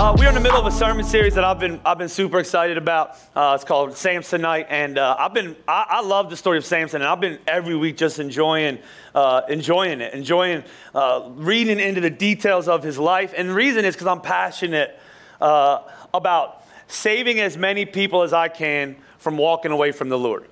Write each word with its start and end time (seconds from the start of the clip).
Uh, 0.00 0.16
we're 0.18 0.30
in 0.30 0.34
the 0.34 0.40
middle 0.40 0.58
of 0.58 0.64
a 0.64 0.70
sermon 0.70 1.04
series 1.04 1.34
that 1.34 1.44
I've 1.44 1.58
been 1.58 1.78
I've 1.84 1.98
been 1.98 2.08
super 2.08 2.38
excited 2.38 2.78
about. 2.78 3.18
Uh, 3.36 3.52
it's 3.54 3.64
called 3.64 3.90
Samsonite, 3.90 4.64
and 4.70 4.96
uh, 4.96 5.14
I've 5.18 5.34
been 5.34 5.54
I, 5.68 5.84
I, 5.90 6.00
love 6.00 6.30
the 6.30 6.38
story 6.38 6.56
of 6.56 6.64
Samson, 6.64 7.02
and 7.02 7.08
I've 7.10 7.20
been 7.20 7.38
every 7.46 7.76
week 7.76 7.98
just 7.98 8.18
enjoying 8.18 8.78
uh, 9.14 9.42
enjoying 9.50 10.00
it, 10.00 10.14
enjoying 10.14 10.64
uh, 10.94 11.28
reading 11.34 11.78
into 11.78 12.00
the 12.00 12.08
details 12.08 12.66
of 12.66 12.82
his 12.82 12.98
life. 12.98 13.34
And 13.36 13.50
the 13.50 13.52
reason 13.52 13.84
is 13.84 13.94
because 13.94 14.06
I'm 14.06 14.22
passionate 14.22 14.98
uh, 15.38 15.82
about 16.14 16.64
saving 16.88 17.38
as 17.38 17.58
many 17.58 17.84
people 17.84 18.22
as 18.22 18.32
I 18.32 18.48
can 18.48 18.96
from 19.18 19.36
walking 19.36 19.70
away 19.70 19.92
from 19.92 20.08
the 20.08 20.18
Lord. 20.18 20.48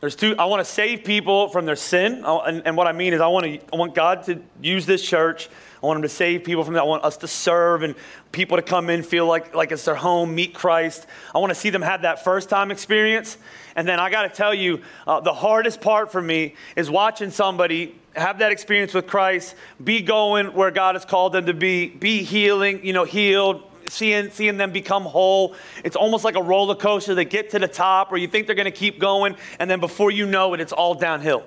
There's 0.00 0.16
two. 0.16 0.34
I 0.36 0.46
want 0.46 0.66
to 0.66 0.72
save 0.72 1.04
people 1.04 1.48
from 1.50 1.64
their 1.64 1.76
sin, 1.76 2.24
and, 2.26 2.66
and 2.66 2.76
what 2.76 2.88
I 2.88 2.92
mean 2.92 3.12
is 3.12 3.20
I 3.20 3.28
want 3.28 3.46
to 3.46 3.60
I 3.72 3.76
want 3.76 3.94
God 3.94 4.24
to 4.24 4.42
use 4.60 4.84
this 4.84 5.00
church 5.00 5.48
I 5.82 5.86
want 5.86 5.96
them 5.96 6.02
to 6.02 6.08
save 6.08 6.44
people 6.44 6.62
from 6.62 6.74
that. 6.74 6.80
I 6.80 6.86
want 6.86 7.04
us 7.04 7.16
to 7.18 7.28
serve 7.28 7.82
and 7.82 7.94
people 8.32 8.58
to 8.58 8.62
come 8.62 8.90
in, 8.90 9.02
feel 9.02 9.26
like, 9.26 9.54
like 9.54 9.72
it's 9.72 9.84
their 9.84 9.94
home, 9.94 10.34
meet 10.34 10.52
Christ. 10.52 11.06
I 11.34 11.38
want 11.38 11.50
to 11.50 11.54
see 11.54 11.70
them 11.70 11.82
have 11.82 12.02
that 12.02 12.22
first 12.22 12.50
time 12.50 12.70
experience. 12.70 13.38
And 13.76 13.88
then 13.88 13.98
I 13.98 14.10
got 14.10 14.22
to 14.22 14.28
tell 14.28 14.52
you, 14.52 14.82
uh, 15.06 15.20
the 15.20 15.32
hardest 15.32 15.80
part 15.80 16.12
for 16.12 16.20
me 16.20 16.54
is 16.76 16.90
watching 16.90 17.30
somebody 17.30 17.94
have 18.14 18.40
that 18.40 18.52
experience 18.52 18.92
with 18.92 19.06
Christ, 19.06 19.54
be 19.82 20.02
going 20.02 20.52
where 20.52 20.70
God 20.70 20.96
has 20.96 21.04
called 21.04 21.32
them 21.32 21.46
to 21.46 21.54
be, 21.54 21.88
be 21.88 22.22
healing, 22.24 22.84
you 22.84 22.92
know, 22.92 23.04
healed, 23.04 23.62
seeing, 23.86 24.30
seeing 24.30 24.56
them 24.56 24.72
become 24.72 25.04
whole. 25.04 25.54
It's 25.84 25.96
almost 25.96 26.24
like 26.24 26.36
a 26.36 26.42
roller 26.42 26.74
coaster. 26.74 27.14
They 27.14 27.24
get 27.24 27.50
to 27.50 27.58
the 27.58 27.68
top, 27.68 28.12
or 28.12 28.18
you 28.18 28.28
think 28.28 28.46
they're 28.46 28.56
going 28.56 28.64
to 28.66 28.70
keep 28.70 28.98
going, 28.98 29.36
and 29.58 29.70
then 29.70 29.80
before 29.80 30.10
you 30.10 30.26
know 30.26 30.52
it, 30.54 30.60
it's 30.60 30.72
all 30.72 30.94
downhill. 30.94 31.44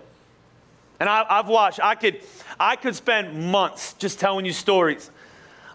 And 1.04 1.09
I, 1.09 1.26
have 1.36 1.50
watched, 1.50 1.82
I 1.84 1.96
could, 1.96 2.22
I 2.58 2.78
could 2.78 2.96
spend 2.96 3.52
months 3.52 3.92
just 3.96 4.22
telling 4.22 4.46
you 4.46 4.54
stories 4.54 5.12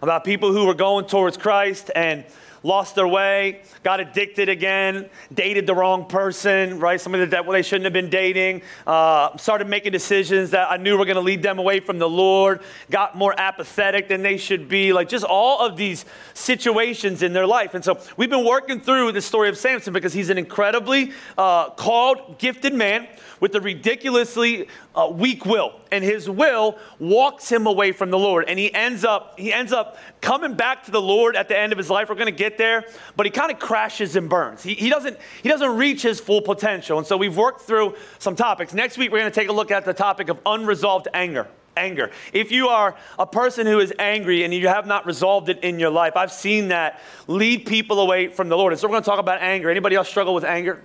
about 0.01 0.23
people 0.23 0.51
who 0.51 0.65
were 0.65 0.73
going 0.73 1.05
towards 1.05 1.37
Christ 1.37 1.91
and 1.95 2.25
lost 2.63 2.95
their 2.95 3.07
way, 3.07 3.61
got 3.83 3.99
addicted 3.99 4.49
again, 4.49 5.09
dated 5.33 5.67
the 5.67 5.75
wrong 5.75 6.05
person, 6.05 6.79
right? 6.79 6.99
Somebody 6.99 7.25
that 7.25 7.45
they 7.49 7.61
shouldn't 7.61 7.85
have 7.85 7.93
been 7.93 8.09
dating, 8.09 8.61
uh, 8.85 9.35
started 9.37 9.67
making 9.67 9.91
decisions 9.91 10.51
that 10.51 10.71
I 10.71 10.77
knew 10.77 10.97
were 10.97 11.05
going 11.05 11.15
to 11.15 11.21
lead 11.21 11.41
them 11.41 11.59
away 11.59 11.79
from 11.79 11.99
the 11.99 12.09
Lord, 12.09 12.61
got 12.89 13.15
more 13.15 13.33
apathetic 13.37 14.07
than 14.07 14.21
they 14.21 14.37
should 14.37 14.67
be, 14.67 14.93
like 14.93 15.09
just 15.09 15.25
all 15.25 15.65
of 15.65 15.77
these 15.77 16.05
situations 16.33 17.23
in 17.23 17.33
their 17.33 17.47
life. 17.47 17.73
And 17.73 17.83
so 17.83 17.99
we've 18.17 18.29
been 18.29 18.45
working 18.45 18.81
through 18.81 19.11
the 19.11 19.21
story 19.21 19.49
of 19.49 19.57
Samson 19.57 19.93
because 19.93 20.13
he's 20.13 20.29
an 20.29 20.37
incredibly 20.37 21.11
uh, 21.37 21.69
called, 21.71 22.37
gifted 22.39 22.73
man 22.73 23.07
with 23.39 23.55
a 23.55 23.61
ridiculously 23.61 24.67
uh, 24.95 25.07
weak 25.11 25.45
will, 25.45 25.79
and 25.91 26.03
his 26.03 26.29
will 26.29 26.77
walks 26.99 27.49
him 27.49 27.67
away 27.67 27.91
from 27.91 28.11
the 28.11 28.17
Lord, 28.17 28.45
and 28.47 28.59
he 28.59 28.73
ends 28.73 29.05
up 29.05 29.39
he 29.39 29.53
ends 29.53 29.71
up 29.71 29.97
coming 30.21 30.53
back 30.53 30.83
to 30.85 30.91
the 30.91 31.01
Lord 31.01 31.35
at 31.35 31.47
the 31.47 31.57
end 31.57 31.71
of 31.71 31.77
his 31.77 31.89
life. 31.89 32.09
We're 32.09 32.15
going 32.15 32.27
to 32.27 32.31
get 32.31 32.57
there, 32.57 32.85
but 33.15 33.25
he 33.25 33.31
kind 33.31 33.51
of 33.51 33.59
crashes 33.59 34.15
and 34.15 34.29
burns. 34.29 34.63
He, 34.63 34.73
he 34.73 34.89
doesn't 34.89 35.17
he 35.41 35.49
doesn't 35.49 35.75
reach 35.75 36.01
his 36.01 36.19
full 36.19 36.41
potential, 36.41 36.97
and 36.97 37.07
so 37.07 37.17
we've 37.17 37.35
worked 37.37 37.61
through 37.61 37.95
some 38.19 38.35
topics. 38.35 38.73
Next 38.73 38.97
week 38.97 39.11
we're 39.11 39.19
going 39.19 39.31
to 39.31 39.39
take 39.39 39.49
a 39.49 39.53
look 39.53 39.71
at 39.71 39.85
the 39.85 39.93
topic 39.93 40.29
of 40.29 40.39
unresolved 40.45 41.07
anger 41.13 41.47
anger. 41.77 42.11
If 42.33 42.51
you 42.51 42.67
are 42.67 42.97
a 43.17 43.25
person 43.25 43.65
who 43.65 43.79
is 43.79 43.93
angry 43.99 44.43
and 44.43 44.53
you 44.53 44.67
have 44.67 44.85
not 44.85 45.05
resolved 45.05 45.47
it 45.47 45.59
in 45.63 45.79
your 45.79 45.91
life, 45.91 46.17
I've 46.17 46.31
seen 46.31 46.69
that 46.69 46.99
lead 47.27 47.65
people 47.65 48.01
away 48.01 48.27
from 48.27 48.49
the 48.49 48.57
Lord. 48.57 48.73
And 48.73 48.79
so 48.79 48.85
we're 48.85 48.93
going 48.93 49.03
to 49.03 49.09
talk 49.09 49.19
about 49.19 49.41
anger. 49.41 49.69
Anybody 49.69 49.95
else 49.95 50.09
struggle 50.09 50.33
with 50.33 50.43
anger? 50.43 50.83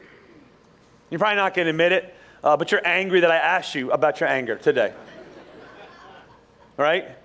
You're 1.10 1.18
probably 1.18 1.36
not 1.36 1.52
going 1.52 1.66
to 1.66 1.70
admit 1.70 1.90
it 1.90 2.14
uh, 2.44 2.56
but 2.58 2.70
you're 2.70 2.86
angry 2.86 3.20
that 3.20 3.30
I 3.30 3.36
asked 3.36 3.74
you 3.74 3.90
about 3.90 4.20
your 4.20 4.28
anger 4.28 4.56
today. 4.56 4.92
Right? 6.76 7.16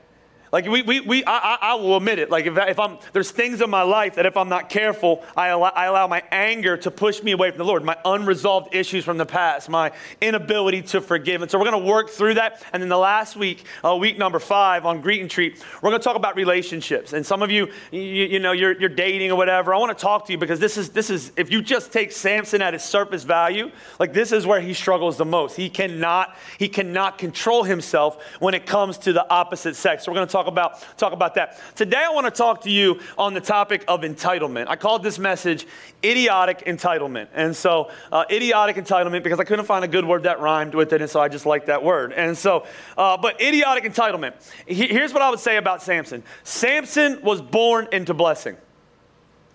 Like 0.51 0.67
we, 0.67 0.81
we, 0.81 1.01
we 1.01 1.23
I, 1.25 1.57
I 1.61 1.75
will 1.75 1.97
admit 1.97 2.19
it. 2.19 2.29
Like 2.29 2.45
if, 2.45 2.57
if 2.57 2.79
I'm, 2.79 2.97
there's 3.13 3.31
things 3.31 3.61
in 3.61 3.69
my 3.69 3.83
life 3.83 4.15
that 4.15 4.25
if 4.25 4.35
I'm 4.35 4.49
not 4.49 4.69
careful, 4.69 5.23
I 5.37 5.49
allow, 5.49 5.69
I 5.69 5.85
allow 5.85 6.07
my 6.07 6.23
anger 6.31 6.77
to 6.77 6.91
push 6.91 7.21
me 7.21 7.31
away 7.31 7.51
from 7.51 7.59
the 7.59 7.65
Lord, 7.65 7.83
my 7.83 7.97
unresolved 8.05 8.73
issues 8.73 9.05
from 9.05 9.17
the 9.17 9.25
past, 9.25 9.69
my 9.69 9.91
inability 10.21 10.81
to 10.83 11.01
forgive. 11.01 11.41
And 11.41 11.51
so 11.51 11.59
we're 11.59 11.69
going 11.69 11.83
to 11.83 11.87
work 11.87 12.09
through 12.09 12.35
that. 12.35 12.63
And 12.73 12.81
then 12.81 12.89
the 12.89 12.97
last 12.97 13.35
week, 13.35 13.65
uh, 13.83 13.95
week 13.95 14.17
number 14.17 14.39
five 14.39 14.85
on 14.85 15.01
Greet 15.01 15.21
and 15.21 15.29
Treat, 15.29 15.63
we're 15.81 15.89
going 15.91 16.01
to 16.01 16.03
talk 16.03 16.15
about 16.15 16.35
relationships. 16.35 17.13
And 17.13 17.25
some 17.25 17.41
of 17.41 17.51
you, 17.51 17.67
you, 17.91 18.01
you 18.01 18.39
know, 18.39 18.51
you're, 18.51 18.79
you're 18.79 18.89
dating 18.89 19.31
or 19.31 19.35
whatever. 19.35 19.73
I 19.73 19.77
want 19.77 19.95
to 19.95 20.01
talk 20.01 20.25
to 20.27 20.31
you 20.31 20.37
because 20.37 20.59
this 20.59 20.77
is, 20.77 20.89
this 20.89 21.09
is, 21.09 21.31
if 21.37 21.51
you 21.51 21.61
just 21.61 21.91
take 21.91 22.11
Samson 22.11 22.61
at 22.61 22.73
his 22.73 22.83
surface 22.83 23.23
value, 23.23 23.71
like 23.99 24.13
this 24.13 24.31
is 24.31 24.47
where 24.47 24.61
he 24.61 24.73
struggles 24.73 25.17
the 25.17 25.25
most. 25.25 25.55
He 25.55 25.69
cannot, 25.69 26.35
he 26.57 26.69
cannot 26.69 27.17
control 27.17 27.63
himself 27.63 28.23
when 28.39 28.53
it 28.53 28.65
comes 28.65 28.97
to 28.99 29.13
the 29.13 29.29
opposite 29.29 29.75
sex. 29.75 30.05
So 30.05 30.11
we're 30.11 30.15
going 30.15 30.27
to 30.27 30.31
talk 30.31 30.38
about, 30.47 30.83
talk 30.97 31.13
about 31.13 31.35
that. 31.35 31.59
Today, 31.75 32.03
I 32.07 32.11
want 32.11 32.25
to 32.25 32.31
talk 32.31 32.61
to 32.61 32.69
you 32.69 32.99
on 33.17 33.33
the 33.33 33.41
topic 33.41 33.83
of 33.87 34.01
entitlement. 34.01 34.67
I 34.67 34.75
called 34.75 35.03
this 35.03 35.19
message 35.19 35.67
idiotic 36.03 36.65
entitlement. 36.65 37.27
And 37.33 37.55
so, 37.55 37.91
uh, 38.11 38.25
idiotic 38.29 38.75
entitlement, 38.77 39.23
because 39.23 39.39
I 39.39 39.43
couldn't 39.43 39.65
find 39.65 39.83
a 39.85 39.87
good 39.87 40.05
word 40.05 40.23
that 40.23 40.39
rhymed 40.39 40.75
with 40.75 40.93
it, 40.93 41.01
and 41.01 41.09
so 41.09 41.19
I 41.19 41.27
just 41.27 41.45
like 41.45 41.65
that 41.67 41.83
word. 41.83 42.13
And 42.13 42.37
so, 42.37 42.65
uh, 42.97 43.17
but 43.17 43.41
idiotic 43.41 43.83
entitlement. 43.83 44.33
He, 44.65 44.87
here's 44.87 45.13
what 45.13 45.21
I 45.21 45.29
would 45.29 45.39
say 45.39 45.57
about 45.57 45.81
Samson 45.81 46.23
Samson 46.43 47.21
was 47.21 47.41
born 47.41 47.87
into 47.91 48.13
blessing. 48.13 48.57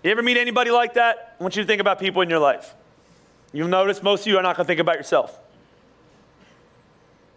You 0.03 0.11
ever 0.11 0.21
meet 0.21 0.37
anybody 0.37 0.71
like 0.71 0.93
that? 0.95 1.35
I 1.39 1.43
want 1.43 1.55
you 1.55 1.63
to 1.63 1.67
think 1.67 1.81
about 1.81 1.99
people 1.99 2.21
in 2.21 2.29
your 2.29 2.39
life. 2.39 2.75
You'll 3.53 3.67
notice 3.67 4.03
most 4.03 4.21
of 4.21 4.27
you 4.27 4.37
are 4.37 4.43
not 4.43 4.55
going 4.55 4.65
to 4.65 4.67
think 4.67 4.79
about 4.79 4.97
yourself. 4.97 5.39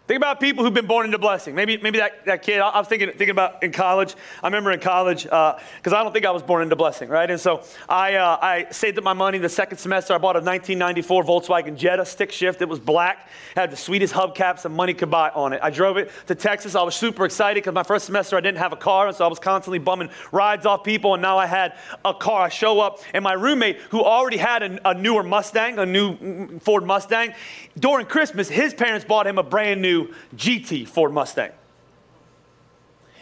Think 0.09 0.17
about 0.17 0.39
people 0.39 0.63
who've 0.63 0.73
been 0.73 0.87
born 0.87 1.05
into 1.05 1.19
blessing. 1.19 1.53
Maybe, 1.53 1.77
maybe 1.77 1.99
that, 1.99 2.25
that 2.25 2.41
kid, 2.41 2.61
I, 2.61 2.69
I 2.69 2.79
was 2.79 2.87
thinking, 2.87 3.09
thinking 3.09 3.29
about 3.29 3.61
in 3.61 3.71
college. 3.71 4.15
I 4.41 4.47
remember 4.47 4.71
in 4.71 4.79
college, 4.79 5.25
because 5.25 5.61
uh, 5.85 5.95
I 5.95 6.01
don't 6.01 6.11
think 6.11 6.25
I 6.25 6.31
was 6.31 6.41
born 6.41 6.63
into 6.63 6.75
blessing, 6.75 7.09
right? 7.09 7.29
And 7.29 7.39
so 7.39 7.61
I, 7.87 8.15
uh, 8.15 8.39
I 8.41 8.65
saved 8.71 8.97
up 8.97 9.03
my 9.03 9.13
money 9.13 9.37
the 9.37 9.49
second 9.49 9.77
semester. 9.77 10.15
I 10.15 10.17
bought 10.17 10.35
a 10.35 10.41
1994 10.41 11.25
Volkswagen 11.25 11.77
Jetta 11.77 12.07
stick 12.07 12.31
shift. 12.31 12.59
It 12.59 12.67
was 12.67 12.79
black, 12.79 13.29
had 13.55 13.69
the 13.69 13.77
sweetest 13.77 14.11
hubcaps 14.11 14.65
and 14.65 14.73
money 14.73 14.95
could 14.95 15.11
buy 15.11 15.29
on 15.29 15.53
it. 15.53 15.59
I 15.61 15.69
drove 15.69 15.97
it 15.97 16.09
to 16.25 16.33
Texas. 16.33 16.73
I 16.73 16.81
was 16.81 16.95
super 16.95 17.23
excited 17.23 17.61
because 17.61 17.75
my 17.75 17.83
first 17.83 18.07
semester 18.07 18.35
I 18.35 18.41
didn't 18.41 18.57
have 18.57 18.73
a 18.73 18.77
car, 18.77 19.09
and 19.09 19.15
so 19.15 19.25
I 19.25 19.27
was 19.27 19.37
constantly 19.37 19.77
bumming 19.77 20.09
rides 20.31 20.65
off 20.65 20.83
people, 20.83 21.13
and 21.13 21.21
now 21.21 21.37
I 21.37 21.45
had 21.45 21.75
a 22.03 22.15
car. 22.15 22.41
I 22.41 22.49
show 22.49 22.79
up, 22.79 22.97
and 23.13 23.23
my 23.23 23.33
roommate, 23.33 23.77
who 23.91 24.03
already 24.03 24.37
had 24.37 24.63
a, 24.63 24.89
a 24.89 24.95
newer 24.95 25.21
Mustang, 25.21 25.77
a 25.77 25.85
new 25.85 26.17
mm, 26.17 26.59
Ford 26.63 26.83
Mustang, 26.83 27.35
during 27.77 28.07
Christmas, 28.07 28.49
his 28.49 28.73
parents 28.73 29.05
bought 29.05 29.27
him 29.27 29.37
a 29.37 29.43
brand 29.43 29.83
new 29.83 29.98
GT 30.35 30.87
Ford 30.87 31.13
Mustang. 31.13 31.51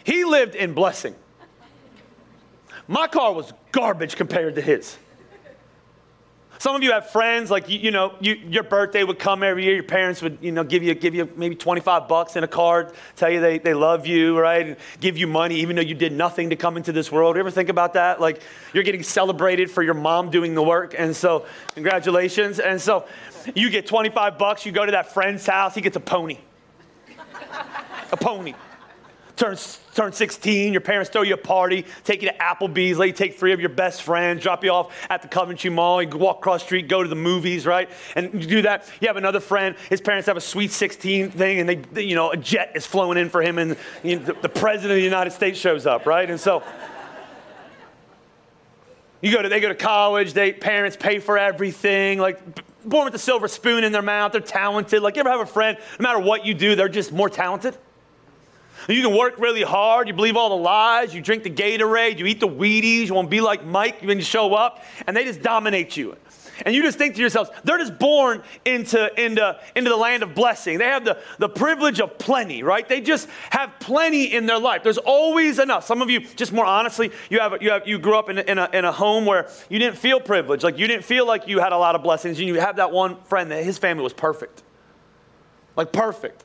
He 0.04 0.24
lived 0.24 0.54
in 0.54 0.72
blessing. 0.72 1.14
My 2.86 3.06
car 3.06 3.34
was 3.34 3.52
garbage 3.72 4.16
compared 4.16 4.54
to 4.54 4.62
his. 4.62 4.96
Some 6.60 6.74
of 6.74 6.82
you 6.82 6.90
have 6.90 7.10
friends, 7.10 7.52
like, 7.52 7.68
you, 7.68 7.78
you 7.78 7.90
know, 7.92 8.14
you, 8.18 8.34
your 8.34 8.64
birthday 8.64 9.04
would 9.04 9.20
come 9.20 9.44
every 9.44 9.64
year. 9.64 9.74
Your 9.74 9.84
parents 9.84 10.20
would, 10.22 10.38
you 10.40 10.50
know, 10.50 10.64
give 10.64 10.82
you, 10.82 10.92
give 10.94 11.14
you 11.14 11.30
maybe 11.36 11.54
25 11.54 12.08
bucks 12.08 12.34
in 12.34 12.42
a 12.42 12.48
card, 12.48 12.94
tell 13.14 13.30
you 13.30 13.40
they, 13.40 13.58
they 13.58 13.74
love 13.74 14.08
you, 14.08 14.36
right? 14.36 14.66
And 14.66 14.76
give 14.98 15.16
you 15.16 15.28
money 15.28 15.56
even 15.56 15.76
though 15.76 15.82
you 15.82 15.94
did 15.94 16.12
nothing 16.12 16.50
to 16.50 16.56
come 16.56 16.76
into 16.76 16.90
this 16.90 17.12
world. 17.12 17.36
You 17.36 17.40
ever 17.40 17.50
think 17.52 17.68
about 17.68 17.92
that? 17.92 18.20
Like, 18.20 18.40
you're 18.72 18.82
getting 18.82 19.04
celebrated 19.04 19.70
for 19.70 19.84
your 19.84 19.94
mom 19.94 20.30
doing 20.30 20.54
the 20.54 20.62
work. 20.62 20.96
And 20.98 21.14
so, 21.14 21.46
congratulations. 21.74 22.58
And 22.58 22.80
so, 22.80 23.06
you 23.54 23.70
get 23.70 23.86
25 23.86 24.36
bucks, 24.36 24.66
you 24.66 24.72
go 24.72 24.84
to 24.84 24.92
that 24.92 25.12
friend's 25.14 25.46
house, 25.46 25.76
he 25.76 25.80
gets 25.80 25.96
a 25.96 26.00
pony 26.00 26.38
a 28.12 28.16
pony. 28.16 28.54
Turn, 29.36 29.56
turn 29.94 30.12
16, 30.12 30.72
your 30.72 30.80
parents 30.80 31.10
throw 31.10 31.22
you 31.22 31.34
a 31.34 31.36
party, 31.36 31.86
take 32.02 32.22
you 32.22 32.28
to 32.28 32.34
Applebee's, 32.38 32.98
let 32.98 33.06
you 33.06 33.12
take 33.12 33.38
three 33.38 33.52
of 33.52 33.60
your 33.60 33.68
best 33.68 34.02
friends, 34.02 34.42
drop 34.42 34.64
you 34.64 34.70
off 34.70 34.92
at 35.08 35.22
the 35.22 35.28
Coventry 35.28 35.70
Mall, 35.70 36.02
you 36.02 36.08
walk 36.08 36.38
across 36.38 36.64
street, 36.64 36.88
go 36.88 37.04
to 37.04 37.08
the 37.08 37.14
movies, 37.14 37.64
right? 37.64 37.88
And 38.16 38.34
you 38.34 38.48
do 38.48 38.62
that. 38.62 38.90
You 39.00 39.06
have 39.06 39.16
another 39.16 39.38
friend, 39.38 39.76
his 39.90 40.00
parents 40.00 40.26
have 40.26 40.36
a 40.36 40.40
sweet 40.40 40.72
16 40.72 41.30
thing, 41.30 41.60
and 41.60 41.84
they, 41.92 42.02
you 42.02 42.16
know, 42.16 42.32
a 42.32 42.36
jet 42.36 42.72
is 42.74 42.84
flowing 42.84 43.16
in 43.16 43.30
for 43.30 43.40
him, 43.40 43.58
and 43.58 43.76
you 44.02 44.16
know, 44.16 44.24
the, 44.24 44.32
the 44.32 44.48
president 44.48 44.90
of 44.90 44.96
the 44.96 45.02
United 45.02 45.30
States 45.30 45.56
shows 45.56 45.86
up, 45.86 46.04
right? 46.04 46.28
And 46.28 46.40
so, 46.40 46.64
you 49.20 49.32
go 49.32 49.40
to, 49.40 49.48
they 49.48 49.60
go 49.60 49.68
to 49.68 49.74
college, 49.76 50.32
they 50.32 50.52
parents 50.52 50.96
pay 50.96 51.20
for 51.20 51.38
everything, 51.38 52.18
like 52.18 52.40
born 52.84 53.04
with 53.04 53.14
a 53.14 53.18
silver 53.18 53.48
spoon 53.48 53.84
in 53.84 53.92
their 53.92 54.02
mouth, 54.02 54.32
they're 54.32 54.40
talented. 54.40 55.02
Like 55.02 55.16
you 55.16 55.20
ever 55.20 55.30
have 55.30 55.40
a 55.40 55.46
friend, 55.46 55.78
no 55.98 56.02
matter 56.02 56.18
what 56.18 56.46
you 56.46 56.54
do, 56.54 56.74
they're 56.74 56.88
just 56.88 57.12
more 57.12 57.28
talented? 57.28 57.76
You 58.88 59.02
can 59.02 59.16
work 59.16 59.38
really 59.38 59.62
hard, 59.62 60.08
you 60.08 60.14
believe 60.14 60.36
all 60.36 60.50
the 60.50 60.62
lies, 60.62 61.14
you 61.14 61.20
drink 61.20 61.42
the 61.42 61.50
Gatorade, 61.50 62.18
you 62.18 62.26
eat 62.26 62.40
the 62.40 62.48
Wheaties, 62.48 63.08
you 63.08 63.14
want 63.14 63.26
to 63.26 63.30
be 63.30 63.40
like 63.40 63.64
Mike 63.64 64.00
when 64.02 64.18
you 64.18 64.24
show 64.24 64.54
up, 64.54 64.84
and 65.06 65.16
they 65.16 65.24
just 65.24 65.42
dominate 65.42 65.96
you. 65.96 66.16
And 66.64 66.74
you 66.74 66.82
just 66.82 66.98
think 66.98 67.14
to 67.14 67.20
yourselves, 67.20 67.50
they're 67.64 67.78
just 67.78 67.98
born 67.98 68.42
into, 68.64 69.22
into, 69.22 69.58
into 69.76 69.90
the 69.90 69.96
land 69.96 70.22
of 70.22 70.34
blessing. 70.34 70.78
They 70.78 70.86
have 70.86 71.04
the, 71.04 71.18
the 71.38 71.48
privilege 71.48 72.00
of 72.00 72.18
plenty, 72.18 72.62
right? 72.62 72.88
They 72.88 73.00
just 73.00 73.28
have 73.50 73.72
plenty 73.80 74.34
in 74.34 74.46
their 74.46 74.58
life. 74.58 74.82
There's 74.82 74.98
always 74.98 75.58
enough. 75.58 75.84
Some 75.84 76.02
of 76.02 76.10
you, 76.10 76.20
just 76.20 76.52
more 76.52 76.64
honestly, 76.64 77.12
you, 77.30 77.40
have, 77.40 77.62
you, 77.62 77.70
have, 77.70 77.86
you 77.86 77.98
grew 77.98 78.18
up 78.18 78.28
in, 78.28 78.38
in, 78.38 78.58
a, 78.58 78.68
in 78.72 78.84
a 78.84 78.92
home 78.92 79.24
where 79.24 79.48
you 79.68 79.78
didn't 79.78 79.98
feel 79.98 80.20
privileged. 80.20 80.64
Like 80.64 80.78
you 80.78 80.86
didn't 80.86 81.04
feel 81.04 81.26
like 81.26 81.48
you 81.48 81.60
had 81.60 81.72
a 81.72 81.78
lot 81.78 81.94
of 81.94 82.02
blessings. 82.02 82.38
And 82.38 82.48
you 82.48 82.60
have 82.60 82.76
that 82.76 82.90
one 82.92 83.22
friend 83.22 83.50
that 83.50 83.64
his 83.64 83.78
family 83.78 84.02
was 84.02 84.12
perfect. 84.12 84.62
Like 85.76 85.92
perfect. 85.92 86.44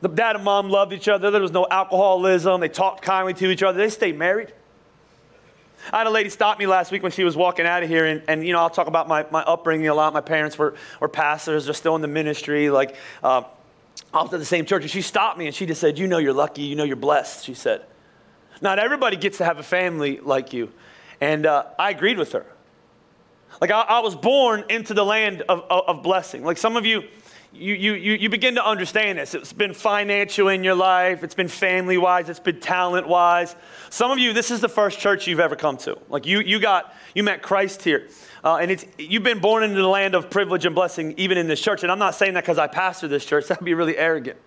The 0.00 0.08
dad 0.08 0.36
and 0.36 0.44
mom 0.44 0.70
loved 0.70 0.92
each 0.92 1.08
other. 1.08 1.30
There 1.30 1.42
was 1.42 1.52
no 1.52 1.66
alcoholism. 1.70 2.60
They 2.60 2.68
talked 2.68 3.02
kindly 3.02 3.34
to 3.34 3.50
each 3.50 3.62
other. 3.62 3.78
They 3.78 3.90
stayed 3.90 4.16
married. 4.16 4.52
I 5.92 5.98
had 5.98 6.06
a 6.06 6.10
lady 6.10 6.28
stop 6.28 6.58
me 6.58 6.66
last 6.66 6.92
week 6.92 7.02
when 7.02 7.12
she 7.12 7.24
was 7.24 7.36
walking 7.36 7.66
out 7.66 7.82
of 7.82 7.88
here, 7.88 8.06
and, 8.06 8.22
and 8.28 8.46
you 8.46 8.52
know, 8.52 8.60
I'll 8.60 8.70
talk 8.70 8.86
about 8.86 9.08
my, 9.08 9.26
my 9.30 9.42
upbringing 9.42 9.88
a 9.88 9.94
lot. 9.94 10.12
My 10.12 10.20
parents 10.20 10.58
were, 10.58 10.74
were 11.00 11.08
pastors, 11.08 11.64
they're 11.64 11.74
still 11.74 11.96
in 11.96 12.02
the 12.02 12.08
ministry, 12.08 12.70
like 12.70 12.96
uh, 13.22 13.42
off 14.12 14.30
to 14.30 14.38
the 14.38 14.44
same 14.44 14.64
church. 14.64 14.82
And 14.82 14.90
she 14.90 15.02
stopped 15.02 15.38
me 15.38 15.46
and 15.46 15.54
she 15.54 15.66
just 15.66 15.80
said, 15.80 15.98
You 15.98 16.06
know, 16.06 16.18
you're 16.18 16.32
lucky, 16.32 16.62
you 16.62 16.76
know, 16.76 16.84
you're 16.84 16.96
blessed, 16.96 17.44
she 17.44 17.54
said. 17.54 17.84
Not 18.60 18.78
everybody 18.78 19.16
gets 19.16 19.38
to 19.38 19.44
have 19.44 19.58
a 19.58 19.62
family 19.62 20.18
like 20.18 20.52
you. 20.52 20.72
And 21.20 21.46
uh, 21.46 21.64
I 21.78 21.90
agreed 21.90 22.18
with 22.18 22.32
her. 22.32 22.46
Like, 23.60 23.70
I, 23.70 23.80
I 23.80 24.00
was 24.00 24.14
born 24.14 24.64
into 24.68 24.94
the 24.94 25.04
land 25.04 25.42
of, 25.42 25.64
of, 25.70 25.84
of 25.88 26.02
blessing. 26.02 26.44
Like, 26.44 26.58
some 26.58 26.76
of 26.76 26.86
you, 26.86 27.04
you, 27.52 27.74
you, 27.74 27.94
you 27.94 28.28
begin 28.28 28.56
to 28.56 28.64
understand 28.64 29.18
this. 29.18 29.34
It's 29.34 29.52
been 29.52 29.72
financial 29.72 30.48
in 30.48 30.64
your 30.64 30.74
life, 30.74 31.24
it's 31.24 31.34
been 31.34 31.48
family 31.48 31.96
wise, 31.96 32.28
it's 32.28 32.40
been 32.40 32.60
talent 32.60 33.08
wise. 33.08 33.56
Some 33.90 34.10
of 34.10 34.18
you, 34.18 34.32
this 34.32 34.50
is 34.50 34.60
the 34.60 34.68
first 34.68 34.98
church 34.98 35.26
you've 35.26 35.40
ever 35.40 35.56
come 35.56 35.78
to. 35.78 35.98
Like 36.08 36.26
you, 36.26 36.40
you 36.40 36.60
got, 36.60 36.94
you 37.14 37.22
met 37.22 37.42
Christ 37.42 37.82
here. 37.82 38.08
Uh, 38.44 38.56
and 38.56 38.70
it's, 38.70 38.84
you've 38.98 39.22
been 39.22 39.40
born 39.40 39.64
into 39.64 39.80
the 39.80 39.88
land 39.88 40.14
of 40.14 40.30
privilege 40.30 40.66
and 40.66 40.74
blessing, 40.74 41.14
even 41.16 41.38
in 41.38 41.48
this 41.48 41.60
church. 41.60 41.82
And 41.82 41.90
I'm 41.90 41.98
not 41.98 42.14
saying 42.14 42.34
that 42.34 42.44
because 42.44 42.58
I 42.58 42.66
pastor 42.66 43.08
this 43.08 43.24
church, 43.24 43.46
that'd 43.48 43.64
be 43.64 43.74
really 43.74 43.96
arrogant. 43.96 44.38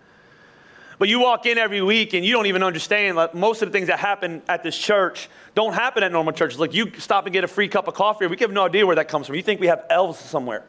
But 0.99 1.09
you 1.09 1.19
walk 1.19 1.47
in 1.47 1.57
every 1.57 1.81
week 1.81 2.13
and 2.13 2.23
you 2.23 2.33
don't 2.33 2.45
even 2.45 2.61
understand 2.61 3.17
like 3.17 3.33
most 3.33 3.63
of 3.63 3.69
the 3.69 3.71
things 3.71 3.87
that 3.87 3.97
happen 3.97 4.43
at 4.47 4.61
this 4.61 4.77
church 4.77 5.29
don't 5.55 5.73
happen 5.73 6.03
at 6.03 6.11
normal 6.11 6.31
churches. 6.31 6.59
Like 6.59 6.75
you 6.75 6.91
stop 6.99 7.25
and 7.25 7.33
get 7.33 7.43
a 7.43 7.47
free 7.47 7.67
cup 7.67 7.87
of 7.87 7.95
coffee, 7.95 8.27
we 8.27 8.37
have 8.37 8.51
no 8.51 8.65
idea 8.65 8.85
where 8.85 8.95
that 8.97 9.07
comes 9.07 9.25
from. 9.25 9.35
You 9.35 9.41
think 9.41 9.59
we 9.59 9.65
have 9.65 9.83
elves 9.89 10.19
somewhere. 10.19 10.63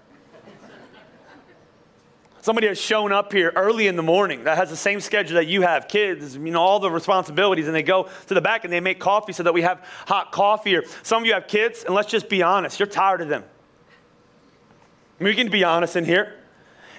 Somebody 2.42 2.66
has 2.66 2.78
shown 2.78 3.12
up 3.12 3.32
here 3.32 3.52
early 3.54 3.86
in 3.86 3.94
the 3.94 4.02
morning 4.02 4.42
that 4.44 4.58
has 4.58 4.68
the 4.68 4.76
same 4.76 5.00
schedule 5.00 5.36
that 5.36 5.46
you 5.46 5.62
have, 5.62 5.86
kids, 5.86 6.34
you 6.34 6.50
know, 6.50 6.60
all 6.60 6.80
the 6.80 6.90
responsibilities, 6.90 7.68
and 7.68 7.74
they 7.74 7.84
go 7.84 8.08
to 8.26 8.34
the 8.34 8.40
back 8.40 8.64
and 8.64 8.72
they 8.72 8.80
make 8.80 8.98
coffee 8.98 9.32
so 9.32 9.44
that 9.44 9.54
we 9.54 9.62
have 9.62 9.86
hot 10.08 10.32
coffee. 10.32 10.74
Or 10.74 10.82
some 11.04 11.22
of 11.22 11.26
you 11.26 11.34
have 11.34 11.46
kids, 11.46 11.84
and 11.84 11.94
let's 11.94 12.10
just 12.10 12.28
be 12.28 12.42
honest, 12.42 12.80
you're 12.80 12.88
tired 12.88 13.20
of 13.20 13.28
them. 13.28 13.44
We 15.20 15.34
can 15.34 15.50
be 15.50 15.62
honest 15.62 15.94
in 15.94 16.04
here. 16.04 16.34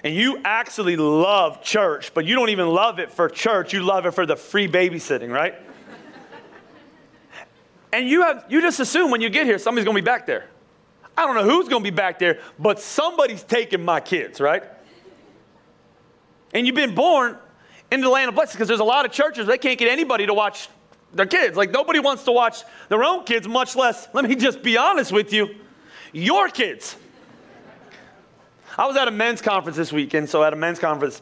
And 0.06 0.16
you 0.16 0.40
actually 0.46 0.96
love 0.96 1.62
church, 1.62 2.14
but 2.14 2.24
you 2.24 2.36
don't 2.36 2.50
even 2.50 2.70
love 2.70 3.00
it 3.00 3.12
for 3.12 3.28
church, 3.28 3.74
you 3.74 3.84
love 3.84 4.06
it 4.06 4.12
for 4.12 4.26
the 4.26 4.38
free 4.38 4.70
babysitting, 4.70 5.30
right? 5.30 5.56
and 7.92 8.08
you 8.08 8.22
have 8.22 8.46
you 8.48 8.62
just 8.62 8.80
assume 8.80 9.12
when 9.12 9.20
you 9.20 9.30
get 9.30 9.46
here 9.46 9.60
somebody's 9.60 9.86
gonna 9.86 9.96
be 9.96 10.02
back 10.02 10.26
there. 10.26 10.46
I 11.18 11.26
don't 11.26 11.36
know 11.36 11.44
who's 11.44 11.68
gonna 11.68 11.84
be 11.84 11.90
back 11.90 12.18
there, 12.18 12.40
but 12.58 12.80
somebody's 12.80 13.44
taking 13.44 13.84
my 13.84 14.00
kids, 14.00 14.40
right? 14.40 14.64
And 16.54 16.66
you've 16.66 16.76
been 16.76 16.96
born 16.96 17.38
into 17.92 18.06
the 18.06 18.12
land 18.12 18.30
of 18.30 18.36
blessing 18.36 18.58
because 18.58 18.68
there's 18.68 18.80
a 18.80 18.86
lot 18.86 19.06
of 19.06 19.12
churches, 19.12 19.48
they 19.48 19.58
can't 19.58 19.78
get 19.78 19.90
anybody 19.90 20.26
to 20.26 20.34
watch 20.34 20.70
their 21.14 21.26
kids. 21.26 21.56
Like 21.56 21.72
nobody 21.72 22.00
wants 22.00 22.24
to 22.24 22.32
watch 22.32 22.64
their 22.90 23.04
own 23.04 23.24
kids, 23.24 23.48
much 23.48 23.76
less, 23.76 24.08
let 24.14 24.26
me 24.26 24.36
just 24.36 24.64
be 24.64 24.78
honest 24.78 25.12
with 25.12 25.34
you, 25.34 25.56
your 26.12 26.50
kids. 26.50 26.96
I 28.78 28.88
was 28.88 28.98
at 28.98 29.08
a 29.08 29.12
men's 29.12 29.42
conference 29.42 29.78
this 29.78 29.92
week, 29.92 30.16
and 30.16 30.28
so 30.28 30.44
at 30.44 30.54
a 30.54 30.56
men's 30.56 30.80
conference, 30.80 31.22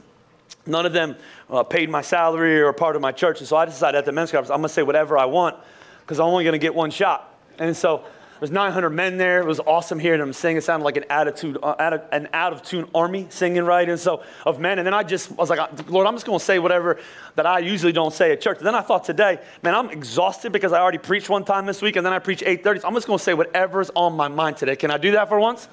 none 0.66 0.86
of 0.86 0.94
them 0.94 1.18
uh, 1.50 1.64
paid 1.64 1.90
my 1.90 2.02
salary 2.02 2.62
or 2.62 2.72
part 2.72 2.96
of 2.96 3.02
my 3.02 3.12
church. 3.12 3.40
And 3.40 3.48
so 3.48 3.58
I 3.58 3.66
decided 3.66 3.98
at 3.98 4.06
the 4.06 4.14
men's 4.14 4.32
conference, 4.32 4.52
I'm 4.52 4.60
going 4.60 4.70
to 4.70 4.74
say 4.74 4.84
whatever 4.84 5.18
I 5.18 5.26
want 5.26 5.58
because 6.02 6.20
I'm 6.20 6.28
only 6.28 6.46
going 6.46 6.54
to 6.54 6.60
get 6.60 6.74
one 6.74 6.92
shot. 6.92 7.38
And 7.60 7.76
so 7.76 8.06
there's 8.42 8.50
900 8.50 8.90
men 8.90 9.18
there. 9.18 9.40
It 9.40 9.46
was 9.46 9.60
awesome 9.60 10.00
hearing 10.00 10.20
them 10.20 10.34
sing. 10.34 10.58
It 10.58 10.64
sounded 10.64 10.84
like 10.84 10.98
an 10.98 11.06
attitude, 11.12 11.60
uh, 11.62 12.00
an 12.12 12.28
out 12.34 12.54
of 12.54 12.64
tune 12.64 12.90
army 12.96 13.28
singing, 13.30 13.64
right? 13.66 13.88
And 13.88 14.00
so 14.00 14.24
of 14.48 14.60
men. 14.60 14.80
And 14.80 14.88
then 14.88 14.96
I 14.96 15.04
just 15.04 15.30
I 15.30 15.36
was 15.36 15.52
like, 15.52 15.90
Lord, 15.92 16.08
I'm 16.08 16.16
just 16.16 16.26
going 16.26 16.40
to 16.40 16.44
say 16.44 16.58
whatever 16.58 17.00
that 17.36 17.46
I 17.46 17.60
usually 17.60 17.92
don't 17.92 18.12
say 18.12 18.32
at 18.32 18.42
church. 18.42 18.58
And 18.58 18.66
then 18.66 18.74
I 18.74 18.82
thought 18.82 19.04
today, 19.04 19.40
man, 19.62 19.76
I'm 19.76 19.92
exhausted 19.92 20.52
because 20.52 20.74
I 20.74 20.80
already 20.80 20.98
preached 20.98 21.30
one 21.30 21.46
time 21.46 21.68
this 21.68 21.84
week, 21.84 21.98
and 21.98 22.04
then 22.04 22.14
I 22.14 22.18
preach 22.18 22.42
8:30. 22.42 22.82
So 22.82 22.88
I'm 22.88 22.96
just 22.96 23.06
going 23.06 23.20
to 23.20 23.24
say 23.24 23.36
whatever's 23.36 23.92
on 23.96 24.16
my 24.16 24.28
mind 24.28 24.58
today. 24.58 24.76
Can 24.76 24.90
I 24.90 24.98
do 24.98 25.12
that 25.12 25.30
for 25.30 25.40
once? 25.40 25.70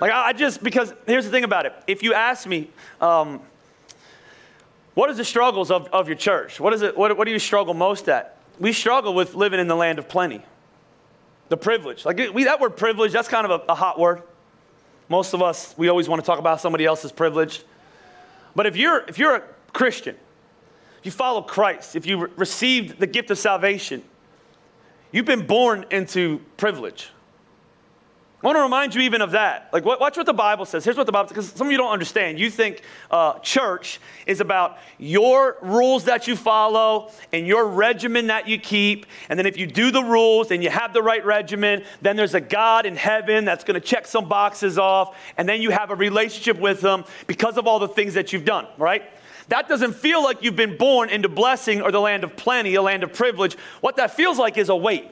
Like 0.00 0.12
I 0.12 0.34
just 0.34 0.62
because 0.62 0.94
here's 1.04 1.24
the 1.24 1.32
thing 1.32 1.42
about 1.42 1.66
it. 1.66 1.74
If 1.88 2.04
you 2.04 2.14
ask 2.14 2.46
me. 2.46 2.70
Um, 3.00 3.40
what 4.94 5.10
is 5.10 5.18
the 5.18 5.26
struggles 5.26 5.70
of, 5.70 5.88
of 5.88 6.08
your 6.08 6.16
church? 6.16 6.58
What 6.58 6.72
is 6.72 6.80
it? 6.80 6.96
What, 6.96 7.18
what 7.18 7.26
do 7.26 7.30
you 7.30 7.38
struggle 7.38 7.74
most 7.74 8.08
at? 8.08 8.38
We 8.58 8.72
struggle 8.72 9.12
with 9.12 9.34
living 9.34 9.60
in 9.60 9.68
the 9.68 9.76
land 9.76 9.98
of 9.98 10.08
plenty. 10.08 10.42
The 11.48 11.56
privilege. 11.56 12.04
Like 12.04 12.18
we, 12.34 12.44
that 12.44 12.60
word 12.60 12.76
privilege, 12.76 13.12
that's 13.12 13.28
kind 13.28 13.46
of 13.46 13.60
a, 13.60 13.72
a 13.72 13.74
hot 13.74 13.98
word. 13.98 14.22
Most 15.08 15.34
of 15.34 15.42
us, 15.42 15.74
we 15.76 15.88
always 15.88 16.08
want 16.08 16.20
to 16.20 16.26
talk 16.26 16.38
about 16.38 16.60
somebody 16.60 16.84
else's 16.84 17.12
privilege. 17.12 17.62
But 18.56 18.66
if 18.66 18.76
you're, 18.76 19.04
if 19.06 19.18
you're 19.18 19.36
a 19.36 19.42
Christian, 19.72 20.16
if 20.98 21.06
you 21.06 21.12
follow 21.12 21.42
Christ, 21.42 21.94
if 21.94 22.06
you 22.06 22.18
re- 22.18 22.30
received 22.36 22.98
the 22.98 23.06
gift 23.06 23.30
of 23.30 23.38
salvation, 23.38 24.02
you've 25.12 25.26
been 25.26 25.46
born 25.46 25.86
into 25.90 26.40
privilege. 26.56 27.10
I 28.42 28.46
want 28.46 28.56
to 28.56 28.62
remind 28.62 28.94
you 28.94 29.00
even 29.00 29.22
of 29.22 29.30
that. 29.30 29.70
Like, 29.72 29.86
watch 29.86 30.18
what 30.18 30.26
the 30.26 30.34
Bible 30.34 30.66
says. 30.66 30.84
Here's 30.84 30.98
what 30.98 31.06
the 31.06 31.12
Bible 31.12 31.28
says, 31.28 31.36
because 31.36 31.50
some 31.52 31.68
of 31.68 31.70
you 31.70 31.78
don't 31.78 31.90
understand. 31.90 32.38
You 32.38 32.50
think 32.50 32.82
uh, 33.10 33.38
church 33.38 33.98
is 34.26 34.42
about 34.42 34.76
your 34.98 35.56
rules 35.62 36.04
that 36.04 36.28
you 36.28 36.36
follow 36.36 37.10
and 37.32 37.46
your 37.46 37.66
regimen 37.66 38.26
that 38.26 38.46
you 38.46 38.58
keep. 38.58 39.06
And 39.30 39.38
then 39.38 39.46
if 39.46 39.56
you 39.56 39.66
do 39.66 39.90
the 39.90 40.04
rules 40.04 40.50
and 40.50 40.62
you 40.62 40.68
have 40.68 40.92
the 40.92 41.02
right 41.02 41.24
regimen, 41.24 41.82
then 42.02 42.16
there's 42.16 42.34
a 42.34 42.40
God 42.40 42.84
in 42.84 42.94
heaven 42.94 43.46
that's 43.46 43.64
going 43.64 43.80
to 43.80 43.86
check 43.86 44.06
some 44.06 44.28
boxes 44.28 44.76
off. 44.78 45.16
And 45.38 45.48
then 45.48 45.62
you 45.62 45.70
have 45.70 45.90
a 45.90 45.96
relationship 45.96 46.60
with 46.60 46.82
Him 46.82 47.04
because 47.26 47.56
of 47.56 47.66
all 47.66 47.78
the 47.78 47.88
things 47.88 48.12
that 48.14 48.34
you've 48.34 48.44
done, 48.44 48.66
right? 48.76 49.02
That 49.48 49.66
doesn't 49.66 49.94
feel 49.94 50.22
like 50.22 50.42
you've 50.42 50.56
been 50.56 50.76
born 50.76 51.08
into 51.08 51.30
blessing 51.30 51.80
or 51.80 51.90
the 51.90 52.00
land 52.00 52.22
of 52.22 52.36
plenty, 52.36 52.74
a 52.74 52.82
land 52.82 53.02
of 53.02 53.14
privilege. 53.14 53.54
What 53.80 53.96
that 53.96 54.10
feels 54.10 54.38
like 54.38 54.58
is 54.58 54.68
a 54.68 54.76
weight. 54.76 55.10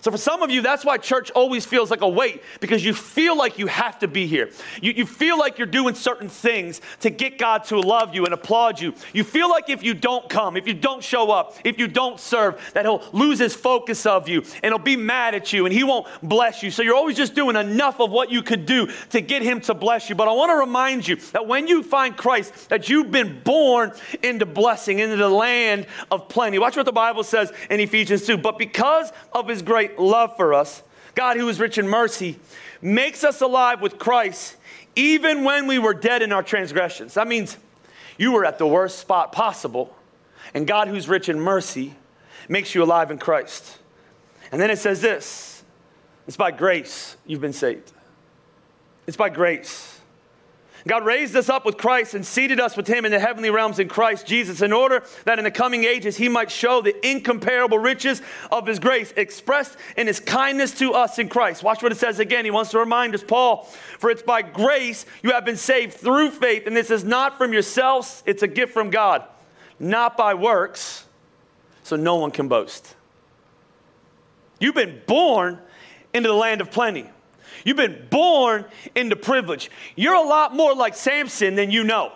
So, 0.00 0.10
for 0.10 0.16
some 0.16 0.42
of 0.42 0.50
you, 0.50 0.62
that's 0.62 0.84
why 0.84 0.96
church 0.96 1.30
always 1.32 1.66
feels 1.66 1.90
like 1.90 2.00
a 2.00 2.08
weight 2.08 2.42
because 2.60 2.84
you 2.84 2.94
feel 2.94 3.36
like 3.36 3.58
you 3.58 3.66
have 3.66 3.98
to 3.98 4.08
be 4.08 4.26
here. 4.26 4.50
You, 4.80 4.92
you 4.92 5.06
feel 5.06 5.38
like 5.38 5.58
you're 5.58 5.66
doing 5.66 5.94
certain 5.94 6.28
things 6.28 6.80
to 7.00 7.10
get 7.10 7.38
God 7.38 7.64
to 7.64 7.78
love 7.78 8.14
you 8.14 8.24
and 8.24 8.32
applaud 8.32 8.80
you. 8.80 8.94
You 9.12 9.24
feel 9.24 9.50
like 9.50 9.68
if 9.68 9.82
you 9.82 9.92
don't 9.92 10.28
come, 10.28 10.56
if 10.56 10.66
you 10.66 10.74
don't 10.74 11.04
show 11.04 11.30
up, 11.30 11.56
if 11.64 11.78
you 11.78 11.86
don't 11.86 12.18
serve, 12.18 12.58
that 12.72 12.86
He'll 12.86 13.04
lose 13.12 13.38
His 13.38 13.54
focus 13.54 14.06
of 14.06 14.28
you 14.28 14.42
and 14.62 14.72
He'll 14.72 14.78
be 14.78 14.96
mad 14.96 15.34
at 15.34 15.52
you 15.52 15.66
and 15.66 15.74
He 15.74 15.84
won't 15.84 16.06
bless 16.22 16.62
you. 16.62 16.70
So, 16.70 16.82
you're 16.82 16.96
always 16.96 17.16
just 17.16 17.34
doing 17.34 17.56
enough 17.56 18.00
of 18.00 18.10
what 18.10 18.30
you 18.30 18.42
could 18.42 18.64
do 18.64 18.88
to 19.10 19.20
get 19.20 19.42
Him 19.42 19.60
to 19.62 19.74
bless 19.74 20.08
you. 20.08 20.14
But 20.14 20.28
I 20.28 20.32
want 20.32 20.50
to 20.50 20.56
remind 20.56 21.06
you 21.06 21.16
that 21.32 21.46
when 21.46 21.68
you 21.68 21.82
find 21.82 22.16
Christ, 22.16 22.70
that 22.70 22.88
you've 22.88 23.10
been 23.10 23.42
born 23.42 23.92
into 24.22 24.46
blessing, 24.46 24.98
into 24.98 25.16
the 25.16 25.28
land 25.28 25.86
of 26.10 26.28
plenty. 26.28 26.58
Watch 26.58 26.76
what 26.76 26.86
the 26.86 26.92
Bible 26.92 27.22
says 27.22 27.52
in 27.68 27.80
Ephesians 27.80 28.26
2. 28.26 28.38
But 28.38 28.58
because 28.58 29.12
of 29.32 29.48
His 29.48 29.60
great 29.60 29.89
great 29.90 29.98
love 29.98 30.36
for 30.36 30.54
us, 30.54 30.82
God, 31.14 31.36
who 31.36 31.48
is 31.48 31.60
rich 31.60 31.78
in 31.78 31.88
mercy, 31.88 32.38
makes 32.80 33.24
us 33.24 33.40
alive 33.40 33.80
with 33.80 33.98
Christ 33.98 34.56
even 34.96 35.44
when 35.44 35.66
we 35.66 35.78
were 35.78 35.94
dead 35.94 36.22
in 36.22 36.32
our 36.32 36.42
transgressions. 36.42 37.14
That 37.14 37.28
means 37.28 37.56
you 38.18 38.32
were 38.32 38.44
at 38.44 38.58
the 38.58 38.66
worst 38.66 38.98
spot 38.98 39.32
possible, 39.32 39.94
and 40.52 40.66
God, 40.66 40.88
who's 40.88 41.08
rich 41.08 41.28
in 41.28 41.40
mercy, 41.40 41.94
makes 42.48 42.74
you 42.74 42.82
alive 42.82 43.10
in 43.10 43.18
Christ. 43.18 43.78
And 44.50 44.60
then 44.60 44.70
it 44.70 44.78
says 44.78 45.00
this 45.00 45.62
it's 46.26 46.36
by 46.36 46.50
grace 46.50 47.16
you've 47.26 47.40
been 47.40 47.52
saved. 47.52 47.92
It's 49.06 49.16
by 49.16 49.28
grace. 49.28 49.99
God 50.86 51.04
raised 51.04 51.36
us 51.36 51.48
up 51.48 51.64
with 51.66 51.76
Christ 51.76 52.14
and 52.14 52.24
seated 52.24 52.58
us 52.58 52.76
with 52.76 52.86
Him 52.86 53.04
in 53.04 53.12
the 53.12 53.18
heavenly 53.18 53.50
realms 53.50 53.78
in 53.78 53.88
Christ 53.88 54.26
Jesus, 54.26 54.62
in 54.62 54.72
order 54.72 55.02
that 55.24 55.38
in 55.38 55.44
the 55.44 55.50
coming 55.50 55.84
ages 55.84 56.16
He 56.16 56.28
might 56.28 56.50
show 56.50 56.80
the 56.80 56.94
incomparable 57.06 57.78
riches 57.78 58.22
of 58.50 58.66
His 58.66 58.78
grace 58.78 59.12
expressed 59.16 59.76
in 59.96 60.06
His 60.06 60.20
kindness 60.20 60.78
to 60.78 60.94
us 60.94 61.18
in 61.18 61.28
Christ. 61.28 61.62
Watch 61.62 61.82
what 61.82 61.92
it 61.92 61.98
says 61.98 62.18
again. 62.18 62.44
He 62.44 62.50
wants 62.50 62.70
to 62.70 62.78
remind 62.78 63.14
us, 63.14 63.22
Paul, 63.22 63.64
for 63.98 64.10
it's 64.10 64.22
by 64.22 64.42
grace 64.42 65.06
you 65.22 65.32
have 65.32 65.44
been 65.44 65.56
saved 65.56 65.94
through 65.94 66.30
faith, 66.30 66.66
and 66.66 66.76
this 66.76 66.90
is 66.90 67.04
not 67.04 67.36
from 67.36 67.52
yourselves, 67.52 68.22
it's 68.26 68.42
a 68.42 68.48
gift 68.48 68.72
from 68.72 68.90
God, 68.90 69.24
not 69.78 70.16
by 70.16 70.34
works, 70.34 71.04
so 71.82 71.96
no 71.96 72.16
one 72.16 72.30
can 72.30 72.48
boast. 72.48 72.94
You've 74.58 74.74
been 74.74 75.00
born 75.06 75.58
into 76.12 76.28
the 76.28 76.34
land 76.34 76.60
of 76.60 76.70
plenty. 76.70 77.08
You've 77.64 77.76
been 77.76 78.06
born 78.10 78.64
into 78.94 79.16
privilege. 79.16 79.70
You're 79.96 80.14
a 80.14 80.22
lot 80.22 80.54
more 80.54 80.74
like 80.74 80.94
Samson 80.94 81.54
than 81.54 81.70
you 81.70 81.84
know. 81.84 82.12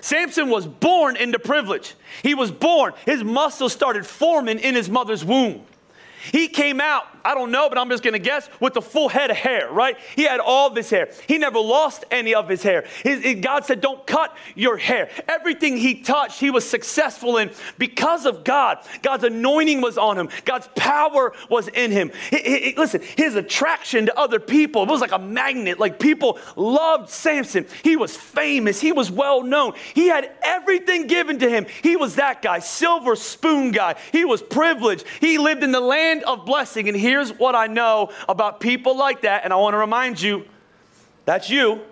Samson 0.00 0.48
was 0.48 0.66
born 0.66 1.16
into 1.16 1.38
privilege. 1.38 1.94
He 2.22 2.34
was 2.34 2.50
born, 2.50 2.92
his 3.04 3.24
muscles 3.24 3.72
started 3.72 4.06
forming 4.06 4.58
in 4.58 4.74
his 4.74 4.88
mother's 4.88 5.24
womb. 5.24 5.64
He 6.32 6.48
came 6.48 6.80
out, 6.80 7.04
I 7.24 7.34
don't 7.34 7.50
know, 7.50 7.68
but 7.68 7.78
I'm 7.78 7.88
just 7.90 8.02
gonna 8.02 8.18
guess, 8.18 8.48
with 8.60 8.76
a 8.76 8.80
full 8.80 9.08
head 9.08 9.30
of 9.30 9.36
hair, 9.36 9.70
right? 9.70 9.96
He 10.16 10.22
had 10.24 10.40
all 10.40 10.70
this 10.70 10.90
hair. 10.90 11.10
He 11.26 11.38
never 11.38 11.58
lost 11.58 12.04
any 12.10 12.34
of 12.34 12.48
his 12.48 12.62
hair. 12.62 12.86
His, 13.02 13.22
his, 13.22 13.40
God 13.40 13.64
said, 13.64 13.80
Don't 13.80 14.06
cut 14.06 14.36
your 14.54 14.76
hair. 14.76 15.10
Everything 15.28 15.76
he 15.76 16.00
touched, 16.02 16.40
he 16.40 16.50
was 16.50 16.68
successful 16.68 17.36
in 17.36 17.50
because 17.76 18.26
of 18.26 18.44
God. 18.44 18.78
God's 19.02 19.24
anointing 19.24 19.80
was 19.80 19.98
on 19.98 20.18
him, 20.18 20.28
God's 20.44 20.68
power 20.74 21.32
was 21.50 21.68
in 21.68 21.90
him. 21.90 22.12
He, 22.30 22.38
he, 22.38 22.74
listen, 22.76 23.02
his 23.16 23.34
attraction 23.34 24.06
to 24.06 24.18
other 24.18 24.40
people, 24.40 24.84
it 24.84 24.88
was 24.88 25.00
like 25.00 25.12
a 25.12 25.18
magnet. 25.18 25.78
Like 25.78 25.98
people 25.98 26.38
loved 26.56 27.10
Samson. 27.10 27.66
He 27.82 27.96
was 27.96 28.16
famous, 28.16 28.80
he 28.80 28.92
was 28.92 29.10
well 29.10 29.42
known. 29.42 29.74
He 29.94 30.08
had 30.08 30.30
everything 30.42 31.06
given 31.06 31.38
to 31.40 31.50
him. 31.50 31.66
He 31.82 31.96
was 31.96 32.16
that 32.16 32.42
guy, 32.42 32.60
silver 32.60 33.16
spoon 33.16 33.72
guy. 33.72 33.96
He 34.12 34.24
was 34.24 34.42
privileged. 34.42 35.04
He 35.20 35.38
lived 35.38 35.62
in 35.62 35.72
the 35.72 35.80
land 35.80 36.17
of 36.24 36.44
blessing. 36.44 36.88
And 36.88 36.96
here's 36.96 37.30
what 37.30 37.54
I 37.54 37.66
know 37.66 38.10
about 38.28 38.60
people 38.60 38.96
like 38.96 39.22
that, 39.22 39.44
and 39.44 39.52
I 39.52 39.56
want 39.56 39.74
to 39.74 39.78
remind 39.78 40.20
you 40.20 40.44
that's 41.24 41.50
you. 41.50 41.82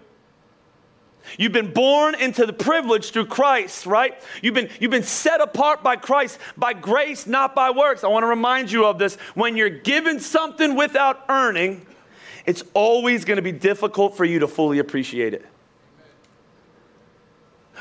You've 1.39 1.53
been 1.53 1.73
born 1.73 2.15
into 2.15 2.47
the 2.47 2.53
privilege 2.53 3.11
through 3.11 3.27
Christ, 3.27 3.85
right? 3.85 4.15
You've 4.43 4.55
been, 4.55 4.71
you've 4.81 4.91
been 4.91 5.03
set 5.03 5.41
apart 5.41 5.83
by 5.83 5.97
Christ 5.97 6.39
by 6.57 6.73
grace, 6.73 7.27
not 7.27 7.55
by 7.55 7.71
works. 7.71 8.05
I 8.05 8.09
want 8.09 8.23
to 8.23 8.29
remind 8.29 8.71
you 8.71 8.87
of 8.87 8.99
this. 8.99 9.17
When 9.35 9.57
you're 9.57 9.69
given 9.69 10.21
something 10.21 10.77
without 10.77 11.25
earning, 11.29 11.85
it's 12.47 12.63
always 12.75 13.25
going 13.25 13.37
to 13.37 13.43
be 13.43 13.53
difficult 13.53 14.17
for 14.17 14.25
you 14.25 14.39
to 14.39 14.49
fully 14.49 14.79
appreciate 14.79 15.35
it. 15.35 15.45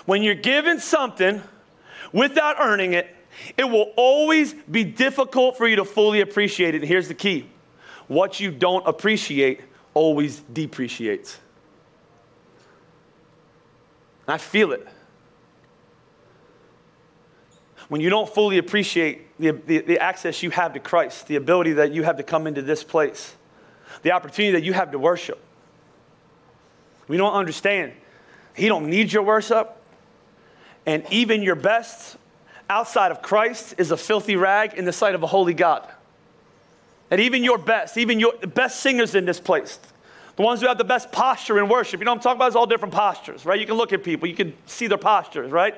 When 0.06 0.24
you're 0.24 0.36
given 0.36 0.80
something 0.80 1.42
without 2.12 2.58
earning 2.60 2.94
it, 2.94 3.15
it 3.58 3.66
will 3.66 3.92
always 3.96 4.54
be 4.54 4.84
difficult 4.84 5.58
for 5.58 5.68
you 5.68 5.78
to 5.78 5.86
fully 5.86 6.22
appreciate 6.22 6.76
it. 6.76 6.82
And 6.82 6.88
here's 6.88 7.08
the 7.08 7.14
key 7.14 7.50
what 8.08 8.40
you 8.40 8.52
don't 8.52 8.86
appreciate 8.88 9.62
always 9.94 10.40
depreciates. 10.54 11.40
I 14.28 14.38
feel 14.38 14.72
it. 14.72 14.88
When 17.88 18.02
you 18.02 18.10
don't 18.10 18.28
fully 18.28 18.58
appreciate 18.58 19.38
the, 19.40 19.52
the, 19.52 19.80
the, 19.80 20.00
access 20.00 20.42
you 20.42 20.50
have 20.50 20.74
to 20.74 20.80
Christ, 20.80 21.28
the 21.28 21.36
ability 21.36 21.74
that 21.74 21.92
you 21.92 22.04
have 22.04 22.18
to 22.18 22.24
come 22.24 22.48
into 22.48 22.64
this 22.64 22.84
place, 22.84 23.36
the 24.02 24.12
opportunity 24.12 24.54
that 24.54 24.64
you 24.64 24.74
have 24.74 24.92
to 24.92 25.00
worship, 25.00 25.40
we 27.08 27.18
don't 27.18 27.34
understand. 27.34 27.94
He 28.56 28.68
don't 28.68 28.90
need 28.90 29.14
your 29.14 29.22
worship, 29.22 29.78
and 30.88 31.06
even 31.12 31.44
your 31.44 31.56
best 31.56 32.18
outside 32.70 33.12
of 33.12 33.22
Christ 33.22 33.76
is 33.78 33.92
a 33.92 33.98
filthy 33.98 34.36
rag 34.36 34.74
in 34.74 34.86
the 34.86 34.94
sight 34.94 35.16
of 35.16 35.24
a 35.24 35.28
holy 35.28 35.54
God. 35.54 35.88
And 37.12 37.22
even 37.22 37.44
your 37.44 37.58
best, 37.58 37.98
even 37.98 38.20
your 38.20 38.34
the 38.42 38.48
best 38.48 38.80
singers 38.80 39.16
in 39.16 39.26
this 39.26 39.40
place, 39.40 39.80
the 40.36 40.42
ones 40.42 40.62
who 40.62 40.68
have 40.68 40.78
the 40.78 40.84
best 40.84 41.12
posture 41.12 41.60
in 41.60 41.70
worship, 41.70 42.00
you 42.00 42.06
know 42.06 42.12
I'm 42.12 42.20
talking 42.20 42.38
about 42.38 42.50
is 42.50 42.56
all 42.56 42.66
different 42.66 42.94
postures, 42.94 43.46
right? 43.46 43.60
You 43.60 43.66
can 43.66 43.76
look 43.76 43.94
at 43.94 44.04
people, 44.04 44.28
you 44.28 44.36
can 44.36 44.54
see 44.66 44.88
their 44.88 44.98
postures, 44.98 45.52
right? 45.52 45.76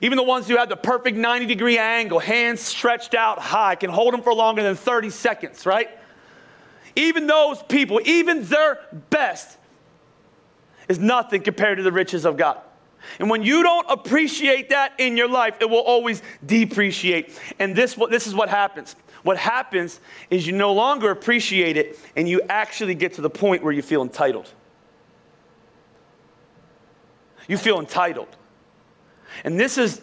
Even 0.00 0.16
the 0.16 0.24
ones 0.24 0.48
who 0.48 0.56
have 0.56 0.68
the 0.68 0.76
perfect 0.76 1.16
90 1.16 1.46
degree 1.46 1.78
angle, 1.78 2.18
hands 2.18 2.60
stretched 2.60 3.14
out 3.14 3.38
high, 3.38 3.74
can 3.74 3.90
hold 3.90 4.12
them 4.12 4.22
for 4.22 4.34
longer 4.34 4.62
than 4.62 4.74
30 4.74 5.10
seconds, 5.10 5.66
right? 5.66 5.88
Even 6.96 7.26
those 7.26 7.62
people, 7.64 8.00
even 8.04 8.44
their 8.44 8.80
best, 9.10 9.56
is 10.88 10.98
nothing 10.98 11.42
compared 11.42 11.78
to 11.78 11.82
the 11.82 11.92
riches 11.92 12.24
of 12.24 12.36
God. 12.36 12.60
And 13.18 13.30
when 13.30 13.42
you 13.42 13.62
don't 13.62 13.86
appreciate 13.88 14.70
that 14.70 14.92
in 14.98 15.16
your 15.16 15.28
life, 15.28 15.56
it 15.60 15.68
will 15.68 15.78
always 15.78 16.22
depreciate. 16.44 17.38
And 17.58 17.74
this, 17.76 17.94
this 18.10 18.26
is 18.26 18.34
what 18.34 18.48
happens. 18.48 18.96
What 19.22 19.38
happens 19.38 20.00
is 20.30 20.46
you 20.46 20.52
no 20.52 20.72
longer 20.72 21.10
appreciate 21.10 21.76
it 21.76 21.98
and 22.16 22.28
you 22.28 22.42
actually 22.48 22.94
get 22.94 23.14
to 23.14 23.22
the 23.22 23.30
point 23.30 23.62
where 23.62 23.72
you 23.72 23.82
feel 23.82 24.02
entitled. 24.02 24.50
You 27.48 27.58
feel 27.58 27.80
entitled. 27.80 28.28
And 29.44 29.58
this 29.58 29.78
is, 29.78 30.00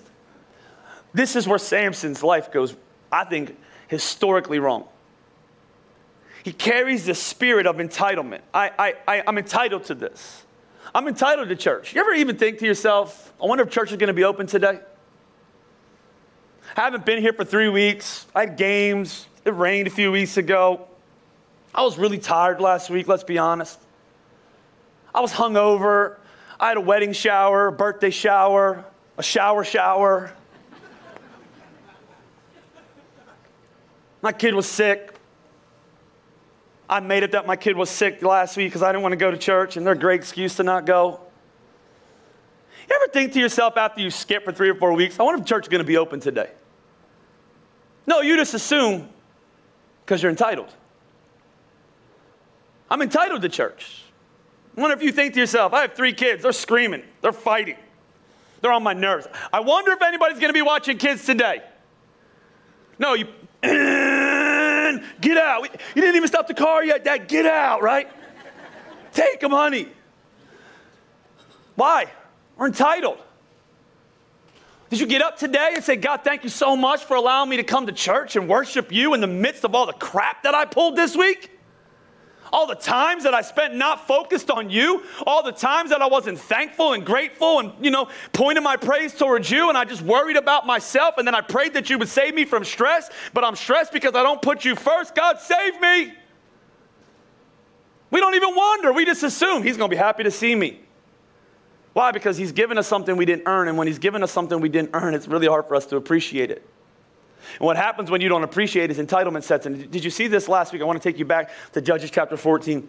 this 1.14 1.36
is 1.36 1.48
where 1.48 1.60
Samson's 1.60 2.24
life 2.24 2.52
goes, 2.52 2.76
I 3.12 3.24
think, 3.24 3.56
historically 3.88 4.60
wrong. 4.60 4.86
He 6.44 6.54
carries 6.54 7.06
the 7.06 7.14
spirit 7.14 7.68
of 7.68 7.78
entitlement. 7.78 8.42
I, 8.54 8.72
I, 8.78 8.94
I, 9.08 9.24
I'm 9.28 9.38
entitled 9.38 9.86
to 9.86 9.96
this. 9.96 10.46
I'm 10.94 11.08
entitled 11.08 11.50
to 11.50 11.56
church. 11.56 11.96
You 11.96 12.02
ever 12.02 12.14
even 12.14 12.38
think 12.38 12.60
to 12.60 12.66
yourself, 12.66 13.34
I 13.42 13.46
wonder 13.46 13.64
if 13.64 13.70
church 13.70 13.92
is 13.92 13.98
going 13.98 14.08
to 14.08 14.14
be 14.14 14.26
open 14.26 14.46
today? 14.46 14.80
I 16.76 16.82
haven't 16.82 17.06
been 17.06 17.22
here 17.22 17.34
for 17.34 17.46
three 17.46 17.70
weeks. 17.70 18.26
I 18.36 18.42
had 18.42 18.58
games. 18.58 19.28
It 19.46 19.54
rained 19.56 19.88
a 19.88 19.92
few 19.92 20.12
weeks 20.12 20.38
ago. 20.38 20.88
I 21.74 21.84
was 21.84 21.98
really 21.98 22.18
tired 22.18 22.60
last 22.60 22.90
week, 22.90 23.08
let's 23.08 23.24
be 23.24 23.38
honest. 23.38 23.80
I 25.16 25.22
was 25.22 25.32
hungover. 25.32 26.18
I 26.60 26.68
had 26.68 26.78
a 26.78 26.82
wedding 26.82 27.14
shower, 27.14 27.68
a 27.68 27.72
birthday 27.72 28.10
shower, 28.10 28.86
a 29.18 29.24
shower 29.24 29.64
shower. 29.64 30.34
My 34.22 34.32
kid 34.32 34.54
was 34.54 34.66
sick. 34.66 35.11
I 36.92 37.00
made 37.00 37.24
it 37.24 37.32
that 37.32 37.48
my 37.48 37.56
kid 37.56 37.78
was 37.78 37.90
sick 37.90 38.22
last 38.22 38.58
week 38.58 38.68
because 38.68 38.84
I 38.84 38.92
didn't 38.92 39.04
want 39.04 39.14
to 39.14 39.18
go 39.18 39.32
to 39.32 39.38
church, 39.38 39.78
and 39.78 39.86
they're 39.86 39.94
a 39.94 39.98
great 39.98 40.20
excuse 40.20 40.58
to 40.58 40.64
not 40.64 40.86
go. 40.86 41.22
You 42.90 42.96
ever 43.02 43.10
think 43.14 43.32
to 43.32 43.40
yourself 43.40 43.78
after 43.78 44.02
you 44.02 44.12
skip 44.12 44.44
for 44.44 44.52
three 44.52 44.68
or 44.68 44.76
four 44.76 44.92
weeks, 44.92 45.18
I 45.18 45.24
wonder 45.24 45.42
if 45.42 45.48
church 45.48 45.64
is 45.64 45.68
going 45.70 45.80
to 45.80 45.86
be 45.86 45.96
open 45.96 46.20
today? 46.20 46.50
No, 48.06 48.20
you 48.20 48.36
just 48.36 48.54
assume 48.54 49.08
because 50.04 50.22
you're 50.22 50.30
entitled. 50.30 50.68
I'm 52.90 53.02
entitled 53.02 53.42
to 53.44 53.50
church. 53.50 54.04
I 54.76 54.82
wonder 54.82 54.98
if 54.98 55.02
you 55.02 55.14
think 55.14 55.34
to 55.36 55.40
yourself, 55.40 55.74
I 55.74 55.84
have 55.84 55.94
three 55.94 56.12
kids, 56.12 56.44
they're 56.44 56.52
screaming, 56.52 57.04
they're 57.22 57.32
fighting, 57.32 57.78
they're 58.60 58.74
on 58.74 58.84
my 58.84 58.94
nerves. 58.94 59.28
I 59.54 59.62
wonder 59.62 59.92
if 59.92 60.02
anybody's 60.02 60.40
going 60.40 60.50
to 60.50 60.54
be 60.54 60.62
watching 60.62 60.98
kids 60.98 61.26
today. 61.26 61.62
No, 63.00 63.14
you. 63.14 63.28
Get 65.20 65.38
out. 65.38 65.64
You 65.64 66.02
didn't 66.02 66.16
even 66.16 66.28
stop 66.28 66.48
the 66.48 66.54
car 66.54 66.84
yet, 66.84 67.04
Dad. 67.04 67.28
Get 67.28 67.46
out, 67.46 67.82
right? 67.82 68.10
Take 69.14 69.40
them, 69.40 69.52
honey. 69.52 69.88
Why? 71.76 72.06
We're 72.58 72.68
entitled. 72.68 73.20
Did 74.90 75.00
you 75.00 75.06
get 75.08 75.22
up 75.22 75.38
today 75.38 75.72
and 75.74 75.84
say, 75.84 75.96
God, 75.96 76.22
thank 76.24 76.44
you 76.44 76.50
so 76.50 76.76
much 76.76 77.06
for 77.06 77.16
allowing 77.16 77.50
me 77.50 77.58
to 77.58 77.64
come 77.64 77.86
to 77.86 77.94
church 77.94 78.36
and 78.36 78.48
worship 78.48 78.92
you 78.92 79.14
in 79.14 79.22
the 79.22 79.28
midst 79.28 79.64
of 79.64 79.74
all 79.74 79.86
the 79.86 79.94
crap 79.94 80.44
that 80.44 80.54
I 80.54 80.66
pulled 80.66 80.96
this 80.96 81.16
week? 81.16 81.51
All 82.52 82.68
the 82.68 82.76
times 82.76 83.24
that 83.24 83.34
I 83.34 83.42
spent 83.42 83.76
not 83.76 84.08
focused 84.08 84.52
on 84.52 84.70
you, 84.70 85.04
all 85.26 85.44
the 85.44 85.52
times 85.52 85.90
that 85.92 86.02
I 86.02 86.08
wasn't 86.08 86.40
thankful 86.40 86.94
and 86.94 87.06
grateful 87.06 87.60
and, 87.60 87.72
you 87.82 87.92
know, 87.92 88.10
pointing 88.34 88.64
my 88.64 88.78
praise 88.78 89.14
towards 89.14 89.50
you 89.50 89.70
and 89.70 89.78
I 89.78 89.86
just 89.86 90.02
worried 90.02 90.38
about 90.38 90.66
myself 90.66 91.16
and 91.18 91.26
then 91.26 91.36
I 91.36 91.42
prayed 91.42 91.74
that 91.74 91.90
you 91.90 91.98
would 91.98 92.10
save 92.10 92.36
me 92.36 92.46
from 92.46 92.66
stress, 92.66 93.10
but 93.34 93.44
I'm 93.44 93.56
stressed 93.56 93.94
because 93.94 94.16
I 94.16 94.24
don't 94.24 94.42
put 94.42 94.66
you 94.66 94.76
first. 94.76 95.16
God, 95.16 95.40
save 95.40 95.80
me. 95.80 96.14
We 98.10 98.20
don't 98.20 98.36
even 98.36 98.54
wonder. 98.54 98.92
We 98.92 99.06
just 99.06 99.24
assume 99.24 99.64
he's 99.64 99.78
going 99.78 99.90
to 99.90 99.96
be 99.96 100.00
happy 100.00 100.24
to 100.24 100.32
see 100.32 100.54
me. 100.54 100.82
Why? 101.94 102.12
Because 102.12 102.38
he's 102.38 102.52
given 102.52 102.78
us 102.78 102.88
something 102.88 103.16
we 103.16 103.26
didn't 103.26 103.44
earn. 103.46 103.68
And 103.68 103.78
when 103.78 103.88
he's 103.88 104.00
given 104.00 104.24
us 104.24 104.32
something 104.32 104.60
we 104.60 104.70
didn't 104.70 104.92
earn, 104.94 105.14
it's 105.14 105.28
really 105.28 105.48
hard 105.48 105.68
for 105.68 105.76
us 105.76 105.86
to 105.88 105.98
appreciate 105.98 106.52
it. 106.52 106.66
And 107.60 107.66
what 107.66 107.78
happens 107.78 108.10
when 108.10 108.22
you 108.22 108.30
don't 108.30 108.44
appreciate 108.44 108.92
is 108.92 108.98
entitlement 108.98 109.44
sets 109.44 109.66
in. 109.66 109.90
Did 109.90 110.04
you 110.04 110.10
see 110.10 110.28
this 110.28 110.48
last 110.48 110.74
week? 110.74 110.82
I 110.82 110.86
want 110.86 111.02
to 111.02 111.10
take 111.10 111.20
you 111.20 111.26
back 111.26 111.52
to 111.74 111.82
Judges 111.82 112.12
chapter 112.12 112.38
14. 112.38 112.88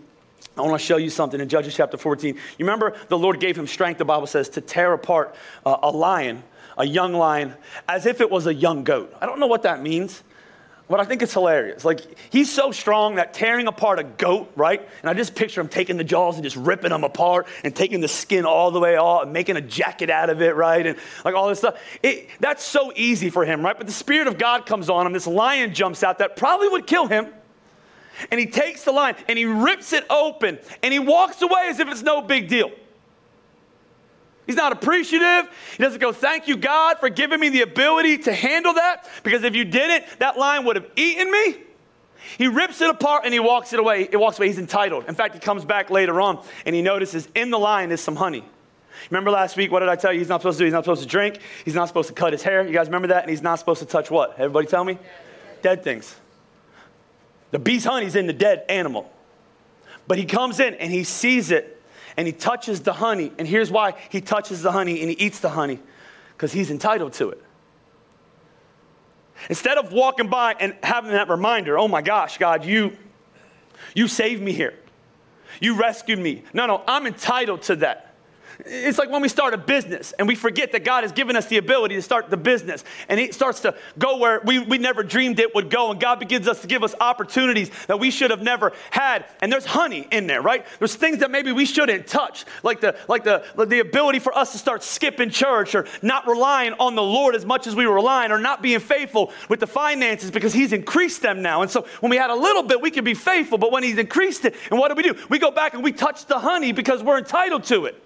I 0.56 0.60
want 0.60 0.78
to 0.78 0.84
show 0.84 0.96
you 0.96 1.10
something 1.10 1.40
in 1.40 1.48
Judges 1.48 1.74
chapter 1.74 1.96
14. 1.96 2.34
You 2.34 2.40
remember 2.58 2.94
the 3.08 3.18
Lord 3.18 3.40
gave 3.40 3.56
him 3.56 3.66
strength, 3.66 3.98
the 3.98 4.04
Bible 4.04 4.26
says, 4.26 4.48
to 4.50 4.60
tear 4.60 4.92
apart 4.92 5.34
uh, 5.64 5.78
a 5.82 5.90
lion, 5.90 6.42
a 6.76 6.84
young 6.84 7.14
lion, 7.14 7.54
as 7.88 8.06
if 8.06 8.20
it 8.20 8.30
was 8.30 8.46
a 8.46 8.54
young 8.54 8.84
goat. 8.84 9.14
I 9.20 9.26
don't 9.26 9.38
know 9.38 9.46
what 9.46 9.62
that 9.62 9.82
means. 9.82 10.22
But 10.92 11.00
I 11.00 11.04
think 11.04 11.22
it's 11.22 11.32
hilarious. 11.32 11.86
Like, 11.86 12.02
he's 12.28 12.52
so 12.52 12.70
strong 12.70 13.14
that 13.14 13.32
tearing 13.32 13.66
apart 13.66 13.98
a 13.98 14.04
goat, 14.04 14.52
right? 14.56 14.86
And 15.00 15.08
I 15.08 15.14
just 15.14 15.34
picture 15.34 15.62
him 15.62 15.68
taking 15.68 15.96
the 15.96 16.04
jaws 16.04 16.34
and 16.34 16.44
just 16.44 16.54
ripping 16.54 16.90
them 16.90 17.02
apart 17.02 17.46
and 17.64 17.74
taking 17.74 18.02
the 18.02 18.08
skin 18.08 18.44
all 18.44 18.70
the 18.70 18.78
way 18.78 18.98
off 18.98 19.22
and 19.22 19.32
making 19.32 19.56
a 19.56 19.62
jacket 19.62 20.10
out 20.10 20.28
of 20.28 20.42
it, 20.42 20.54
right? 20.54 20.86
And 20.86 20.98
like 21.24 21.34
all 21.34 21.48
this 21.48 21.60
stuff. 21.60 21.80
It, 22.02 22.28
that's 22.40 22.62
so 22.62 22.92
easy 22.94 23.30
for 23.30 23.46
him, 23.46 23.64
right? 23.64 23.74
But 23.74 23.86
the 23.86 23.92
Spirit 23.94 24.26
of 24.26 24.36
God 24.36 24.66
comes 24.66 24.90
on 24.90 25.06
him. 25.06 25.14
This 25.14 25.26
lion 25.26 25.72
jumps 25.72 26.02
out 26.02 26.18
that 26.18 26.36
probably 26.36 26.68
would 26.68 26.86
kill 26.86 27.06
him. 27.06 27.28
And 28.30 28.38
he 28.38 28.44
takes 28.44 28.84
the 28.84 28.92
lion 28.92 29.16
and 29.28 29.38
he 29.38 29.46
rips 29.46 29.94
it 29.94 30.04
open 30.10 30.58
and 30.82 30.92
he 30.92 30.98
walks 30.98 31.40
away 31.40 31.68
as 31.70 31.80
if 31.80 31.88
it's 31.88 32.02
no 32.02 32.20
big 32.20 32.48
deal. 32.48 32.70
He's 34.46 34.56
not 34.56 34.72
appreciative. 34.72 35.50
He 35.76 35.82
doesn't 35.82 36.00
go, 36.00 36.12
Thank 36.12 36.48
you, 36.48 36.56
God, 36.56 36.98
for 36.98 37.08
giving 37.08 37.38
me 37.38 37.48
the 37.48 37.62
ability 37.62 38.18
to 38.18 38.32
handle 38.32 38.74
that, 38.74 39.08
because 39.22 39.44
if 39.44 39.54
you 39.54 39.64
didn't, 39.64 40.04
that 40.18 40.36
lion 40.36 40.64
would 40.64 40.76
have 40.76 40.90
eaten 40.96 41.30
me. 41.30 41.56
He 42.38 42.46
rips 42.46 42.80
it 42.80 42.88
apart 42.88 43.24
and 43.24 43.34
he 43.34 43.40
walks 43.40 43.72
it 43.72 43.78
away. 43.78 44.08
It 44.10 44.16
walks 44.16 44.38
away. 44.38 44.48
He's 44.48 44.58
entitled. 44.58 45.06
In 45.08 45.14
fact, 45.14 45.34
he 45.34 45.40
comes 45.40 45.64
back 45.64 45.90
later 45.90 46.20
on 46.20 46.42
and 46.64 46.74
he 46.74 46.82
notices 46.82 47.28
in 47.34 47.50
the 47.50 47.58
lion 47.58 47.90
is 47.90 48.00
some 48.00 48.16
honey. 48.16 48.44
Remember 49.10 49.30
last 49.30 49.56
week, 49.56 49.70
what 49.70 49.80
did 49.80 49.88
I 49.88 49.96
tell 49.96 50.12
you 50.12 50.18
he's 50.18 50.28
not 50.28 50.40
supposed 50.40 50.58
to 50.58 50.62
do? 50.62 50.66
He's 50.66 50.72
not 50.72 50.84
supposed 50.84 51.02
to 51.02 51.08
drink. 51.08 51.40
He's 51.64 51.74
not 51.74 51.88
supposed 51.88 52.08
to 52.08 52.14
cut 52.14 52.32
his 52.32 52.42
hair. 52.42 52.64
You 52.64 52.72
guys 52.72 52.86
remember 52.86 53.08
that? 53.08 53.22
And 53.22 53.30
he's 53.30 53.42
not 53.42 53.58
supposed 53.58 53.80
to 53.80 53.86
touch 53.86 54.10
what? 54.10 54.34
Everybody 54.38 54.66
tell 54.66 54.84
me? 54.84 54.98
Dead 55.62 55.82
things. 55.82 56.14
The 57.50 57.58
bee's 57.58 57.84
honey's 57.84 58.16
in 58.16 58.26
the 58.26 58.32
dead 58.32 58.64
animal. 58.68 59.10
But 60.06 60.18
he 60.18 60.24
comes 60.24 60.60
in 60.60 60.74
and 60.74 60.92
he 60.92 61.04
sees 61.04 61.50
it 61.50 61.81
and 62.16 62.26
he 62.26 62.32
touches 62.32 62.80
the 62.80 62.92
honey. 62.92 63.32
And 63.38 63.46
here's 63.46 63.70
why 63.70 63.94
he 64.10 64.20
touches 64.20 64.62
the 64.62 64.72
honey 64.72 65.00
and 65.00 65.10
he 65.10 65.16
eats 65.16 65.40
the 65.40 65.50
honey 65.50 65.80
because 66.36 66.52
he's 66.52 66.70
entitled 66.70 67.12
to 67.14 67.30
it. 67.30 67.42
Instead 69.48 69.78
of 69.78 69.92
walking 69.92 70.28
by 70.28 70.54
and 70.58 70.76
having 70.82 71.12
that 71.12 71.28
reminder, 71.28 71.78
oh 71.78 71.88
my 71.88 72.02
gosh, 72.02 72.38
God, 72.38 72.64
you, 72.64 72.96
you 73.94 74.08
saved 74.08 74.42
me 74.42 74.52
here. 74.52 74.74
You 75.60 75.74
rescued 75.78 76.18
me. 76.18 76.44
No, 76.54 76.66
no, 76.66 76.82
I'm 76.86 77.06
entitled 77.06 77.62
to 77.62 77.76
that. 77.76 78.11
It's 78.64 78.98
like 78.98 79.10
when 79.10 79.22
we 79.22 79.28
start 79.28 79.54
a 79.54 79.58
business 79.58 80.12
and 80.18 80.28
we 80.28 80.34
forget 80.34 80.72
that 80.72 80.84
God 80.84 81.04
has 81.04 81.12
given 81.12 81.36
us 81.36 81.46
the 81.46 81.56
ability 81.56 81.96
to 81.96 82.02
start 82.02 82.30
the 82.30 82.36
business 82.36 82.84
and 83.08 83.18
it 83.18 83.34
starts 83.34 83.60
to 83.60 83.74
go 83.98 84.18
where 84.18 84.40
we, 84.44 84.60
we 84.60 84.78
never 84.78 85.02
dreamed 85.02 85.40
it 85.40 85.54
would 85.54 85.70
go. 85.70 85.90
And 85.90 86.00
God 86.00 86.20
begins 86.20 86.46
us 86.46 86.60
to 86.60 86.66
give 86.66 86.84
us 86.84 86.94
opportunities 87.00 87.70
that 87.86 87.98
we 87.98 88.10
should 88.10 88.30
have 88.30 88.42
never 88.42 88.72
had. 88.90 89.24
And 89.40 89.52
there's 89.52 89.64
honey 89.64 90.06
in 90.10 90.26
there, 90.26 90.42
right? 90.42 90.64
There's 90.78 90.94
things 90.94 91.18
that 91.18 91.30
maybe 91.30 91.50
we 91.50 91.64
shouldn't 91.64 92.06
touch, 92.06 92.44
like 92.62 92.80
the, 92.80 92.96
like 93.08 93.24
the, 93.24 93.44
like 93.56 93.68
the 93.68 93.80
ability 93.80 94.20
for 94.20 94.36
us 94.36 94.52
to 94.52 94.58
start 94.58 94.82
skipping 94.82 95.30
church 95.30 95.74
or 95.74 95.86
not 96.00 96.26
relying 96.28 96.74
on 96.74 96.94
the 96.94 97.02
Lord 97.02 97.34
as 97.34 97.44
much 97.44 97.66
as 97.66 97.74
we 97.74 97.86
were 97.86 97.94
relying 97.94 98.30
or 98.30 98.38
not 98.38 98.62
being 98.62 98.80
faithful 98.80 99.32
with 99.48 99.60
the 99.60 99.66
finances 99.66 100.30
because 100.30 100.52
He's 100.52 100.72
increased 100.72 101.22
them 101.22 101.42
now. 101.42 101.62
And 101.62 101.70
so 101.70 101.86
when 102.00 102.10
we 102.10 102.16
had 102.16 102.30
a 102.30 102.36
little 102.36 102.62
bit, 102.62 102.80
we 102.80 102.90
could 102.90 103.04
be 103.04 103.14
faithful. 103.14 103.58
But 103.58 103.72
when 103.72 103.82
He's 103.82 103.98
increased 103.98 104.44
it, 104.44 104.54
and 104.70 104.78
what 104.78 104.88
do 104.88 104.94
we 104.94 105.02
do? 105.02 105.20
We 105.28 105.38
go 105.38 105.50
back 105.50 105.74
and 105.74 105.82
we 105.82 105.92
touch 105.92 106.26
the 106.26 106.38
honey 106.38 106.72
because 106.72 107.02
we're 107.02 107.18
entitled 107.18 107.64
to 107.64 107.86
it. 107.86 108.02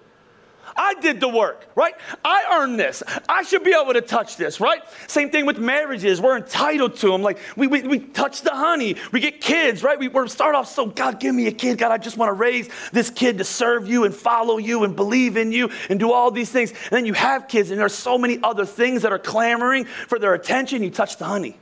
I 0.77 0.93
did 0.95 1.19
the 1.19 1.27
work, 1.27 1.65
right? 1.75 1.95
I 2.23 2.59
earned 2.59 2.79
this. 2.79 3.01
I 3.27 3.41
should 3.41 3.63
be 3.63 3.73
able 3.73 3.93
to 3.93 4.01
touch 4.01 4.37
this, 4.37 4.59
right? 4.59 4.81
Same 5.07 5.29
thing 5.31 5.45
with 5.45 5.57
marriages. 5.57 6.21
We're 6.21 6.37
entitled 6.37 6.97
to 6.97 7.07
them. 7.07 7.23
Like 7.23 7.39
we, 7.55 7.67
we, 7.67 7.81
we 7.81 7.99
touch 7.99 8.43
the 8.43 8.55
honey. 8.55 8.95
We 9.11 9.19
get 9.19 9.41
kids, 9.41 9.83
right? 9.83 9.97
We, 9.97 10.07
we 10.07 10.27
start 10.29 10.53
off 10.53 10.67
so, 10.67 10.85
God, 10.85 11.19
give 11.19 11.33
me 11.33 11.47
a 11.47 11.51
kid. 11.51 11.79
God, 11.79 11.91
I 11.91 11.97
just 11.97 12.17
want 12.17 12.29
to 12.29 12.33
raise 12.33 12.69
this 12.91 13.09
kid 13.09 13.39
to 13.39 13.43
serve 13.43 13.87
you 13.87 14.03
and 14.03 14.13
follow 14.13 14.57
you 14.57 14.83
and 14.83 14.95
believe 14.95 15.35
in 15.35 15.51
you 15.51 15.71
and 15.89 15.99
do 15.99 16.11
all 16.11 16.29
these 16.29 16.51
things. 16.51 16.71
And 16.71 16.91
then 16.91 17.05
you 17.05 17.13
have 17.13 17.47
kids, 17.47 17.71
and 17.71 17.79
there's 17.79 17.95
so 17.95 18.17
many 18.17 18.39
other 18.43 18.65
things 18.65 19.01
that 19.01 19.11
are 19.11 19.19
clamoring 19.19 19.85
for 19.85 20.19
their 20.19 20.33
attention. 20.35 20.83
You 20.83 20.91
touch 20.91 21.17
the 21.17 21.25
honey. 21.25 21.57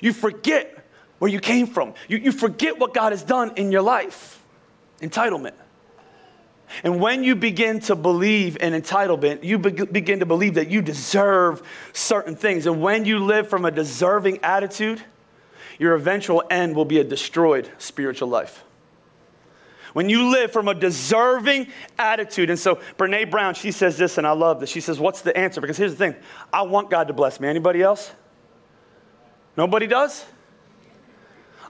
You 0.00 0.12
forget 0.12 0.84
where 1.20 1.30
you 1.30 1.38
came 1.38 1.68
from. 1.68 1.94
You, 2.08 2.18
you 2.18 2.32
forget 2.32 2.78
what 2.78 2.92
God 2.92 3.12
has 3.12 3.22
done 3.22 3.52
in 3.56 3.70
your 3.70 3.82
life 3.82 4.43
entitlement. 5.00 5.54
And 6.82 7.00
when 7.00 7.22
you 7.22 7.36
begin 7.36 7.80
to 7.80 7.94
believe 7.94 8.56
in 8.60 8.72
entitlement, 8.72 9.44
you 9.44 9.58
be- 9.58 9.84
begin 9.84 10.20
to 10.20 10.26
believe 10.26 10.54
that 10.54 10.70
you 10.70 10.82
deserve 10.82 11.62
certain 11.92 12.34
things. 12.34 12.66
And 12.66 12.82
when 12.82 13.04
you 13.04 13.18
live 13.18 13.48
from 13.48 13.64
a 13.64 13.70
deserving 13.70 14.40
attitude, 14.42 15.02
your 15.78 15.94
eventual 15.94 16.42
end 16.50 16.74
will 16.74 16.84
be 16.84 16.98
a 16.98 17.04
destroyed 17.04 17.70
spiritual 17.78 18.28
life. 18.28 18.64
When 19.92 20.08
you 20.08 20.32
live 20.32 20.52
from 20.52 20.66
a 20.66 20.74
deserving 20.74 21.68
attitude, 21.98 22.50
and 22.50 22.58
so 22.58 22.80
Brene 22.98 23.30
Brown, 23.30 23.54
she 23.54 23.70
says 23.70 23.96
this, 23.96 24.18
and 24.18 24.26
I 24.26 24.32
love 24.32 24.58
this. 24.58 24.68
She 24.68 24.80
says, 24.80 24.98
What's 24.98 25.20
the 25.20 25.36
answer? 25.36 25.60
Because 25.60 25.76
here's 25.76 25.92
the 25.92 25.98
thing 25.98 26.16
I 26.52 26.62
want 26.62 26.90
God 26.90 27.06
to 27.08 27.14
bless 27.14 27.38
me. 27.38 27.46
Anybody 27.46 27.80
else? 27.80 28.10
Nobody 29.56 29.86
does? 29.86 30.24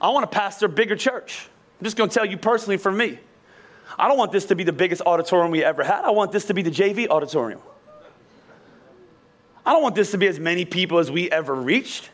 I 0.00 0.08
want 0.08 0.30
to 0.30 0.34
pastor 0.34 0.66
a 0.66 0.70
bigger 0.70 0.96
church. 0.96 1.48
I'm 1.84 1.86
just 1.86 1.98
going 1.98 2.08
to 2.08 2.14
tell 2.14 2.24
you 2.24 2.38
personally 2.38 2.78
for 2.78 2.90
me. 2.90 3.18
I 3.98 4.08
don't 4.08 4.16
want 4.16 4.32
this 4.32 4.46
to 4.46 4.54
be 4.54 4.64
the 4.64 4.72
biggest 4.72 5.02
auditorium 5.04 5.50
we 5.50 5.62
ever 5.62 5.84
had. 5.84 6.02
I 6.02 6.12
want 6.12 6.32
this 6.32 6.46
to 6.46 6.54
be 6.54 6.62
the 6.62 6.70
JV 6.70 7.08
auditorium. 7.08 7.60
I 9.66 9.74
don't 9.74 9.82
want 9.82 9.94
this 9.94 10.12
to 10.12 10.16
be 10.16 10.26
as 10.26 10.40
many 10.40 10.64
people 10.64 10.98
as 10.98 11.10
we 11.10 11.30
ever 11.30 11.54
reached. 11.54 12.08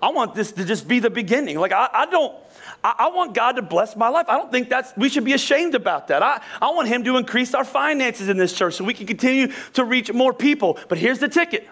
I 0.00 0.10
want 0.10 0.36
this 0.36 0.52
to 0.52 0.64
just 0.64 0.86
be 0.86 1.00
the 1.00 1.10
beginning. 1.10 1.58
Like, 1.58 1.72
I, 1.72 1.88
I 1.92 2.06
don't, 2.06 2.36
I, 2.84 2.94
I, 3.00 3.08
want 3.08 3.34
God 3.34 3.56
to 3.56 3.62
bless 3.62 3.96
my 3.96 4.10
life. 4.10 4.26
I 4.28 4.36
don't 4.36 4.52
think 4.52 4.68
that's, 4.68 4.96
we 4.96 5.08
should 5.08 5.24
be 5.24 5.32
ashamed 5.32 5.74
about 5.74 6.06
that. 6.06 6.22
I, 6.22 6.40
I 6.62 6.70
want 6.70 6.86
Him 6.86 7.02
to 7.02 7.16
increase 7.16 7.52
our 7.52 7.64
finances 7.64 8.28
in 8.28 8.36
this 8.36 8.52
church 8.52 8.74
so 8.74 8.84
we 8.84 8.94
can 8.94 9.08
continue 9.08 9.52
to 9.72 9.84
reach 9.84 10.12
more 10.12 10.34
people. 10.34 10.78
But 10.88 10.98
here's 10.98 11.18
the 11.18 11.28
ticket 11.28 11.66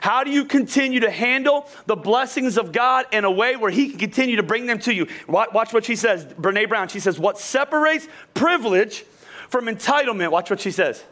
how 0.00 0.24
do 0.24 0.30
you 0.30 0.44
continue 0.44 1.00
to 1.00 1.10
handle 1.10 1.68
the 1.86 1.96
blessings 1.96 2.58
of 2.58 2.72
God 2.72 3.06
in 3.12 3.24
a 3.24 3.30
way 3.30 3.56
where 3.56 3.70
He 3.70 3.90
can 3.90 3.98
continue 3.98 4.36
to 4.36 4.42
bring 4.42 4.66
them 4.66 4.78
to 4.80 4.94
you? 4.94 5.06
Watch 5.28 5.72
what 5.72 5.84
she 5.84 5.96
says. 5.96 6.24
Brene 6.24 6.68
Brown, 6.68 6.88
she 6.88 7.00
says, 7.00 7.18
What 7.18 7.38
separates 7.38 8.08
privilege 8.34 9.04
from 9.48 9.66
entitlement? 9.66 10.30
Watch 10.30 10.50
what 10.50 10.60
she 10.60 10.70
says 10.70 11.04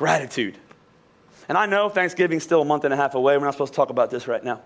gratitude. 0.00 0.56
And 1.46 1.58
I 1.58 1.66
know 1.66 1.90
Thanksgiving's 1.90 2.42
still 2.42 2.62
a 2.62 2.64
month 2.64 2.84
and 2.84 2.94
a 2.94 2.96
half 2.96 3.14
away. 3.14 3.36
We're 3.36 3.44
not 3.44 3.52
supposed 3.52 3.74
to 3.74 3.76
talk 3.76 3.90
about 3.90 4.10
this 4.10 4.26
right 4.26 4.42
now. 4.42 4.62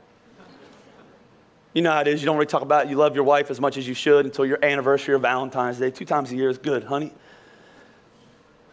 You 1.72 1.82
know 1.82 1.90
how 1.90 2.02
it 2.02 2.06
is. 2.06 2.22
You 2.22 2.26
don't 2.26 2.36
really 2.36 2.46
talk 2.46 2.62
about 2.62 2.86
it. 2.86 2.90
You 2.90 2.96
love 2.96 3.16
your 3.16 3.24
wife 3.24 3.50
as 3.50 3.60
much 3.60 3.76
as 3.76 3.88
you 3.88 3.94
should 3.94 4.26
until 4.26 4.46
your 4.46 4.64
anniversary 4.64 5.12
or 5.12 5.18
Valentine's 5.18 5.78
Day. 5.78 5.90
Two 5.90 6.04
times 6.04 6.30
a 6.30 6.36
year 6.36 6.48
is 6.50 6.58
good, 6.58 6.84
honey. 6.84 7.12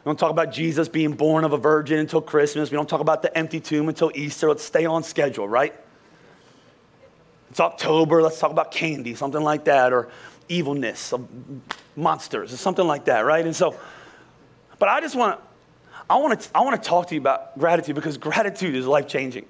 We 0.03 0.09
don't 0.09 0.17
talk 0.17 0.31
about 0.31 0.51
Jesus 0.51 0.89
being 0.89 1.13
born 1.13 1.43
of 1.43 1.53
a 1.53 1.57
virgin 1.57 1.99
until 1.99 2.21
Christmas. 2.21 2.71
We 2.71 2.75
don't 2.75 2.89
talk 2.89 3.01
about 3.01 3.21
the 3.21 3.35
empty 3.37 3.59
tomb 3.59 3.87
until 3.87 4.11
Easter. 4.15 4.47
Let's 4.47 4.63
stay 4.63 4.85
on 4.85 5.03
schedule, 5.03 5.47
right? 5.47 5.75
It's 7.51 7.59
October. 7.59 8.21
Let's 8.23 8.39
talk 8.39 8.49
about 8.49 8.71
candy, 8.71 9.13
something 9.13 9.41
like 9.41 9.65
that, 9.65 9.93
or 9.93 10.09
evilness, 10.49 11.13
of 11.13 11.27
monsters, 11.95 12.51
or 12.51 12.57
something 12.57 12.87
like 12.87 13.05
that, 13.05 13.25
right? 13.25 13.45
And 13.45 13.55
so, 13.55 13.75
but 14.79 14.89
I 14.89 15.01
just 15.01 15.15
want 15.15 15.39
to, 15.39 15.47
I 16.09 16.15
want 16.15 16.41
to, 16.41 16.49
I 16.55 16.61
want 16.61 16.81
to 16.81 16.89
talk 16.89 17.07
to 17.09 17.15
you 17.15 17.21
about 17.21 17.59
gratitude 17.59 17.93
because 17.93 18.17
gratitude 18.17 18.75
is 18.75 18.87
life 18.87 19.07
changing. 19.07 19.45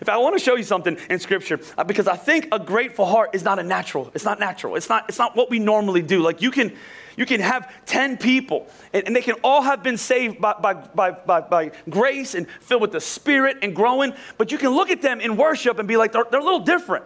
If 0.00 0.08
I 0.08 0.16
want 0.18 0.38
to 0.38 0.44
show 0.44 0.56
you 0.56 0.62
something 0.62 0.96
in 1.08 1.18
Scripture, 1.18 1.60
uh, 1.76 1.84
because 1.84 2.06
I 2.06 2.16
think 2.16 2.48
a 2.52 2.58
grateful 2.58 3.06
heart 3.06 3.30
is 3.34 3.42
not 3.42 3.58
a 3.58 3.62
natural. 3.62 4.10
It's 4.14 4.24
not 4.24 4.38
natural. 4.38 4.76
It's 4.76 4.88
not. 4.88 5.06
It's 5.08 5.18
not 5.18 5.34
what 5.34 5.50
we 5.50 5.58
normally 5.58 6.02
do. 6.02 6.20
Like 6.20 6.42
you 6.42 6.50
can, 6.50 6.76
you 7.16 7.26
can 7.26 7.40
have 7.40 7.72
10 7.86 8.18
people, 8.18 8.68
and, 8.92 9.06
and 9.06 9.16
they 9.16 9.22
can 9.22 9.34
all 9.42 9.62
have 9.62 9.82
been 9.82 9.96
saved 9.96 10.40
by, 10.40 10.54
by, 10.54 10.74
by, 10.74 11.10
by, 11.10 11.40
by 11.40 11.72
grace 11.88 12.34
and 12.34 12.48
filled 12.60 12.82
with 12.82 12.92
the 12.92 13.00
Spirit 13.00 13.58
and 13.62 13.74
growing, 13.74 14.14
but 14.38 14.52
you 14.52 14.58
can 14.58 14.70
look 14.70 14.90
at 14.90 15.02
them 15.02 15.20
in 15.20 15.36
worship 15.36 15.78
and 15.78 15.88
be 15.88 15.96
like, 15.96 16.12
they're, 16.12 16.24
they're 16.30 16.40
a 16.40 16.44
little 16.44 16.60
different. 16.60 17.04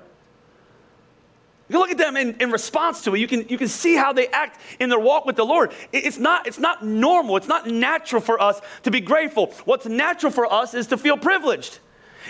You 1.69 1.73
can 1.73 1.81
look 1.81 1.91
at 1.91 1.99
them 1.99 2.19
in, 2.19 2.37
in 2.41 2.51
response 2.51 3.03
to 3.05 3.15
it. 3.15 3.21
You 3.21 3.27
can, 3.27 3.49
you 3.49 3.57
can 3.57 3.69
see 3.69 3.97
how 3.97 4.13
they 4.13 4.29
act 4.29 4.61
in 4.79 4.91
their 4.91 5.01
walk 5.01 5.25
with 5.25 5.37
the 5.37 5.47
Lord. 5.47 5.73
it's, 5.93 6.19
not, 6.19 6.47
it's 6.47 6.59
not 6.59 6.85
normal. 6.85 7.39
It's 7.39 7.49
not 7.49 7.67
natural 7.67 8.21
for 8.21 8.41
us 8.41 8.61
to 8.83 8.91
be 8.91 9.01
grateful. 9.01 9.47
What's 9.65 9.87
natural 9.87 10.31
for 10.31 10.53
us 10.53 10.75
is 10.75 10.89
to 10.89 10.99
feel 10.99 11.17
privileged 11.17 11.79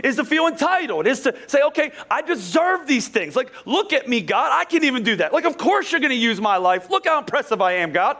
is 0.03 0.17
to 0.17 0.25
feel 0.25 0.47
entitled, 0.47 1.07
is 1.07 1.21
to 1.21 1.37
say, 1.47 1.63
okay, 1.63 1.93
I 2.11 2.23
deserve 2.23 2.87
these 2.87 3.09
things. 3.09 3.37
Like, 3.37 3.53
look 3.67 3.93
at 3.93 4.09
me, 4.09 4.21
God. 4.21 4.51
I 4.53 4.65
can 4.65 4.85
even 4.85 5.03
do 5.03 5.17
that. 5.17 5.33
Like, 5.33 5.45
of 5.45 5.59
course 5.59 5.93
you're 5.93 6.01
going 6.01 6.11
to 6.11 6.17
use 6.17 6.41
my 6.41 6.57
life. 6.57 6.91
Look 6.91 7.07
how 7.07 7.19
impressive 7.19 7.61
I 7.61 7.75
am, 7.75 7.93
God. 7.93 8.17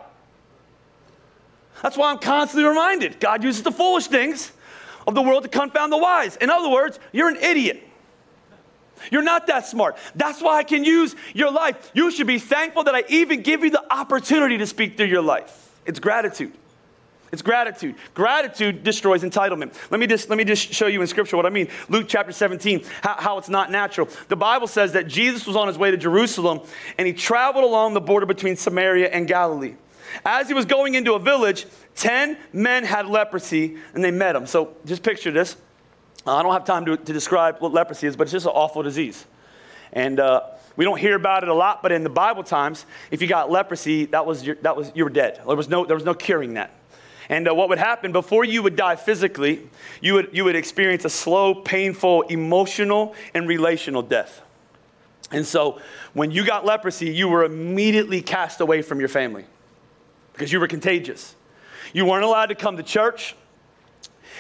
That's 1.83 1.97
why 1.97 2.11
I'm 2.11 2.19
constantly 2.19 2.69
reminded 2.69 3.21
God 3.21 3.43
uses 3.43 3.63
the 3.63 3.73
foolish 3.73 4.07
things 4.07 4.53
of 5.07 5.15
the 5.15 5.23
world 5.23 5.43
to 5.43 5.49
confound 5.49 5.93
the 5.93 5.99
wise. 5.99 6.37
In 6.37 6.51
other 6.51 6.71
words, 6.71 6.99
you're 7.13 7.29
an 7.29 7.37
idiot. 7.37 7.83
You're 9.11 9.23
not 9.23 9.49
that 9.49 9.67
smart. 9.67 9.99
That's 10.15 10.41
why 10.41 10.59
I 10.59 10.63
can 10.63 10.85
use 10.85 11.15
your 11.35 11.51
life. 11.51 11.91
You 11.95 12.11
should 12.11 12.27
be 12.27 12.39
thankful 12.39 12.85
that 12.85 12.95
I 12.95 13.05
even 13.09 13.43
give 13.43 13.63
you 13.63 13.71
the 13.71 13.85
opportunity 13.93 14.59
to 14.59 14.67
speak 14.67 14.97
through 14.97 15.07
your 15.07 15.23
life. 15.23 15.73
It's 15.85 15.99
gratitude. 15.99 16.53
It's 17.35 17.43
gratitude. 17.43 17.97
Gratitude 18.15 18.85
destroys 18.85 19.25
entitlement. 19.25 19.75
Let 19.91 19.99
me 19.99 20.07
just, 20.07 20.31
let 20.31 20.39
me 20.39 20.45
just 20.45 20.73
show 20.73 20.87
you 20.87 21.01
in 21.01 21.07
scripture 21.09 21.37
what 21.37 21.47
I 21.47 21.51
mean. 21.51 21.69
Luke 21.89 22.07
chapter 22.07 22.31
17, 22.31 22.85
how, 23.03 23.17
how 23.19 23.39
it's 23.39 23.49
not 23.49 23.73
natural. 23.73 24.09
The 24.29 24.37
Bible 24.37 24.69
says 24.69 24.93
that 24.93 25.09
Jesus 25.09 25.45
was 25.45 25.57
on 25.57 25.67
his 25.67 25.77
way 25.77 25.91
to 25.91 25.97
Jerusalem 25.97 26.61
and 26.97 27.09
he 27.09 27.13
traveled 27.13 27.65
along 27.65 27.95
the 27.95 28.01
border 28.01 28.25
between 28.25 28.55
Samaria 28.55 29.09
and 29.09 29.27
Galilee. 29.27 29.75
As 30.25 30.47
he 30.47 30.55
was 30.55 30.65
going 30.65 30.95
into 30.95 31.15
a 31.15 31.19
village, 31.19 31.67
10 31.97 32.39
men 32.53 32.85
had 32.85 33.09
leprosy 33.09 33.79
and 33.95 34.05
they 34.05 34.13
met 34.13 34.37
him. 34.37 34.47
So 34.47 34.77
just 34.85 35.03
picture 35.03 35.33
this. 35.33 35.57
I 36.25 36.41
don't 36.41 36.53
have 36.53 36.65
time 36.65 36.85
to, 36.85 36.97
to 36.97 37.13
describe 37.13 37.57
what 37.59 37.73
leprosy 37.73 38.07
is, 38.07 38.15
but 38.15 38.23
it's 38.23 38.33
just 38.33 38.47
an 38.47 38.53
awful 38.55 38.85
disease. 38.85 39.27
And 39.93 40.21
uh, 40.21 40.43
we 40.77 40.85
don't 40.85 41.01
hear 41.01 41.17
about 41.17 41.43
it 41.43 41.49
a 41.49 41.55
lot, 41.55 41.83
but 41.83 41.91
in 41.91 42.05
the 42.05 42.11
Bible 42.11 42.45
times, 42.45 42.87
if 43.11 43.21
you 43.21 43.27
got 43.27 43.51
leprosy, 43.51 44.05
that 44.07 44.25
was, 44.25 44.47
your, 44.47 44.55
that 44.63 44.77
was 44.77 44.93
you 44.95 45.03
were 45.03 45.11
dead. 45.11 45.41
There 45.45 45.57
was 45.57 45.69
no, 45.69 45.85
there 45.85 45.97
was 45.97 46.05
no 46.05 46.15
curing 46.15 46.55
that. 46.55 46.71
And 47.29 47.49
uh, 47.49 47.55
what 47.55 47.69
would 47.69 47.79
happen 47.79 48.13
before 48.13 48.45
you 48.45 48.63
would 48.63 48.77
die 48.77 48.97
physically, 48.97 49.69
you 50.01 50.15
would, 50.15 50.31
you 50.33 50.45
would 50.45 50.57
experience 50.57 51.05
a 51.05 51.11
slow, 51.11 51.55
painful, 51.55 52.23
emotional, 52.23 53.15
and 53.33 53.49
relational 53.49 54.03
death. 54.03 54.43
And 55.31 55.47
so 55.47 55.81
when 56.13 56.31
you 56.31 56.45
got 56.45 56.65
leprosy, 56.65 57.11
you 57.11 57.29
were 57.29 57.45
immediately 57.45 58.21
cast 58.21 58.61
away 58.61 58.83
from 58.83 59.01
your 59.01 59.09
family 59.09 59.45
because 60.33 60.53
you 60.53 60.61
were 60.61 60.69
contagious. 60.69 61.35
You 61.93 62.05
weren't 62.05 62.25
allowed 62.25 62.47
to 62.47 62.55
come 62.55 62.77
to 62.77 62.83
church. 62.83 63.35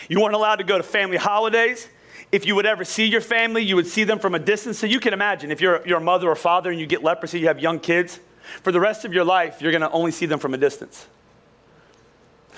You 0.09 0.21
weren't 0.21 0.35
allowed 0.35 0.57
to 0.57 0.65
go 0.65 0.77
to 0.77 0.85
family 0.85 1.17
holidays. 1.17 1.89
If 2.33 2.47
you 2.47 2.55
would 2.55 2.67
ever 2.67 2.85
see 2.85 3.07
your 3.07 3.21
family, 3.21 3.63
you 3.63 3.77
would 3.77 3.87
see 3.87 4.05
them 4.05 4.19
from 4.19 4.35
a 4.35 4.39
distance. 4.39 4.79
So 4.79 4.87
you 4.87 5.01
can 5.01 5.13
imagine 5.13 5.51
if 5.51 5.61
you're, 5.61 5.87
you're 5.87 5.99
a 5.99 6.03
mother 6.03 6.29
or 6.29 6.37
father 6.37 6.71
and 6.71 6.79
you 6.79 6.87
get 6.87 7.03
leprosy, 7.03 7.41
you 7.41 7.47
have 7.47 7.61
young 7.61 7.79
kids, 7.79 8.21
for 8.63 8.73
the 8.73 8.81
rest 8.81 9.05
of 9.05 9.15
your 9.15 9.25
life, 9.25 9.63
you're 9.63 9.73
going 9.73 9.83
to 9.83 9.91
only 9.91 10.11
see 10.11 10.27
them 10.27 10.39
from 10.39 10.53
a 10.53 10.59
distance. 10.59 11.07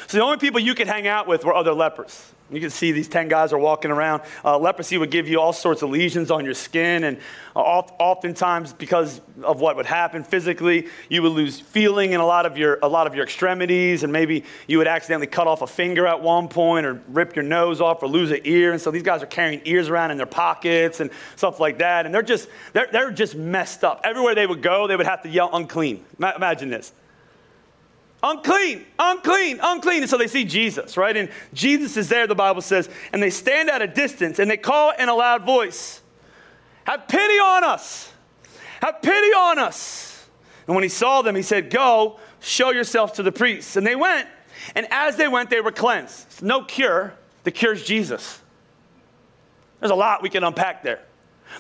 So 0.07 0.19
the 0.19 0.25
only 0.25 0.39
people 0.39 0.61
you 0.61 0.75
could 0.75 0.87
hang 0.87 1.07
out 1.07 1.27
with 1.27 1.45
were 1.45 1.55
other 1.55 1.73
lepers. 1.73 2.33
You 2.51 2.61
can 2.61 2.71
see 2.71 2.93
these 2.93 3.09
10 3.09 3.27
guys 3.27 3.53
are 3.53 3.59
walking 3.59 3.91
around. 3.91 4.23
Uh, 4.45 4.57
leprosy 4.57 4.99
would 4.99 5.11
give 5.11 5.27
you 5.27 5.41
all 5.41 5.53
sorts 5.53 5.83
of 5.83 5.91
lesions 5.91 6.31
on 6.31 6.45
your 6.45 6.55
skin, 6.55 7.03
and 7.03 7.19
uh, 7.57 7.59
oftentimes, 7.59 8.73
because 8.73 9.21
of 9.43 9.61
what 9.61 9.75
would 9.75 9.87
happen 9.87 10.23
physically, 10.23 10.87
you 11.09 11.23
would 11.23 11.33
lose 11.33 11.59
feeling 11.59 12.13
in 12.13 12.21
a 12.21 12.27
lot, 12.27 12.47
of 12.47 12.57
your, 12.57 12.79
a 12.83 12.89
lot 12.89 13.09
of 13.09 13.17
your 13.17 13.25
extremities, 13.25 14.05
and 14.05 14.13
maybe 14.13 14.45
you 14.69 14.79
would 14.79 14.87
accidentally 14.87 15.27
cut 15.27 15.49
off 15.49 15.63
a 15.63 15.67
finger 15.67 16.07
at 16.07 16.23
one 16.23 16.47
point, 16.47 16.87
or 16.87 17.03
rip 17.09 17.35
your 17.35 17.43
nose 17.43 17.81
off, 17.81 18.01
or 18.05 18.07
lose 18.07 18.31
an 18.31 18.41
ear. 18.45 18.71
And 18.71 18.81
so 18.81 18.93
these 18.93 19.03
guys 19.03 19.25
are 19.25 19.27
carrying 19.27 19.61
ears 19.65 19.89
around 19.89 20.13
in 20.13 20.17
their 20.17 20.25
pockets 20.25 21.01
and 21.01 21.11
stuff 21.35 21.59
like 21.59 21.79
that, 21.79 22.07
and 22.07 22.15
they're 22.15 22.23
just, 22.23 22.49
they're, 22.73 22.89
they're 22.93 23.11
just 23.11 23.35
messed 23.35 23.83
up. 23.83 24.03
Everywhere 24.05 24.37
they 24.37 24.47
would 24.47 24.63
go, 24.63 24.87
they 24.87 24.95
would 24.95 25.07
have 25.07 25.23
to 25.23 25.29
yell 25.29 25.51
unclean. 25.53 26.05
Imagine 26.19 26.71
this 26.71 26.93
unclean, 28.31 28.85
unclean, 28.99 29.59
unclean. 29.62 30.03
And 30.03 30.11
so 30.11 30.19
they 30.19 30.27
see 30.27 30.45
Jesus, 30.45 30.97
right? 30.97 31.17
And 31.17 31.31
Jesus 31.55 31.97
is 31.97 32.09
there, 32.09 32.27
the 32.27 32.35
Bible 32.35 32.62
says, 32.62 32.89
and 33.12 33.23
they 33.23 33.31
stand 33.31 33.71
at 33.71 33.83
a 33.83 33.87
distance 33.87 34.39
and 34.39 34.51
they 34.51 34.57
call 34.57 34.93
in 34.99 35.09
a 35.09 35.15
loud 35.15 35.45
voice, 35.45 36.03
Have 36.85 37.09
pity 37.09 37.39
on 37.39 37.65
us! 37.65 38.12
Have 38.83 39.03
pity 39.03 39.29
on 39.29 39.59
us! 39.59 40.29
And 40.67 40.75
when 40.75 40.83
he 40.83 40.89
saw 40.89 41.23
them, 41.23 41.37
he 41.37 41.43
said, 41.43 41.71
Go, 41.71 42.19
show 42.41 42.71
yourself 42.71 43.15
to 43.15 43.23
the 43.23 43.33
priests. 43.33 43.77
And 43.77 43.87
they 43.87 43.97
went, 43.97 44.29
and 44.75 44.87
as 44.91 45.17
they 45.17 45.29
went, 45.29 45.51
they 45.51 45.61
were 45.61 45.73
cleansed. 45.73 46.43
No 46.43 46.62
cure, 46.62 47.15
the 47.45 47.51
cure 47.51 47.73
is 47.73 47.85
Jesus. 47.85 48.41
There's 49.81 49.93
a 49.93 49.97
lot 49.97 50.23
we 50.23 50.31
can 50.31 50.43
unpack 50.43 50.83
there. 50.83 51.01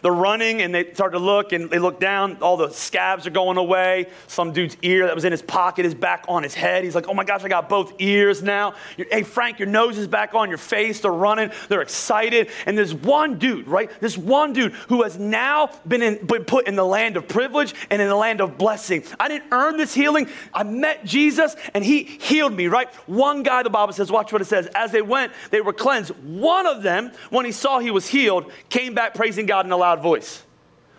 They're 0.02 0.12
running 0.12 0.62
and 0.62 0.74
they 0.74 0.92
start 0.94 1.12
to 1.12 1.18
look 1.18 1.52
and 1.52 1.70
they 1.70 1.78
look 1.78 2.00
down. 2.00 2.36
All 2.42 2.56
the 2.56 2.70
scabs 2.70 3.26
are 3.26 3.30
going 3.30 3.56
away. 3.56 4.06
Some 4.26 4.52
dude's 4.52 4.76
ear 4.82 5.06
that 5.06 5.14
was 5.14 5.24
in 5.24 5.32
his 5.32 5.42
pocket 5.42 5.86
is 5.86 5.94
back 5.94 6.24
on 6.28 6.42
his 6.42 6.54
head. 6.54 6.84
He's 6.84 6.94
like, 6.94 7.08
oh 7.08 7.14
my 7.14 7.24
gosh, 7.24 7.44
I 7.44 7.48
got 7.48 7.68
both 7.68 7.94
ears 7.98 8.42
now. 8.42 8.74
hey, 8.96 9.22
Frank, 9.22 9.58
your 9.58 9.68
nose 9.68 9.98
is 9.98 10.08
back 10.08 10.34
on 10.34 10.48
your 10.48 10.58
face. 10.58 11.00
They're 11.00 11.12
running. 11.12 11.50
They're 11.68 11.82
excited. 11.82 12.48
And 12.66 12.76
there's 12.76 12.94
one 12.94 13.38
dude, 13.38 13.66
right? 13.66 13.90
This 14.00 14.16
one 14.16 14.52
dude 14.52 14.72
who 14.88 15.02
has 15.02 15.18
now 15.18 15.70
been, 15.86 16.02
in, 16.02 16.24
been 16.26 16.44
put 16.44 16.66
in 16.66 16.76
the 16.76 16.84
land 16.84 17.16
of 17.16 17.28
privilege 17.28 17.74
and 17.90 18.00
in 18.00 18.08
the 18.08 18.16
land 18.16 18.40
of 18.40 18.58
blessing. 18.58 19.04
I 19.18 19.28
didn't 19.28 19.52
earn 19.52 19.76
this 19.76 19.94
healing. 19.94 20.28
I 20.52 20.62
met 20.62 21.04
Jesus 21.04 21.56
and 21.74 21.84
he 21.84 22.04
healed 22.04 22.52
me, 22.52 22.68
right? 22.68 22.92
One 23.06 23.42
guy, 23.42 23.62
the 23.62 23.70
Bible 23.70 23.92
says, 23.92 24.10
watch 24.10 24.32
what 24.32 24.40
it 24.40 24.46
says. 24.46 24.66
As 24.74 24.92
they 24.92 25.02
went, 25.02 25.32
they 25.50 25.60
were 25.60 25.72
cleansed. 25.72 26.10
One 26.22 26.66
of 26.66 26.82
them, 26.82 27.12
when 27.30 27.44
he 27.44 27.52
saw 27.52 27.78
he 27.78 27.90
was 27.90 28.06
healed, 28.06 28.50
came 28.68 28.94
back 28.94 29.14
praising 29.14 29.46
God 29.46 29.66
in 29.66 29.72
a 29.72 29.76
loud 29.86 30.02
voice. 30.02 30.42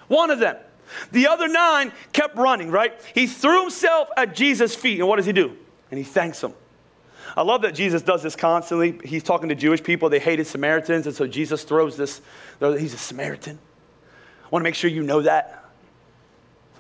One 0.08 0.32
of 0.32 0.39
them. 0.39 0.56
The 1.12 1.28
other 1.28 1.50
nine 1.50 1.91
kept 2.13 2.38
running, 2.38 2.71
right? 2.71 2.93
He 3.13 3.28
threw 3.28 3.62
himself 3.62 4.08
at 4.15 4.34
Jesus' 4.34 4.73
feet, 4.73 5.00
and 5.00 5.08
what 5.08 5.17
does 5.17 5.26
he 5.26 5.34
do? 5.34 5.58
And 5.91 5.97
he 5.97 6.04
thanks 6.04 6.41
him. 6.41 6.54
I 7.36 7.41
love 7.41 7.63
that 7.63 7.76
Jesus 7.76 8.02
does 8.02 8.23
this 8.23 8.38
constantly. 8.38 9.00
He's 9.04 9.23
talking 9.23 9.50
to 9.50 9.56
Jewish 9.56 9.84
people, 9.84 10.10
they 10.10 10.19
hated 10.19 10.47
Samaritans, 10.47 11.06
and 11.06 11.15
so 11.15 11.28
Jesus 11.28 11.63
throws 11.63 11.97
this, 11.97 12.21
he's 12.62 12.93
a 12.93 12.97
Samaritan. 12.97 13.60
I 14.45 14.50
want 14.50 14.62
to 14.62 14.63
make 14.63 14.76
sure 14.76 14.89
you 14.89 15.04
know 15.04 15.21
that. 15.23 15.65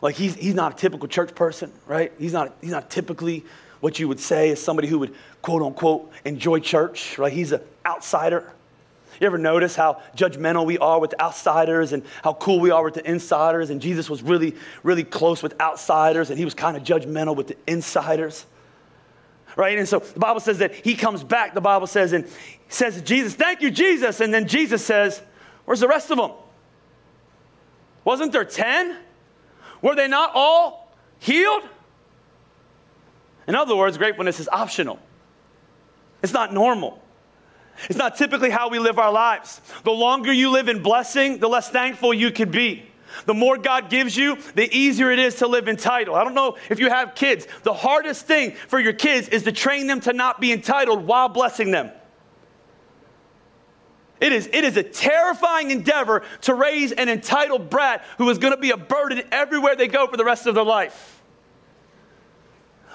Like 0.01 0.15
he's, 0.15 0.35
he's 0.35 0.55
not 0.55 0.73
a 0.73 0.75
typical 0.77 1.09
church 1.09 1.35
person, 1.35 1.73
right? 1.85 2.13
He's 2.17 2.31
not, 2.31 2.55
he's 2.61 2.71
not 2.71 2.89
typically 2.89 3.43
what 3.81 3.99
you 3.99 4.07
would 4.07 4.21
say 4.21 4.51
as 4.51 4.61
somebody 4.61 4.87
who 4.87 4.99
would 4.99 5.13
quote 5.41 5.61
unquote 5.61 6.11
enjoy 6.23 6.59
church, 6.59 7.17
right? 7.17 7.33
He's 7.33 7.51
an 7.51 7.61
outsider. 7.85 8.53
You 9.19 9.27
ever 9.27 9.37
notice 9.37 9.75
how 9.75 10.01
judgmental 10.15 10.65
we 10.65 10.77
are 10.77 10.99
with 10.99 11.19
outsiders 11.19 11.93
and 11.93 12.03
how 12.23 12.33
cool 12.33 12.59
we 12.59 12.71
are 12.71 12.83
with 12.83 12.95
the 12.95 13.09
insiders? 13.09 13.69
And 13.69 13.81
Jesus 13.81 14.09
was 14.09 14.21
really, 14.21 14.55
really 14.83 15.03
close 15.03 15.41
with 15.41 15.59
outsiders 15.59 16.29
and 16.29 16.37
he 16.37 16.45
was 16.45 16.53
kind 16.53 16.77
of 16.77 16.83
judgmental 16.83 17.35
with 17.35 17.47
the 17.47 17.57
insiders. 17.65 18.45
Right? 19.55 19.77
And 19.77 19.87
so 19.87 19.99
the 19.99 20.19
Bible 20.19 20.39
says 20.39 20.59
that 20.59 20.73
he 20.75 20.95
comes 20.95 21.23
back, 21.23 21.55
the 21.55 21.61
Bible 21.61 21.87
says, 21.87 22.13
and 22.13 22.27
says 22.69 23.01
Jesus, 23.01 23.33
Thank 23.33 23.61
you, 23.61 23.71
Jesus. 23.71 24.19
And 24.19 24.33
then 24.33 24.47
Jesus 24.47 24.85
says, 24.85 25.21
Where's 25.65 25.79
the 25.79 25.87
rest 25.87 26.11
of 26.11 26.17
them? 26.17 26.31
Wasn't 28.03 28.31
there 28.31 28.45
10? 28.45 28.95
Were 29.81 29.95
they 29.95 30.07
not 30.07 30.31
all 30.33 30.95
healed? 31.19 31.63
In 33.47 33.55
other 33.55 33.75
words, 33.75 33.97
gratefulness 33.97 34.39
is 34.39 34.47
optional, 34.49 34.99
it's 36.21 36.33
not 36.33 36.53
normal. 36.53 37.01
It's 37.85 37.97
not 37.97 38.15
typically 38.15 38.49
how 38.49 38.69
we 38.69 38.79
live 38.79 38.99
our 38.99 39.11
lives. 39.11 39.61
The 39.83 39.91
longer 39.91 40.31
you 40.31 40.51
live 40.51 40.67
in 40.67 40.81
blessing, 40.81 41.39
the 41.39 41.47
less 41.47 41.69
thankful 41.69 42.13
you 42.13 42.31
could 42.31 42.51
be. 42.51 42.83
The 43.25 43.33
more 43.33 43.57
God 43.57 43.89
gives 43.89 44.15
you, 44.15 44.37
the 44.55 44.69
easier 44.75 45.11
it 45.11 45.19
is 45.19 45.35
to 45.35 45.47
live 45.47 45.67
entitled. 45.67 46.17
I 46.17 46.23
don't 46.23 46.33
know 46.33 46.57
if 46.69 46.79
you 46.79 46.89
have 46.89 47.15
kids. 47.15 47.47
The 47.63 47.73
hardest 47.73 48.25
thing 48.25 48.51
for 48.51 48.79
your 48.79 48.93
kids 48.93 49.27
is 49.29 49.43
to 49.43 49.51
train 49.51 49.87
them 49.87 50.01
to 50.01 50.13
not 50.13 50.41
be 50.41 50.51
entitled 50.51 51.05
while 51.05 51.29
blessing 51.29 51.71
them. 51.71 51.91
It 54.19 54.31
is, 54.31 54.49
it 54.51 54.63
is 54.63 54.77
a 54.77 54.83
terrifying 54.83 55.69
endeavor 55.71 56.23
to 56.41 56.55
raise 56.55 56.91
an 56.91 57.07
entitled 57.07 57.69
brat 57.69 58.03
who 58.17 58.29
is 58.29 58.39
going 58.39 58.53
to 58.53 58.59
be 58.59 58.71
a 58.71 58.77
burden 58.77 59.21
everywhere 59.31 59.75
they 59.75 59.87
go 59.87 60.07
for 60.07 60.17
the 60.17 60.25
rest 60.25 60.47
of 60.47 60.55
their 60.55 60.63
life. 60.63 61.16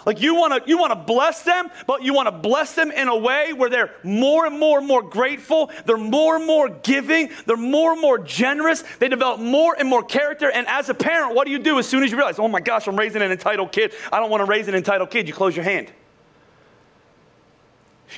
Like 0.05 0.21
you 0.21 0.35
want 0.35 0.65
to 0.65 0.69
you 0.69 0.79
want 0.79 0.93
to 0.93 0.97
bless 0.97 1.43
them, 1.43 1.71
but 1.87 2.03
you 2.03 2.13
want 2.13 2.27
to 2.27 2.33
bless 2.33 2.75
them 2.75 2.91
in 2.91 3.09
a 3.09 3.17
way 3.17 3.53
where 3.53 3.71
they're 3.71 3.91
more 4.03 4.47
and 4.47 4.59
more 4.59 4.79
and 4.79 4.87
more 4.87 5.03
grateful, 5.03 5.71
they're 5.87 5.97
more 5.97 6.37
and 6.37 6.47
more 6.47 6.69
giving, 6.69 7.31
they're 7.47 7.57
more 7.57 7.93
and 7.93 8.01
more 8.01 8.19
generous, 8.19 8.83
they 8.99 9.09
develop 9.09 9.41
more 9.41 9.77
and 9.79 9.89
more 9.89 10.03
character 10.03 10.51
and 10.51 10.67
as 10.67 10.89
a 10.89 10.95
parent, 10.95 11.35
what 11.35 11.47
do 11.47 11.53
you 11.53 11.59
do 11.59 11.79
as 11.79 11.89
soon 11.89 12.03
as 12.03 12.11
you 12.11 12.17
realize, 12.17 12.39
"Oh 12.39 12.49
my 12.49 12.61
gosh, 12.61 12.87
I'm 12.87 12.97
raising 12.97 13.23
an 13.23 13.31
entitled 13.31 13.73
kid. 13.73 13.95
I 14.13 14.19
don't 14.19 14.31
want 14.31 14.41
to 14.41 14.47
raise 14.47 14.69
an 14.69 14.75
entitled 14.75 15.11
kid." 15.11 15.29
You 15.29 15.35
close 15.35 15.55
your 15.55 15.65
hand. 15.65 15.93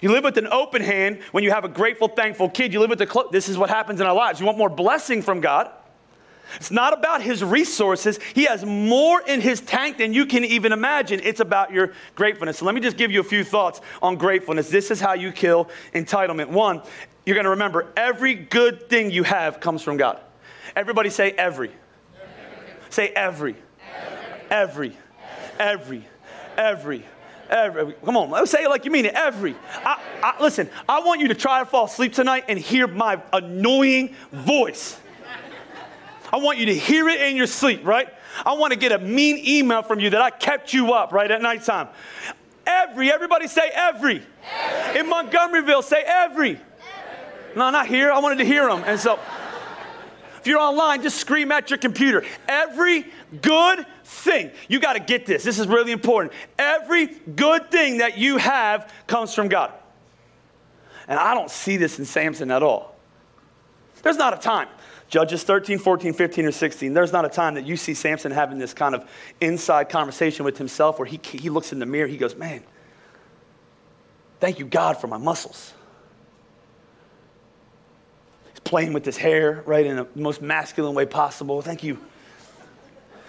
You 0.01 0.11
live 0.11 0.25
with 0.25 0.39
an 0.39 0.49
open 0.49 0.83
hand 0.83 1.21
when 1.33 1.45
you 1.45 1.51
have 1.51 1.65
a 1.65 1.69
grateful, 1.69 2.09
thankful 2.09 2.49
kid. 2.49 2.73
You 2.73 2.81
live 2.81 2.91
with 2.91 2.99
the 2.99 3.07
clo- 3.07 3.29
this 3.31 3.49
is 3.49 3.57
what 3.57 3.71
happens 3.71 4.01
in 4.01 4.07
our 4.07 4.15
lives. 4.15 4.41
You 4.41 4.47
want 4.47 4.59
more 4.59 4.69
blessing 4.69 5.23
from 5.23 5.41
God. 5.41 5.71
It's 6.57 6.71
not 6.71 6.93
about 6.93 7.23
his 7.23 7.43
resources. 7.43 8.19
He 8.35 8.45
has 8.45 8.65
more 8.65 9.21
in 9.23 9.41
his 9.41 9.61
tank 9.61 9.99
than 9.99 10.13
you 10.13 10.27
can 10.27 10.45
even 10.45 10.73
imagine. 10.73 11.21
It's 11.23 11.41
about 11.41 11.73
your 11.73 11.93
gratefulness. 12.15 12.59
So 12.59 12.65
let 12.65 12.75
me 12.75 12.81
just 12.81 12.97
give 12.97 13.11
you 13.11 13.21
a 13.21 13.25
few 13.25 13.45
thoughts 13.45 13.81
on 14.03 14.17
gratefulness. 14.17 14.69
This 14.69 14.91
is 14.91 15.01
how 15.01 15.15
you 15.15 15.33
kill 15.33 15.69
entitlement. 15.95 16.49
One, 16.49 16.83
you're 17.27 17.35
going 17.35 17.45
to 17.45 17.51
remember 17.51 17.93
every 17.97 18.35
good 18.35 18.89
thing 18.89 19.11
you 19.11 19.23
have 19.23 19.61
comes 19.61 19.83
from 19.83 19.97
God. 19.97 20.21
Everybody 20.77 21.11
say 21.11 21.31
every. 21.33 21.71
every. 21.71 22.91
Say 22.91 23.09
every. 23.09 23.57
Every. 24.51 24.97
Every. 25.59 26.05
Every. 26.57 27.05
Every. 27.49 27.93
Come 28.05 28.17
on, 28.17 28.31
let's 28.31 28.51
say 28.51 28.65
it 28.65 28.69
like 28.69 28.85
you 28.85 28.91
mean 28.91 29.07
it. 29.07 29.15
Every. 29.15 29.55
I, 29.75 30.01
I, 30.23 30.43
listen, 30.43 30.69
I 30.89 31.01
want 31.01 31.21
you 31.21 31.29
to 31.29 31.35
try 31.35 31.61
to 31.61 31.67
fall 31.67 31.87
asleep 31.87 32.13
tonight 32.13 32.45
and 32.49 32.59
hear 32.59 32.87
my 32.87 33.21
annoying 33.33 34.15
voice. 34.33 34.99
I 36.35 36.39
want 36.39 36.59
you 36.59 36.67
to 36.67 36.75
hear 36.75 37.09
it 37.09 37.21
in 37.21 37.37
your 37.37 37.47
sleep, 37.47 37.87
right? 37.87 38.13
I 38.45 38.55
want 38.55 38.73
to 38.73 38.77
get 38.77 38.91
a 38.91 38.99
mean 38.99 39.41
email 39.47 39.85
from 39.85 40.01
you 40.01 40.11
that 40.11 40.21
I 40.21 40.31
kept 40.31 40.73
you 40.75 40.93
up, 40.93 41.13
right, 41.13 41.31
at 41.31 41.41
nighttime. 41.41 41.87
Every, 42.67 43.13
everybody 43.13 43.47
say 43.47 43.71
every. 43.73 44.21
every. 44.53 45.01
In 45.01 45.07
Montgomeryville, 45.07 45.85
say 45.85 46.03
every. 46.05 46.55
every. 46.55 46.61
No, 47.55 47.71
not 47.71 47.87
here. 47.87 48.11
I 48.11 48.19
wanted 48.19 48.39
to 48.39 48.45
hear 48.45 48.67
them. 48.67 48.83
And 48.85 48.99
so, 48.99 49.21
if 50.41 50.49
you're 50.49 50.59
online, 50.59 51.03
just 51.03 51.19
scream 51.19 51.53
at 51.53 51.71
your 51.71 51.79
computer. 51.79 52.25
Every 52.49 53.07
good 53.41 53.87
thing, 54.03 54.51
you 54.67 54.81
got 54.81 54.95
to 54.95 55.01
get 55.01 55.27
this. 55.27 55.45
This 55.45 55.61
is 55.61 55.69
really 55.69 55.93
important. 55.93 56.35
Every 56.59 57.07
good 57.07 57.71
thing 57.71 57.99
that 57.99 58.19
you 58.19 58.39
have 58.39 58.93
comes 59.07 59.33
from 59.33 59.47
God. 59.47 59.73
And 61.07 61.17
I 61.17 61.33
don't 61.33 61.49
see 61.51 61.77
this 61.77 62.01
in 62.01 62.05
Samson 62.05 62.51
at 62.51 62.65
all. 62.65 62.97
There's 64.03 64.17
not 64.17 64.35
a 64.35 64.39
time. 64.39 64.67
Judges 65.15 65.45
13, 65.45 65.79
14, 65.79 66.13
15, 66.13 66.47
or 66.47 66.51
16, 66.51 66.93
there's 66.93 67.13
not 67.13 67.25
a 67.25 67.29
time 67.29 67.55
that 67.55 67.65
you 67.65 67.77
see 67.77 67.95
Samson 67.95 68.33
having 68.33 68.59
this 68.59 68.75
kind 68.75 68.97
of 68.97 69.09
inside 69.41 69.89
conversation 69.89 70.45
with 70.45 70.59
himself 70.59 70.99
where 70.99 71.07
he, 71.07 71.21
he 71.23 71.51
looks 71.51 71.73
in 71.73 71.79
the 71.79 71.87
mirror, 71.87 72.09
he 72.09 72.17
goes, 72.17 72.35
Man, 72.35 72.65
thank 74.41 74.59
you, 74.59 74.67
God, 74.67 74.97
for 75.01 75.07
my 75.07 75.17
muscles. 75.17 75.73
He's 78.51 78.59
playing 78.59 78.93
with 78.93 79.05
his 79.05 79.17
hair, 79.17 79.63
right, 79.67 79.87
in 79.87 79.99
the 79.99 80.09
most 80.17 80.43
masculine 80.43 80.97
way 80.97 81.07
possible. 81.07 81.63
Thank 81.63 81.85
you. 81.85 81.97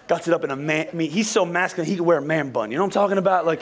Guts 0.08 0.28
it 0.28 0.34
up 0.34 0.44
in 0.44 0.50
a 0.50 0.56
man. 0.56 0.88
I 0.92 0.96
mean, 0.96 1.12
he's 1.12 1.30
so 1.30 1.46
masculine, 1.46 1.88
he 1.88 1.98
could 1.98 2.06
wear 2.08 2.18
a 2.18 2.22
man 2.24 2.50
bun. 2.50 2.72
You 2.72 2.78
know 2.78 2.84
what 2.84 2.88
I'm 2.88 2.94
talking 2.94 3.20
about? 3.20 3.46
Like, 3.46 3.62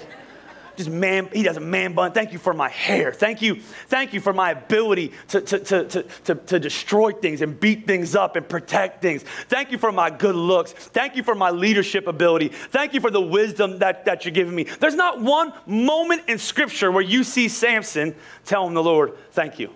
just 0.77 0.89
man, 0.89 1.29
he 1.33 1.43
does 1.43 1.57
a 1.57 1.61
man 1.61 1.93
bun. 1.93 2.11
Thank 2.11 2.33
you 2.33 2.39
for 2.39 2.53
my 2.53 2.69
hair. 2.69 3.11
Thank 3.11 3.41
you, 3.41 3.55
thank 3.87 4.13
you 4.13 4.19
for 4.19 4.33
my 4.33 4.51
ability 4.51 5.11
to, 5.29 5.41
to, 5.41 5.59
to, 5.59 5.85
to, 5.85 6.03
to, 6.03 6.35
to 6.35 6.59
destroy 6.59 7.11
things 7.11 7.41
and 7.41 7.59
beat 7.59 7.87
things 7.87 8.15
up 8.15 8.35
and 8.35 8.47
protect 8.47 9.01
things. 9.01 9.23
Thank 9.49 9.71
you 9.71 9.77
for 9.77 9.91
my 9.91 10.09
good 10.09 10.35
looks. 10.35 10.71
Thank 10.71 11.15
you 11.15 11.23
for 11.23 11.35
my 11.35 11.51
leadership 11.51 12.07
ability. 12.07 12.49
Thank 12.49 12.93
you 12.93 13.01
for 13.01 13.11
the 13.11 13.21
wisdom 13.21 13.79
that, 13.79 14.05
that 14.05 14.25
you're 14.25 14.33
giving 14.33 14.55
me. 14.55 14.63
There's 14.63 14.95
not 14.95 15.21
one 15.21 15.53
moment 15.65 16.23
in 16.27 16.37
scripture 16.37 16.91
where 16.91 17.03
you 17.03 17.23
see 17.23 17.47
Samson 17.47 18.15
telling 18.45 18.73
the 18.73 18.83
Lord, 18.83 19.17
thank 19.31 19.59
you. 19.59 19.71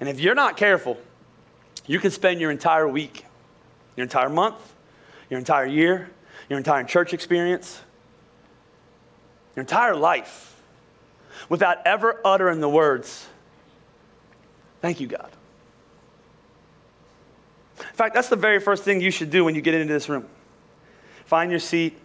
And 0.00 0.08
if 0.08 0.20
you're 0.20 0.34
not 0.34 0.56
careful, 0.56 0.98
you 1.86 1.98
can 1.98 2.10
spend 2.10 2.40
your 2.40 2.50
entire 2.50 2.88
week, 2.88 3.24
your 3.96 4.04
entire 4.04 4.28
month, 4.28 4.74
your 5.30 5.38
entire 5.38 5.66
year, 5.66 6.10
your 6.48 6.58
entire 6.58 6.84
church 6.84 7.12
experience, 7.12 7.80
your 9.54 9.62
entire 9.62 9.94
life, 9.94 10.60
without 11.48 11.86
ever 11.86 12.20
uttering 12.24 12.60
the 12.60 12.68
words, 12.68 13.28
Thank 14.80 15.00
you, 15.00 15.06
God. 15.06 15.30
In 17.78 17.94
fact, 17.94 18.14
that's 18.14 18.28
the 18.28 18.36
very 18.36 18.60
first 18.60 18.84
thing 18.84 19.00
you 19.00 19.10
should 19.10 19.30
do 19.30 19.42
when 19.42 19.54
you 19.54 19.62
get 19.62 19.72
into 19.72 19.90
this 19.90 20.10
room. 20.10 20.26
Find 21.24 21.50
your 21.50 21.58
seat, 21.58 21.98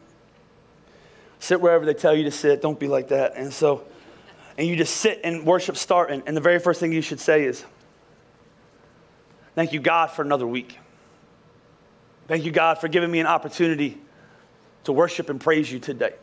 sit 1.40 1.60
wherever 1.60 1.86
they 1.86 1.94
tell 1.94 2.16
you 2.16 2.24
to 2.24 2.32
sit. 2.32 2.62
Don't 2.62 2.80
be 2.80 2.88
like 2.88 3.10
that. 3.10 3.36
And 3.36 3.52
so, 3.52 3.84
and 4.58 4.66
you 4.66 4.78
just 4.78 4.96
sit 4.96 5.20
and 5.26 5.46
worship 5.46 5.76
starting. 5.76 6.24
And 6.26 6.38
the 6.38 6.42
very 6.42 6.58
first 6.58 6.80
thing 6.80 6.94
you 6.94 7.02
should 7.02 7.20
say 7.20 7.44
is, 7.44 7.66
Thank 9.56 9.74
you, 9.74 9.82
God, 9.82 10.12
for 10.12 10.22
another 10.22 10.48
week. 10.48 10.80
Thank 12.30 12.46
you, 12.46 12.52
God, 12.54 12.78
for 12.78 12.88
giving 12.88 13.12
me 13.12 13.20
an 13.20 13.28
opportunity 13.28 13.98
to 14.86 14.94
worship 14.94 15.30
and 15.30 15.42
praise 15.42 15.70
you 15.70 15.80
today. 15.80 16.14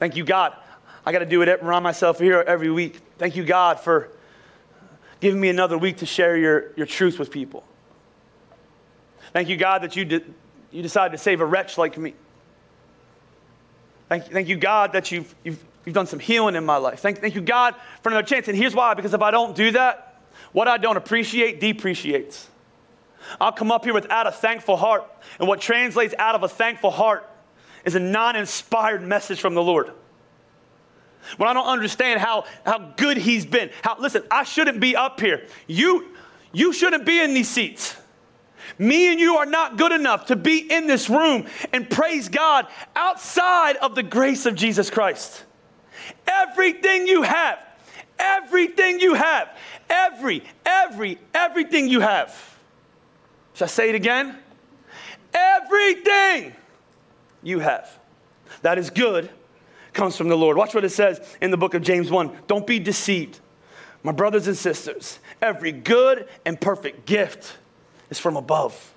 Thank 0.00 0.16
you, 0.16 0.24
God. 0.24 0.56
I 1.04 1.12
got 1.12 1.20
to 1.20 1.26
do 1.26 1.42
it, 1.42 1.48
around 1.48 1.82
myself 1.82 2.18
here 2.18 2.40
every 2.40 2.70
week. 2.70 2.98
Thank 3.18 3.36
you, 3.36 3.44
God, 3.44 3.78
for 3.78 4.10
giving 5.20 5.40
me 5.40 5.50
another 5.50 5.76
week 5.76 5.98
to 5.98 6.06
share 6.06 6.36
your, 6.36 6.72
your 6.74 6.86
truth 6.86 7.18
with 7.18 7.30
people. 7.30 7.62
Thank 9.34 9.48
you, 9.48 9.58
God, 9.58 9.82
that 9.82 9.96
you, 9.96 10.06
did, 10.06 10.34
you 10.70 10.82
decided 10.82 11.12
to 11.12 11.18
save 11.18 11.42
a 11.42 11.44
wretch 11.44 11.76
like 11.76 11.98
me. 11.98 12.14
Thank, 14.08 14.24
thank 14.24 14.48
you, 14.48 14.56
God, 14.56 14.92
that 14.94 15.12
you've, 15.12 15.32
you've, 15.44 15.62
you've 15.84 15.94
done 15.94 16.06
some 16.06 16.18
healing 16.18 16.56
in 16.56 16.64
my 16.64 16.78
life. 16.78 17.00
Thank, 17.00 17.18
thank 17.18 17.34
you, 17.34 17.42
God, 17.42 17.74
for 18.02 18.08
another 18.08 18.26
chance. 18.26 18.48
And 18.48 18.56
here's 18.56 18.74
why 18.74 18.94
because 18.94 19.12
if 19.12 19.20
I 19.20 19.30
don't 19.30 19.54
do 19.54 19.70
that, 19.72 20.22
what 20.52 20.66
I 20.66 20.78
don't 20.78 20.96
appreciate 20.96 21.60
depreciates. 21.60 22.48
I'll 23.38 23.52
come 23.52 23.70
up 23.70 23.84
here 23.84 23.92
without 23.92 24.26
a 24.26 24.32
thankful 24.32 24.78
heart. 24.78 25.04
And 25.38 25.46
what 25.46 25.60
translates 25.60 26.14
out 26.18 26.34
of 26.34 26.42
a 26.42 26.48
thankful 26.48 26.90
heart 26.90 27.29
is 27.84 27.94
a 27.94 28.00
non 28.00 28.36
inspired 28.36 29.02
message 29.02 29.40
from 29.40 29.54
the 29.54 29.62
Lord. 29.62 29.92
When 31.36 31.48
I 31.48 31.52
don't 31.52 31.66
understand 31.66 32.20
how, 32.20 32.44
how 32.64 32.92
good 32.96 33.16
He's 33.16 33.44
been. 33.44 33.70
How, 33.82 33.96
listen, 33.98 34.22
I 34.30 34.44
shouldn't 34.44 34.80
be 34.80 34.96
up 34.96 35.20
here. 35.20 35.46
You, 35.66 36.08
you 36.52 36.72
shouldn't 36.72 37.04
be 37.04 37.20
in 37.20 37.34
these 37.34 37.48
seats. 37.48 37.96
Me 38.78 39.10
and 39.10 39.20
you 39.20 39.36
are 39.36 39.46
not 39.46 39.76
good 39.76 39.92
enough 39.92 40.26
to 40.26 40.36
be 40.36 40.58
in 40.58 40.86
this 40.86 41.10
room 41.10 41.46
and 41.72 41.88
praise 41.88 42.28
God 42.28 42.66
outside 42.96 43.76
of 43.76 43.94
the 43.94 44.02
grace 44.02 44.46
of 44.46 44.54
Jesus 44.54 44.90
Christ. 44.90 45.44
Everything 46.26 47.06
you 47.06 47.22
have, 47.22 47.58
everything 48.18 49.00
you 49.00 49.14
have, 49.14 49.56
every, 49.88 50.44
every, 50.64 51.18
everything 51.34 51.88
you 51.88 52.00
have. 52.00 52.34
Shall 53.54 53.66
I 53.66 53.68
say 53.68 53.88
it 53.90 53.94
again? 53.94 54.38
Everything 55.34 56.54
you 57.42 57.58
have 57.60 58.00
that 58.62 58.78
is 58.78 58.90
good 58.90 59.30
comes 59.92 60.16
from 60.16 60.28
the 60.28 60.36
Lord. 60.36 60.56
Watch 60.56 60.74
what 60.74 60.84
it 60.84 60.90
says 60.90 61.20
in 61.40 61.50
the 61.50 61.56
book 61.56 61.74
of 61.74 61.82
James 61.82 62.10
1. 62.10 62.30
Don't 62.46 62.66
be 62.66 62.78
deceived. 62.78 63.40
My 64.02 64.12
brothers 64.12 64.46
and 64.46 64.56
sisters, 64.56 65.18
every 65.42 65.72
good 65.72 66.28
and 66.46 66.60
perfect 66.60 67.06
gift 67.06 67.56
is 68.08 68.18
from 68.18 68.36
above. 68.36 68.94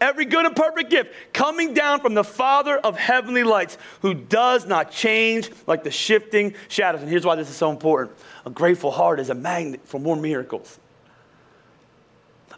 Every 0.00 0.24
good 0.24 0.46
and 0.46 0.54
perfect 0.54 0.90
gift 0.90 1.12
coming 1.32 1.74
down 1.74 2.00
from 2.00 2.14
the 2.14 2.24
Father 2.24 2.76
of 2.76 2.96
heavenly 2.96 3.44
lights, 3.44 3.78
who 4.00 4.14
does 4.14 4.66
not 4.66 4.90
change 4.90 5.50
like 5.66 5.84
the 5.84 5.90
shifting 5.90 6.54
shadows. 6.68 7.02
And 7.02 7.10
here's 7.10 7.24
why 7.24 7.36
this 7.36 7.50
is 7.50 7.56
so 7.56 7.70
important 7.70 8.16
a 8.44 8.50
grateful 8.50 8.90
heart 8.90 9.20
is 9.20 9.30
a 9.30 9.34
magnet 9.34 9.80
for 9.84 10.00
more 10.00 10.16
miracles. 10.16 10.78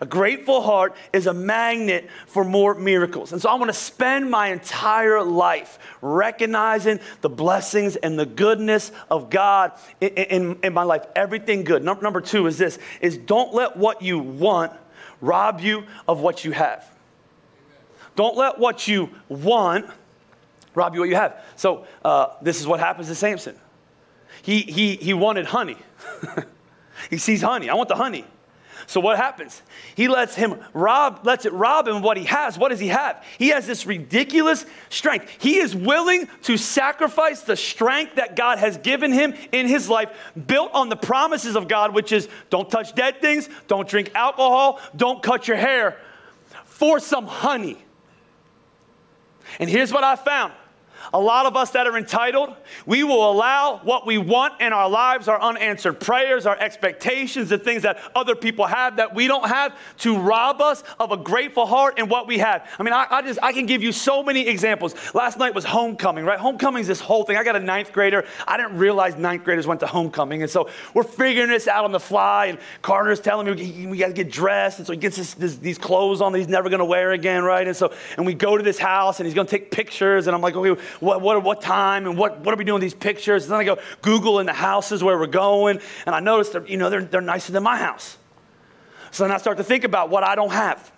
A 0.01 0.07
grateful 0.07 0.61
heart 0.61 0.95
is 1.13 1.27
a 1.27 1.35
magnet 1.35 2.09
for 2.27 2.45
more 2.45 2.75
miracles. 2.75 3.33
And 3.33 3.41
so 3.41 3.49
I 3.49 3.55
want 3.55 3.69
to 3.69 3.79
spend 3.79 4.31
my 4.31 4.49
entire 4.49 5.23
life 5.23 5.79
recognizing 6.01 7.01
the 7.21 7.29
blessings 7.29 7.97
and 7.97 8.19
the 8.19 8.27
goodness 8.27 8.91
of 9.11 9.31
God 9.31 9.73
in, 10.01 10.09
in, 10.09 10.59
in 10.65 10.73
my 10.73 10.83
life. 10.83 11.07
Everything 11.15 11.65
good. 11.65 11.85
Number, 11.85 12.03
number 12.03 12.21
two 12.21 12.47
is 12.47 12.59
this 12.59 12.79
is 13.01 13.17
don't 13.17 13.55
let 13.55 13.77
what 13.77 14.03
you 14.03 14.19
want 14.19 14.73
rob 15.21 15.61
you 15.61 15.85
of 16.09 16.21
what 16.21 16.45
you 16.45 16.53
have. 16.53 16.89
Don't 18.17 18.37
let 18.37 18.59
what 18.59 18.87
you 18.87 19.11
want 19.29 19.87
rob 20.75 20.95
you 20.95 21.01
what 21.01 21.09
you 21.09 21.17
have. 21.17 21.43
So 21.57 21.87
uh, 22.05 22.29
this 22.43 22.61
is 22.61 22.67
what 22.67 22.81
happens 22.81 23.09
to 23.09 23.15
Samson. 23.15 23.57
He, 24.43 24.61
he, 24.61 24.97
he 24.97 25.15
wanted 25.15 25.47
honey. 25.47 25.79
he 27.11 27.17
sees 27.17 27.43
honey. 27.43 27.71
I 27.71 27.75
want 27.75 27.89
the 27.89 27.95
honey. 27.95 28.25
So 28.87 29.01
what 29.01 29.17
happens? 29.17 29.63
He 29.95 30.09
lets 30.09 30.35
him 30.35 30.61
rob, 30.73 31.21
lets 31.25 31.47
it 31.47 31.53
rob 31.53 31.89
him 31.89 32.03
what 32.03 32.17
he 32.17 32.25
has. 32.25 32.59
What 32.59 32.69
does 32.69 32.81
he 32.81 32.89
have? 32.89 33.25
He 33.39 33.49
has 33.49 33.67
this 33.67 33.87
ridiculous 33.87 34.67
strength. 34.91 35.29
He 35.39 35.59
is 35.59 35.75
willing 35.75 36.29
to 36.43 36.57
sacrifice 36.57 37.43
the 37.43 37.57
strength 37.57 38.17
that 38.17 38.37
God 38.37 38.59
has 38.59 38.77
given 38.79 39.13
him 39.13 39.35
in 39.53 39.67
his 39.67 39.89
life, 39.89 40.11
built 40.47 40.73
on 40.75 40.89
the 40.89 40.97
promises 40.97 41.57
of 41.57 41.69
God, 41.69 41.95
which 41.95 42.13
is 42.13 42.29
don't 42.51 42.71
touch 42.71 42.95
dead 42.95 43.21
things, 43.21 43.49
don't 43.69 43.89
drink 43.89 44.11
alcohol, 44.15 44.81
don't 44.95 45.23
cut 45.23 45.49
your 45.49 45.57
hair, 45.57 45.99
for 46.65 46.99
some 47.01 47.27
honey. 47.27 47.79
And 49.59 49.71
here's 49.71 49.93
what 49.93 50.05
I 50.05 50.17
found 50.17 50.53
a 51.13 51.21
lot 51.21 51.47
of 51.47 51.57
us 51.57 51.71
that 51.71 51.87
are 51.87 51.97
entitled, 51.97 52.55
we 52.87 53.05
will 53.05 53.31
allow 53.31 53.81
what 53.83 54.07
we 54.07 54.19
want 54.19 54.61
in 54.61 54.73
our 54.73 54.89
lives, 54.89 55.29
our 55.29 55.41
unanswered 55.41 56.01
prayers, 56.01 56.47
our 56.47 56.59
expectations, 56.59 57.49
the 57.49 57.59
things 57.59 57.83
that 57.83 57.99
other 58.15 58.35
people 58.35 58.67
have 58.67 58.97
that 58.97 59.15
we 59.15 59.27
don't 59.27 59.47
have, 59.47 59.77
to 59.99 60.19
rob 60.19 60.61
us 60.61 60.83
of 60.99 61.13
a 61.13 61.17
grateful 61.17 61.67
heart 61.67 61.95
and 61.99 62.09
what 62.09 62.27
we 62.27 62.39
have. 62.39 62.69
I 62.79 62.83
mean, 62.83 62.95
I, 62.95 63.07
I 63.11 63.23
just 63.23 63.39
I 63.43 63.53
can 63.53 63.67
give 63.67 63.83
you 63.83 63.93
so 63.93 64.23
many 64.23 64.47
examples. 64.47 64.95
Last 65.15 65.39
night 65.39 65.55
was 65.55 65.65
homecoming, 65.65 66.25
right? 66.25 66.39
Homecoming's 66.39 66.87
this 66.87 67.01
whole 67.01 67.25
thing. 67.25 67.37
I 67.37 67.45
got 67.45 67.57
a 67.57 67.61
ninth 67.61 67.93
grader. 67.93 68.25
I 68.47 68.57
didn't 68.57 68.79
realize 68.79 69.17
ninth 69.17 69.45
graders 69.45 69.67
went 69.67 69.81
to 69.81 69.87
homecoming, 69.87 70.43
and 70.43 70.51
so 70.51 70.69
we're 70.95 71.05
figuring 71.05 71.51
this 71.51 71.69
out 71.69 71.85
on 71.85 71.93
the 71.93 72.01
fly. 72.01 72.47
And 72.47 72.59
Carter's 72.83 73.21
telling 73.21 73.47
me 73.47 73.87
we 73.87 73.99
got 73.99 74.09
to 74.09 74.13
get 74.13 74.31
dressed, 74.31 74.79
and 74.79 74.87
so 74.87 74.93
he 74.93 74.99
gets 74.99 75.17
this, 75.17 75.35
this, 75.35 75.57
these 75.57 75.79
clothes 75.79 76.21
on 76.21 76.33
that 76.33 76.39
he's 76.39 76.49
never 76.49 76.69
going 76.69 76.79
to 76.79 76.85
wear 76.85 77.13
again, 77.13 77.45
right? 77.45 77.67
And 77.67 77.77
so 77.77 77.93
and 78.17 78.27
we 78.27 78.35
go 78.35 78.57
to 78.57 78.63
this 78.63 78.79
house, 78.79 79.21
and 79.21 79.27
he's 79.27 79.35
going 79.35 79.47
to 79.47 79.51
take 79.51 79.71
pictures, 79.71 80.27
and 80.27 80.35
I'm 80.35 80.43
like, 80.43 80.55
okay 80.55 80.81
what, 81.01 81.21
what, 81.21 81.43
what 81.43 81.61
time 81.61 82.07
and 82.07 82.17
what, 82.17 82.41
what 82.41 82.55
are 82.55 82.57
we 82.57 82.65
doing 82.65 82.81
these 82.81 82.95
pictures? 82.95 83.45
And 83.45 83.53
then 83.53 83.61
I 83.61 83.65
go 83.65 83.79
Google 84.03 84.41
in 84.41 84.47
the 84.47 84.53
houses 84.53 85.03
where 85.03 85.19
we're 85.19 85.27
going, 85.27 85.81
and 86.07 86.15
I 86.15 86.21
notice 86.21 86.51
that, 86.51 86.69
you 86.69 86.77
know, 86.77 86.91
they're, 86.91 87.05
they're 87.05 87.21
nicer 87.21 87.53
than 87.53 87.63
my 87.63 87.77
house. 87.77 88.19
So 89.11 89.25
then 89.25 89.33
I 89.33 89.39
start 89.39 89.59
to 89.59 89.65
think 89.65 89.85
about 89.85 90.11
what 90.11 90.25
I 90.25 90.35
don't 90.35 90.53
have. 90.53 90.93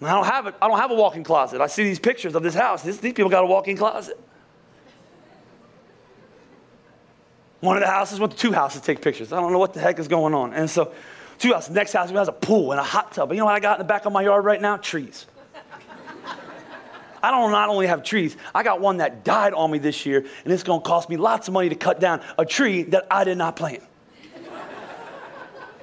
I 0.00 0.12
don't 0.12 0.26
have 0.26 0.46
it. 0.46 0.54
I 0.62 0.68
don't 0.68 0.78
have 0.78 0.92
a 0.92 0.94
walk-in 0.94 1.24
closet. 1.24 1.60
I 1.60 1.66
see 1.66 1.82
these 1.82 1.98
pictures 1.98 2.34
of 2.36 2.42
this 2.42 2.54
house. 2.54 2.82
This, 2.82 2.98
these 2.98 3.12
people 3.12 3.30
got 3.30 3.42
a 3.42 3.46
walk-in 3.46 3.76
closet. 3.76 4.18
One 7.60 7.76
of 7.76 7.82
the 7.82 7.88
houses 7.88 8.20
went 8.20 8.32
to 8.32 8.38
two 8.38 8.52
houses 8.52 8.80
to 8.80 8.86
take 8.86 9.02
pictures. 9.02 9.32
I 9.32 9.40
don't 9.40 9.52
know 9.52 9.58
what 9.58 9.74
the 9.74 9.80
heck 9.80 9.98
is 9.98 10.06
going 10.06 10.34
on. 10.34 10.52
And 10.52 10.70
so, 10.70 10.92
two 11.38 11.52
houses. 11.52 11.70
Next 11.70 11.92
house 11.92 12.10
has 12.10 12.28
a 12.28 12.32
pool 12.32 12.70
and 12.70 12.78
a 12.78 12.84
hot 12.84 13.12
tub. 13.12 13.28
But 13.28 13.34
you 13.34 13.40
know 13.40 13.46
what 13.46 13.56
I 13.56 13.60
got 13.60 13.80
in 13.80 13.84
the 13.84 13.88
back 13.88 14.04
of 14.04 14.12
my 14.12 14.22
yard 14.22 14.44
right 14.44 14.62
now? 14.62 14.76
Trees. 14.76 15.26
I 17.22 17.30
don't 17.30 17.50
not 17.50 17.68
only 17.68 17.86
have 17.86 18.02
trees, 18.02 18.36
I 18.54 18.62
got 18.62 18.80
one 18.80 18.98
that 18.98 19.24
died 19.24 19.54
on 19.54 19.70
me 19.70 19.78
this 19.78 20.06
year, 20.06 20.24
and 20.44 20.52
it's 20.52 20.62
gonna 20.62 20.82
cost 20.82 21.08
me 21.08 21.16
lots 21.16 21.48
of 21.48 21.54
money 21.54 21.68
to 21.68 21.74
cut 21.74 22.00
down 22.00 22.20
a 22.36 22.44
tree 22.44 22.82
that 22.84 23.06
I 23.10 23.24
did 23.24 23.38
not 23.38 23.56
plant. 23.56 23.82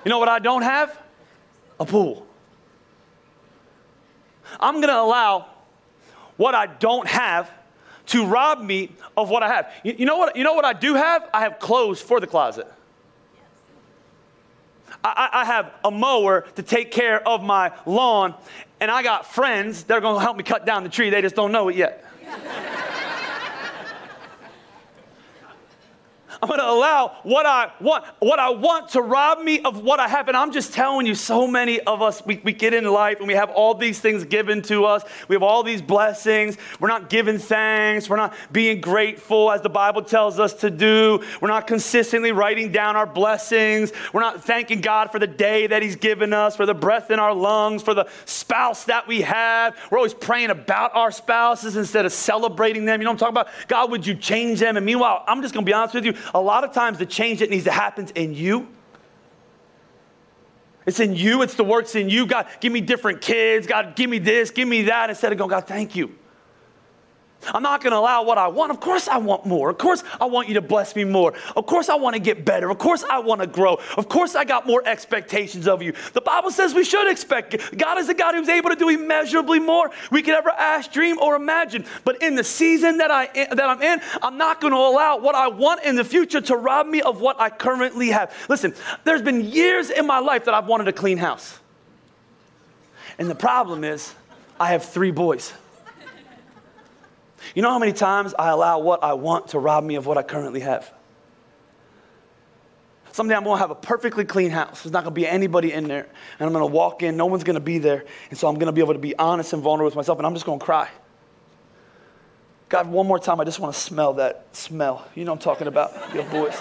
you 0.03 0.09
know 0.09 0.19
what 0.19 0.29
I 0.29 0.39
don't 0.39 0.61
have? 0.61 0.97
A 1.79 1.85
pool. 1.85 2.25
I'm 4.59 4.81
gonna 4.81 4.93
allow 4.93 5.47
what 6.37 6.55
I 6.55 6.67
don't 6.67 7.07
have 7.07 7.51
to 8.07 8.25
rob 8.25 8.61
me 8.61 8.91
of 9.17 9.29
what 9.29 9.43
I 9.43 9.47
have. 9.47 9.71
You, 9.83 9.95
you, 9.99 10.05
know 10.05 10.17
what, 10.17 10.35
you 10.35 10.43
know 10.43 10.53
what 10.53 10.65
I 10.65 10.73
do 10.73 10.95
have? 10.95 11.27
I 11.33 11.41
have 11.41 11.59
clothes 11.59 12.01
for 12.01 12.19
the 12.19 12.27
closet. 12.27 12.71
I, 15.03 15.29
I 15.31 15.45
have 15.45 15.71
a 15.83 15.91
mower 15.91 16.45
to 16.55 16.63
take 16.63 16.91
care 16.91 17.25
of 17.27 17.43
my 17.43 17.71
lawn, 17.85 18.33
and 18.85 18.91
I 18.91 19.01
got 19.01 19.25
friends 19.25 19.85
that 19.85 19.97
are 19.97 19.99
going 19.99 20.13
to 20.13 20.21
help 20.21 20.37
me 20.37 20.43
cut 20.43 20.63
down 20.63 20.83
the 20.83 20.89
tree. 20.89 21.09
They 21.09 21.23
just 21.23 21.35
don't 21.35 21.51
know 21.51 21.69
it 21.69 21.75
yet. 21.75 22.05
I'm 26.41 26.47
going 26.47 26.59
to 26.59 26.69
allow 26.69 27.17
what 27.23 27.45
I 27.45 27.71
want, 27.79 28.05
what 28.19 28.39
I 28.39 28.49
want 28.49 28.89
to 28.89 29.01
rob 29.01 29.39
me 29.39 29.61
of 29.61 29.83
what 29.83 29.99
I 29.99 30.07
have. 30.07 30.27
And 30.27 30.35
I'm 30.35 30.51
just 30.51 30.73
telling 30.73 31.05
you, 31.05 31.15
so 31.15 31.47
many 31.47 31.79
of 31.81 32.01
us, 32.01 32.25
we, 32.25 32.41
we 32.43 32.51
get 32.51 32.73
in 32.73 32.85
life 32.85 33.19
and 33.19 33.27
we 33.27 33.33
have 33.33 33.49
all 33.49 33.73
these 33.73 33.99
things 33.99 34.23
given 34.25 34.61
to 34.63 34.85
us. 34.85 35.03
We 35.27 35.35
have 35.35 35.43
all 35.43 35.63
these 35.63 35.81
blessings. 35.81 36.57
We're 36.79 36.87
not 36.87 37.09
giving 37.09 37.37
thanks. 37.37 38.09
We're 38.09 38.17
not 38.17 38.33
being 38.51 38.81
grateful 38.81 39.51
as 39.51 39.61
the 39.61 39.69
Bible 39.69 40.01
tells 40.01 40.39
us 40.39 40.53
to 40.55 40.69
do. 40.69 41.23
We're 41.41 41.47
not 41.47 41.67
consistently 41.67 42.31
writing 42.31 42.71
down 42.71 42.95
our 42.95 43.05
blessings. 43.05 43.91
We're 44.13 44.21
not 44.21 44.43
thanking 44.43 44.81
God 44.81 45.11
for 45.11 45.19
the 45.19 45.27
day 45.27 45.67
that 45.67 45.81
He's 45.81 45.95
given 45.95 46.33
us, 46.33 46.55
for 46.55 46.65
the 46.65 46.73
breath 46.73 47.11
in 47.11 47.19
our 47.19 47.33
lungs, 47.33 47.81
for 47.81 47.93
the 47.93 48.07
spouse 48.25 48.85
that 48.85 49.07
we 49.07 49.21
have. 49.21 49.75
We're 49.89 49.97
always 49.97 50.13
praying 50.13 50.49
about 50.49 50.95
our 50.95 51.11
spouses 51.11 51.77
instead 51.77 52.05
of 52.05 52.11
celebrating 52.11 52.85
them. 52.85 53.01
You 53.01 53.05
know 53.05 53.11
what 53.11 53.23
I'm 53.23 53.33
talking 53.33 53.41
about? 53.53 53.67
God, 53.67 53.91
would 53.91 54.05
you 54.05 54.15
change 54.15 54.59
them? 54.59 54.77
And 54.77 54.85
meanwhile, 54.85 55.23
I'm 55.27 55.41
just 55.41 55.53
going 55.53 55.65
to 55.65 55.69
be 55.69 55.73
honest 55.73 55.95
with 55.95 56.05
you 56.05 56.13
a 56.33 56.41
lot 56.41 56.63
of 56.63 56.73
times 56.73 56.97
the 56.97 57.05
change 57.05 57.39
that 57.39 57.49
needs 57.49 57.65
to 57.65 57.71
happen 57.71 58.05
is 58.05 58.11
in 58.11 58.33
you 58.33 58.67
It's 60.85 60.99
in 60.99 61.15
you, 61.15 61.41
it's 61.41 61.55
the 61.55 61.63
works 61.63 61.95
in 61.95 62.09
you. 62.09 62.27
God, 62.27 62.47
give 62.59 62.71
me 62.71 62.81
different 62.81 63.21
kids. 63.21 63.65
God, 63.65 63.95
give 63.95 64.09
me 64.09 64.19
this, 64.19 64.51
give 64.51 64.67
me 64.67 64.83
that. 64.83 65.09
Instead 65.09 65.31
of 65.31 65.37
going, 65.37 65.49
God, 65.49 65.67
thank 65.67 65.95
you. 65.95 66.15
I'm 67.53 67.63
not 67.63 67.81
going 67.81 67.91
to 67.91 67.97
allow 67.97 68.23
what 68.23 68.37
I 68.37 68.47
want. 68.47 68.71
Of 68.71 68.79
course, 68.79 69.07
I 69.07 69.17
want 69.17 69.45
more. 69.45 69.69
Of 69.69 69.77
course, 69.77 70.03
I 70.19 70.25
want 70.25 70.47
you 70.47 70.55
to 70.55 70.61
bless 70.61 70.95
me 70.95 71.03
more. 71.03 71.33
Of 71.55 71.65
course, 71.65 71.89
I 71.89 71.95
want 71.95 72.15
to 72.15 72.19
get 72.19 72.45
better. 72.45 72.69
Of 72.69 72.77
course, 72.77 73.03
I 73.03 73.19
want 73.19 73.41
to 73.41 73.47
grow. 73.47 73.79
Of 73.97 74.09
course, 74.09 74.35
I 74.35 74.43
got 74.43 74.65
more 74.65 74.81
expectations 74.85 75.67
of 75.67 75.81
you. 75.81 75.93
The 76.13 76.21
Bible 76.21 76.51
says 76.51 76.73
we 76.73 76.83
should 76.83 77.09
expect. 77.09 77.77
God 77.77 77.97
is 77.97 78.09
a 78.09 78.13
God 78.13 78.35
who's 78.35 78.49
able 78.49 78.69
to 78.69 78.75
do 78.75 78.89
immeasurably 78.89 79.59
more 79.59 79.91
we 80.11 80.21
could 80.21 80.35
ever 80.35 80.49
ask, 80.49 80.91
dream, 80.91 81.19
or 81.19 81.35
imagine. 81.35 81.85
But 82.03 82.21
in 82.21 82.35
the 82.35 82.43
season 82.43 82.97
that, 82.97 83.11
I, 83.11 83.27
that 83.33 83.59
I'm 83.59 83.81
in, 83.81 84.01
I'm 84.21 84.37
not 84.37 84.61
going 84.61 84.73
to 84.73 84.79
allow 84.79 85.17
what 85.17 85.35
I 85.35 85.47
want 85.47 85.83
in 85.83 85.95
the 85.95 86.03
future 86.03 86.41
to 86.41 86.55
rob 86.55 86.87
me 86.87 87.01
of 87.01 87.21
what 87.21 87.39
I 87.39 87.49
currently 87.49 88.09
have. 88.09 88.33
Listen, 88.49 88.73
there's 89.03 89.21
been 89.21 89.41
years 89.41 89.89
in 89.89 90.07
my 90.07 90.19
life 90.19 90.45
that 90.45 90.53
I've 90.53 90.67
wanted 90.67 90.87
a 90.87 90.93
clean 90.93 91.17
house. 91.17 91.59
And 93.17 93.29
the 93.29 93.35
problem 93.35 93.83
is, 93.83 94.13
I 94.59 94.69
have 94.69 94.85
three 94.85 95.11
boys. 95.11 95.53
You 97.55 97.61
know 97.61 97.71
how 97.71 97.79
many 97.79 97.93
times 97.93 98.35
I 98.37 98.49
allow 98.49 98.79
what 98.79 99.01
I 99.01 99.13
want 99.13 99.47
to 99.49 99.59
rob 99.59 99.85
me 99.85 99.95
of 99.95 100.05
what 100.05 100.17
I 100.17 100.23
currently 100.23 100.59
have? 100.59 100.93
Someday 103.13 103.33
I'm 103.33 103.45
gonna 103.45 103.59
have 103.59 103.71
a 103.71 103.75
perfectly 103.75 104.25
clean 104.25 104.51
house. 104.51 104.83
There's 104.83 104.91
not 104.91 105.05
gonna 105.05 105.15
be 105.15 105.25
anybody 105.25 105.71
in 105.71 105.87
there. 105.87 106.05
And 106.37 106.47
I'm 106.47 106.51
gonna 106.51 106.65
walk 106.65 107.01
in, 107.01 107.15
no 107.15 107.27
one's 107.27 107.45
gonna 107.45 107.61
be 107.61 107.77
there. 107.77 108.03
And 108.29 108.37
so 108.37 108.49
I'm 108.49 108.59
gonna 108.59 108.73
be 108.73 108.81
able 108.81 108.91
to 108.91 108.99
be 108.99 109.15
honest 109.15 109.53
and 109.53 109.63
vulnerable 109.63 109.85
with 109.85 109.95
myself, 109.95 110.17
and 110.17 110.27
I'm 110.27 110.33
just 110.33 110.45
gonna 110.45 110.59
cry. 110.59 110.89
God, 112.67 112.87
one 112.87 113.07
more 113.07 113.19
time, 113.19 113.39
I 113.39 113.45
just 113.45 113.61
wanna 113.61 113.71
smell 113.71 114.15
that 114.15 114.47
smell. 114.51 115.07
You 115.15 115.23
know 115.23 115.31
I'm 115.31 115.39
talking 115.39 115.67
about, 115.67 116.13
your 116.13 116.25
boys. 116.25 116.59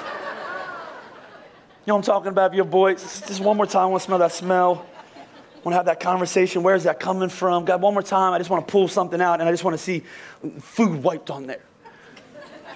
You 1.84 1.88
know 1.88 1.96
I'm 1.96 2.02
talking 2.02 2.28
about, 2.28 2.54
your 2.54 2.66
boys. 2.66 3.02
Just 3.26 3.40
one 3.40 3.56
more 3.56 3.66
time, 3.66 3.82
I 3.82 3.86
wanna 3.86 3.98
smell 3.98 4.18
that 4.18 4.30
smell 4.30 4.86
want 5.64 5.72
to 5.72 5.76
have 5.76 5.86
that 5.86 6.00
conversation. 6.00 6.62
Where 6.62 6.74
is 6.74 6.84
that 6.84 7.00
coming 7.00 7.28
from? 7.28 7.64
God, 7.64 7.80
one 7.80 7.94
more 7.94 8.02
time, 8.02 8.32
I 8.32 8.38
just 8.38 8.50
want 8.50 8.66
to 8.66 8.70
pull 8.70 8.86
something 8.88 9.20
out 9.20 9.40
and 9.40 9.48
I 9.48 9.52
just 9.52 9.64
want 9.64 9.76
to 9.76 9.82
see 9.82 10.02
food 10.60 11.02
wiped 11.02 11.30
on 11.30 11.46
there. 11.46 11.62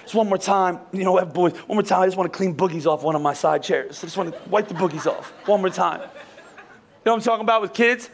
Just 0.01 0.15
one 0.15 0.27
more 0.27 0.39
time, 0.39 0.79
you 0.91 1.03
know, 1.03 1.23
boys, 1.23 1.53
one 1.67 1.75
more 1.75 1.83
time, 1.83 2.01
I 2.01 2.07
just 2.07 2.17
want 2.17 2.31
to 2.31 2.35
clean 2.35 2.55
boogies 2.55 2.87
off 2.87 3.03
one 3.03 3.15
of 3.15 3.21
my 3.21 3.35
side 3.35 3.61
chairs. 3.61 3.99
I 3.99 4.07
just 4.07 4.17
want 4.17 4.33
to 4.33 4.49
wipe 4.49 4.67
the 4.67 4.73
boogies 4.73 5.05
off. 5.05 5.31
One 5.45 5.61
more 5.61 5.69
time. 5.69 6.01
You 6.01 6.07
know 7.05 7.13
what 7.13 7.17
I'm 7.17 7.21
talking 7.21 7.43
about 7.43 7.61
with 7.61 7.73
kids? 7.73 8.09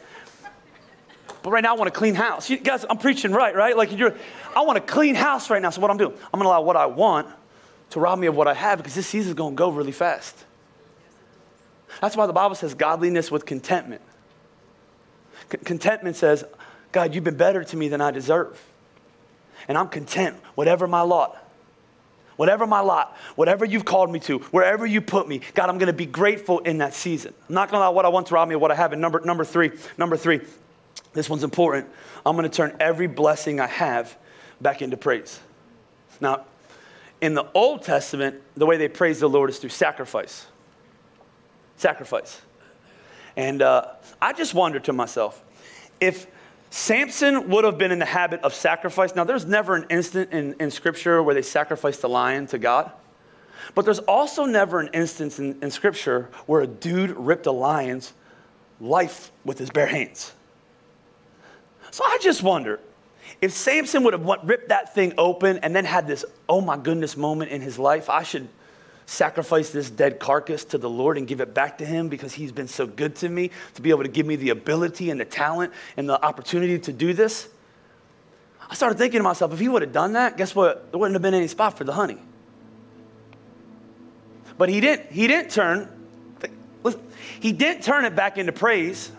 But 1.42 1.52
right 1.52 1.62
now, 1.62 1.74
I 1.74 1.78
want 1.78 1.88
a 1.88 1.92
clean 1.92 2.14
house. 2.14 2.50
You 2.50 2.58
guys, 2.58 2.84
I'm 2.90 2.98
preaching 2.98 3.32
right, 3.32 3.54
right? 3.54 3.76
Like, 3.76 3.96
you're, 3.96 4.14
I 4.54 4.60
want 4.62 4.78
a 4.78 4.82
clean 4.82 5.14
house 5.14 5.48
right 5.48 5.62
now. 5.62 5.70
So, 5.70 5.80
what 5.80 5.90
I'm 5.90 5.96
doing, 5.96 6.12
I'm 6.12 6.38
going 6.38 6.42
to 6.42 6.48
allow 6.48 6.60
what 6.60 6.76
I 6.76 6.86
want 6.86 7.28
to 7.90 8.00
rob 8.00 8.18
me 8.18 8.26
of 8.26 8.36
what 8.36 8.48
I 8.48 8.54
have 8.54 8.78
because 8.78 8.94
this 8.94 9.06
season's 9.06 9.34
going 9.34 9.54
to 9.54 9.56
go 9.56 9.70
really 9.70 9.92
fast. 9.92 10.44
That's 12.00 12.16
why 12.16 12.26
the 12.26 12.32
Bible 12.32 12.56
says 12.56 12.74
godliness 12.74 13.30
with 13.30 13.46
contentment. 13.46 14.02
C- 15.50 15.58
contentment 15.58 16.16
says, 16.16 16.44
God, 16.92 17.14
you've 17.14 17.24
been 17.24 17.36
better 17.36 17.64
to 17.64 17.76
me 17.76 17.88
than 17.88 18.00
I 18.00 18.10
deserve. 18.10 18.62
And 19.68 19.76
I'm 19.76 19.88
content, 19.88 20.36
whatever 20.54 20.86
my 20.86 21.02
lot. 21.02 21.42
Whatever 22.36 22.66
my 22.66 22.80
lot, 22.80 23.16
whatever 23.34 23.64
you've 23.64 23.86
called 23.86 24.12
me 24.12 24.20
to, 24.20 24.40
wherever 24.50 24.84
you 24.84 25.00
put 25.00 25.26
me, 25.26 25.40
God, 25.54 25.70
I'm 25.70 25.78
going 25.78 25.86
to 25.86 25.94
be 25.94 26.04
grateful 26.04 26.58
in 26.58 26.78
that 26.78 26.92
season. 26.92 27.32
I'm 27.48 27.54
not 27.54 27.70
going 27.70 27.80
to 27.80 27.84
allow 27.84 27.92
what 27.92 28.04
I 28.04 28.08
want 28.08 28.26
to 28.26 28.34
rob 28.34 28.48
me 28.48 28.54
of 28.54 28.60
what 28.60 28.70
I 28.70 28.74
have. 28.74 28.92
And 28.92 29.00
number, 29.00 29.20
number 29.20 29.42
three, 29.42 29.70
number 29.96 30.18
three, 30.18 30.40
this 31.14 31.30
one's 31.30 31.44
important. 31.44 31.88
I'm 32.26 32.36
going 32.36 32.48
to 32.48 32.54
turn 32.54 32.76
every 32.78 33.06
blessing 33.06 33.58
I 33.58 33.66
have 33.66 34.14
back 34.60 34.82
into 34.82 34.98
praise. 34.98 35.40
Now, 36.20 36.44
in 37.22 37.32
the 37.32 37.46
Old 37.54 37.82
Testament, 37.82 38.42
the 38.54 38.66
way 38.66 38.76
they 38.76 38.88
praise 38.88 39.20
the 39.20 39.28
Lord 39.28 39.48
is 39.48 39.58
through 39.58 39.70
sacrifice. 39.70 40.46
Sacrifice. 41.78 42.42
And 43.36 43.62
uh, 43.62 43.92
I 44.20 44.32
just 44.32 44.54
wondered 44.54 44.84
to 44.84 44.92
myself 44.92 45.42
if 46.00 46.26
Samson 46.70 47.48
would 47.50 47.64
have 47.64 47.78
been 47.78 47.92
in 47.92 47.98
the 47.98 48.04
habit 48.04 48.40
of 48.40 48.54
sacrifice. 48.54 49.14
Now, 49.14 49.24
there's 49.24 49.44
never 49.44 49.76
an 49.76 49.86
instant 49.90 50.32
in, 50.32 50.54
in 50.58 50.70
Scripture 50.70 51.22
where 51.22 51.34
they 51.34 51.42
sacrificed 51.42 52.02
a 52.02 52.08
lion 52.08 52.46
to 52.48 52.58
God. 52.58 52.90
But 53.74 53.84
there's 53.84 53.98
also 54.00 54.44
never 54.44 54.80
an 54.80 54.90
instance 54.92 55.38
in, 55.38 55.58
in 55.62 55.70
Scripture 55.70 56.28
where 56.46 56.62
a 56.62 56.66
dude 56.66 57.10
ripped 57.10 57.46
a 57.46 57.52
lion's 57.52 58.12
life 58.80 59.32
with 59.44 59.58
his 59.58 59.70
bare 59.70 59.86
hands. 59.86 60.32
So 61.90 62.04
I 62.04 62.18
just 62.20 62.42
wonder 62.42 62.80
if 63.40 63.52
Samson 63.52 64.04
would 64.04 64.12
have 64.12 64.24
ripped 64.44 64.68
that 64.68 64.94
thing 64.94 65.14
open 65.18 65.58
and 65.58 65.74
then 65.74 65.84
had 65.84 66.06
this, 66.06 66.24
oh 66.48 66.60
my 66.60 66.76
goodness 66.76 67.16
moment 67.16 67.50
in 67.50 67.60
his 67.60 67.78
life, 67.78 68.08
I 68.08 68.22
should 68.22 68.48
sacrifice 69.06 69.70
this 69.70 69.88
dead 69.88 70.18
carcass 70.18 70.64
to 70.66 70.78
the 70.78 70.90
Lord 70.90 71.16
and 71.16 71.26
give 71.26 71.40
it 71.40 71.54
back 71.54 71.78
to 71.78 71.86
Him 71.86 72.08
because 72.08 72.34
He's 72.34 72.52
been 72.52 72.68
so 72.68 72.86
good 72.86 73.16
to 73.16 73.28
me 73.28 73.50
to 73.74 73.82
be 73.82 73.90
able 73.90 74.02
to 74.02 74.08
give 74.08 74.26
me 74.26 74.36
the 74.36 74.50
ability 74.50 75.10
and 75.10 75.20
the 75.20 75.24
talent 75.24 75.72
and 75.96 76.08
the 76.08 76.22
opportunity 76.22 76.78
to 76.80 76.92
do 76.92 77.12
this. 77.12 77.48
I 78.68 78.74
started 78.74 78.98
thinking 78.98 79.20
to 79.20 79.24
myself, 79.24 79.52
if 79.52 79.60
He 79.60 79.68
would 79.68 79.82
have 79.82 79.92
done 79.92 80.14
that, 80.14 80.36
guess 80.36 80.54
what? 80.54 80.90
There 80.90 80.98
wouldn't 80.98 81.14
have 81.14 81.22
been 81.22 81.34
any 81.34 81.46
spot 81.46 81.78
for 81.78 81.84
the 81.84 81.92
honey. 81.92 82.18
But 84.58 84.68
He 84.68 84.80
didn't. 84.80 85.12
He 85.12 85.26
didn't 85.26 85.50
turn. 85.50 85.88
He 87.40 87.52
didn't 87.52 87.82
turn 87.82 88.04
it 88.04 88.16
back 88.16 88.38
into 88.38 88.52
praise. 88.52 89.12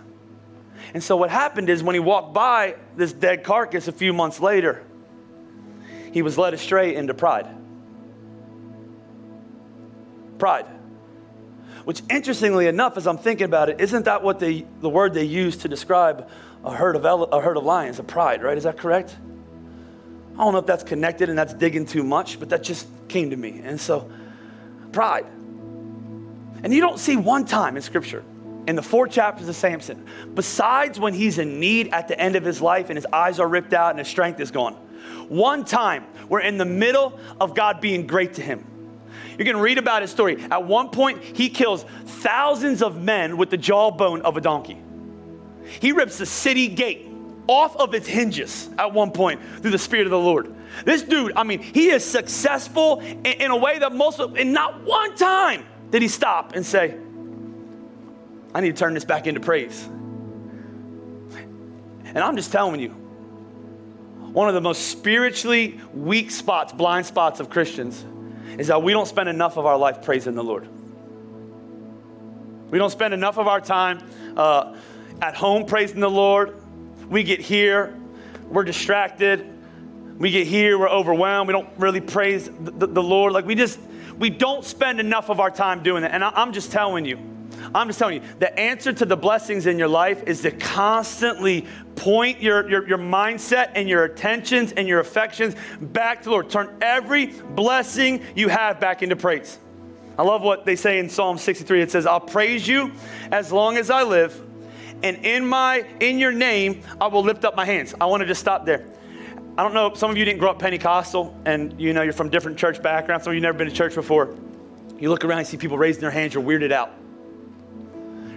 And 0.94 1.04
so 1.04 1.16
what 1.16 1.30
happened 1.30 1.70
is 1.70 1.84
when 1.84 1.96
he 1.96 2.00
walked 2.00 2.34
by 2.34 2.76
this 2.96 3.14
dead 3.14 3.44
carcass 3.44 3.88
a 3.88 3.92
few 3.92 4.14
months 4.14 4.40
later, 4.40 4.84
he 6.12 6.22
was 6.22 6.38
led 6.38 6.54
astray 6.54 6.96
into 6.96 7.14
pride. 7.14 7.48
Pride. 10.38 10.66
Which, 11.86 12.02
interestingly 12.10 12.68
enough, 12.68 12.98
as 12.98 13.08
I'm 13.08 13.18
thinking 13.18 13.46
about 13.46 13.70
it, 13.70 13.80
isn't 13.80 14.06
that 14.06 14.22
what 14.22 14.40
they, 14.40 14.66
the 14.82 14.90
word 14.90 15.14
they 15.14 15.24
use 15.24 15.58
to 15.58 15.70
describe 15.70 16.30
a 16.66 16.74
herd 16.74 16.96
of, 16.96 17.06
ele- 17.06 17.24
a 17.24 17.40
herd 17.40 17.56
of 17.56 17.64
lions, 17.64 17.98
a 18.00 18.04
pride, 18.04 18.44
right? 18.44 18.58
Is 18.58 18.66
that 18.66 18.78
correct? 18.78 19.16
I 20.34 20.38
don't 20.40 20.54
know 20.54 20.60
if 20.60 20.66
that's 20.66 20.84
connected 20.84 21.30
and 21.30 21.38
that's 21.38 21.54
digging 21.54 21.86
too 21.86 22.04
much, 22.04 22.40
but 22.40 22.50
that 22.50 22.62
just 22.62 22.88
came 23.08 23.30
to 23.30 23.38
me. 23.38 23.62
And 23.64 23.80
so, 23.80 24.12
pride. 24.92 25.26
And 26.64 26.74
you 26.74 26.82
don't 26.82 27.00
see 27.00 27.16
one 27.16 27.46
time 27.46 27.78
in 27.78 27.82
Scripture, 27.82 28.24
in 28.68 28.76
the 28.76 28.84
four 28.84 29.08
chapters 29.08 29.48
of 29.48 29.56
Samson, 29.56 30.06
besides 30.36 31.00
when 31.00 31.14
he's 31.14 31.38
in 31.38 31.60
need 31.60 31.94
at 31.94 32.08
the 32.08 32.20
end 32.20 32.36
of 32.36 32.44
his 32.44 32.62
life 32.62 32.90
and 32.90 32.98
his 32.98 33.08
eyes 33.14 33.40
are 33.40 33.48
ripped 33.48 33.74
out 33.74 33.92
and 33.92 34.00
his 34.00 34.08
strength 34.10 34.40
is 34.40 34.52
gone. 34.52 34.74
One 35.30 35.64
time, 35.64 36.06
we're 36.28 36.42
in 36.42 36.58
the 36.58 36.66
middle 36.66 37.18
of 37.40 37.56
God 37.56 37.80
being 37.80 38.08
great 38.08 38.34
to 38.34 38.42
him 38.42 38.66
you 39.38 39.46
can 39.46 39.58
read 39.58 39.78
about 39.78 40.02
his 40.02 40.12
story. 40.12 40.42
At 40.50 40.66
one 40.66 40.90
point, 40.90 41.22
he 41.22 41.50
kills 41.50 41.84
thousands 42.06 42.82
of 42.82 43.02
men 43.02 43.38
with 43.38 43.50
the 43.50 43.58
jawbone 43.58 44.22
of 44.22 44.38
a 44.38 44.42
donkey. 44.42 44.82
He 45.80 45.92
rips 45.92 46.18
the 46.18 46.26
city 46.26 46.68
gate 46.68 47.08
off 47.48 47.76
of 47.78 47.94
its 47.94 48.08
hinges 48.08 48.70
at 48.78 48.94
one 48.94 49.12
point 49.12 49.42
through 49.62 49.72
the 49.72 49.78
Spirit 49.78 50.08
of 50.08 50.12
the 50.12 50.20
Lord. 50.20 50.54
This 50.86 51.02
dude, 51.04 51.34
I 51.36 51.44
mean, 51.44 51.62
he 51.62 51.90
is 51.90 52.04
successful 52.04 53.00
in, 53.00 53.26
in 53.26 53.52
a 53.52 53.58
way 53.58 53.80
that 53.80 53.94
most 53.94 54.20
of, 54.20 54.36
and 54.38 54.54
not 54.54 54.84
one 54.84 55.16
time 55.16 55.66
did 55.92 56.02
he 56.02 56.08
stop 56.08 56.56
and 56.56 56.66
say, 56.66 56.98
I 58.54 58.62
need 58.62 58.76
to 58.76 58.80
turn 58.80 58.94
this 58.94 59.06
back 59.06 59.28
into 59.28 59.40
praise. 59.40 59.88
And 62.06 62.18
I'm 62.18 62.36
just 62.36 62.52
telling 62.52 62.80
you, 62.80 62.90
one 62.90 64.48
of 64.48 64.56
the 64.56 64.62
most 64.62 64.90
spiritually 64.90 65.80
weak 65.94 66.32
spots, 66.32 66.74
blind 66.74 67.06
spots 67.06 67.40
of 67.40 67.50
Christians 67.50 68.04
is 68.58 68.68
that 68.68 68.82
we 68.82 68.92
don't 68.92 69.08
spend 69.08 69.30
enough 69.30 69.58
of 69.58 69.66
our 69.66 69.78
life 69.78 70.02
praising 70.02 70.36
the 70.36 70.44
Lord. 70.44 70.68
We 72.70 72.78
don't 72.78 72.90
spend 72.90 73.14
enough 73.14 73.38
of 73.38 73.48
our 73.48 73.62
time 73.62 74.04
uh, 74.36 74.76
at 75.22 75.36
home 75.36 75.66
praising 75.66 76.00
the 76.00 76.10
Lord. 76.10 76.62
We 77.10 77.24
get 77.24 77.40
here, 77.40 77.98
we're 78.50 78.64
distracted. 78.64 79.54
We 80.18 80.32
get 80.32 80.48
here, 80.48 80.78
we're 80.78 80.90
overwhelmed. 80.90 81.48
We 81.48 81.54
don't 81.54 81.70
really 81.78 82.02
praise 82.02 82.46
the, 82.46 82.72
the, 82.72 82.88
the 82.88 83.04
Lord. 83.04 83.34
Like 83.34 83.46
we 83.46 83.56
just, 83.56 83.80
we 84.18 84.30
don't 84.30 84.66
spend 84.66 85.00
enough 85.00 85.30
of 85.30 85.40
our 85.40 85.52
time 85.52 85.84
doing 85.84 86.02
that. 86.02 86.12
And 86.12 86.24
I, 86.24 86.32
I'm 86.36 86.54
just 86.54 86.72
telling 86.72 87.06
you, 87.06 87.20
I'm 87.74 87.88
just 87.88 88.00
telling 88.00 88.22
you, 88.22 88.30
the 88.40 88.58
answer 88.60 88.94
to 88.94 89.06
the 89.06 89.18
blessings 89.18 89.66
in 89.66 89.78
your 89.78 89.88
life 89.88 90.24
is 90.28 90.42
to 90.42 90.52
constantly 90.52 91.66
point 91.96 92.42
your, 92.42 92.70
your, 92.70 92.88
your 92.88 92.98
mindset 92.98 93.72
and 93.76 93.90
your 93.90 94.04
attentions 94.04 94.72
and 94.72 94.88
your 94.88 95.00
affections 95.00 95.56
back 95.82 96.20
to 96.20 96.26
the 96.26 96.32
Lord. 96.32 96.50
Turn 96.50 96.76
every 96.82 97.28
blessing 97.28 98.24
you 98.36 98.50
have 98.50 98.80
back 98.80 99.04
into 99.04 99.16
praise. 99.16 99.58
I 100.18 100.24
love 100.24 100.42
what 100.42 100.66
they 100.66 100.76
say 100.76 101.00
in 101.00 101.10
Psalm 101.10 101.38
63. 101.38 101.82
It 101.82 101.92
says, 101.92 102.08
I'll 102.08 102.20
praise 102.20 102.68
you 102.68 102.92
as 103.32 103.52
long 103.52 103.78
as 103.78 103.90
I 103.90 104.04
live, 104.04 104.42
and 105.04 105.18
in 105.26 105.46
my 105.46 105.86
in 106.00 106.18
your 106.18 106.32
name 106.32 106.82
I 107.00 107.08
will 107.08 107.24
lift 107.24 107.46
up 107.46 107.56
my 107.56 107.66
hands. 107.66 107.94
I 108.02 108.06
want 108.08 108.22
to 108.22 108.28
just 108.28 108.42
stop 108.42 108.66
there. 108.66 108.86
I 109.58 109.64
don't 109.64 109.74
know, 109.74 109.94
some 109.94 110.10
of 110.10 110.18
you 110.18 110.26
didn't 110.26 110.40
grow 110.40 110.52
up 110.52 110.60
Pentecostal 110.60 111.36
and 111.46 111.80
you 111.80 111.94
know 111.94 112.02
you're 112.02 112.14
from 112.14 112.30
different 112.30 112.58
church 112.58 112.82
backgrounds, 112.82 113.26
some 113.26 113.32
of 113.32 113.36
you 113.36 113.42
never 113.42 113.58
been 113.58 113.68
to 113.68 113.74
church 113.74 113.94
before. 113.94 114.36
You 115.00 115.10
look 115.10 115.24
around 115.24 115.40
and 115.40 115.48
see 115.48 115.58
people 115.58 115.78
raising 115.78 116.02
their 116.02 116.12
hands, 116.12 116.34
you're 116.34 116.44
weirded 116.44 116.72
out. 116.72 116.92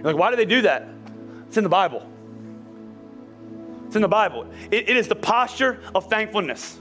You're 0.03 0.13
like, 0.13 0.17
why 0.19 0.29
do 0.29 0.35
they 0.35 0.45
do 0.45 0.63
that? 0.63 0.87
It's 1.47 1.57
in 1.57 1.63
the 1.63 1.69
Bible. 1.69 2.07
It's 3.87 3.95
in 3.95 4.01
the 4.01 4.07
Bible. 4.07 4.47
it, 4.71 4.89
it 4.89 4.97
is 4.97 5.07
the 5.07 5.15
posture 5.15 5.79
of 5.93 6.09
thankfulness, 6.09 6.79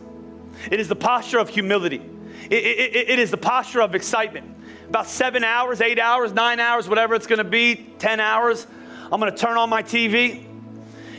it 0.71 0.81
is 0.81 0.89
the 0.89 0.97
posture 0.97 1.39
of 1.39 1.49
humility, 1.49 2.03
it, 2.45 2.53
it, 2.53 3.11
it 3.11 3.19
is 3.19 3.31
the 3.31 3.37
posture 3.37 3.83
of 3.83 3.95
excitement. 3.95 4.57
About 4.89 5.07
seven 5.07 5.45
hours, 5.45 5.81
eight 5.81 6.01
hours, 6.01 6.33
nine 6.33 6.59
hours, 6.59 6.89
whatever 6.89 7.15
it's 7.15 7.29
going 7.29 7.39
to 7.39 7.45
be, 7.45 7.77
10 8.01 8.19
hours 8.19 8.67
I'm 9.13 9.19
going 9.19 9.33
to 9.33 9.37
turn 9.37 9.57
on 9.57 9.69
my 9.69 9.83
TV, 9.83 10.45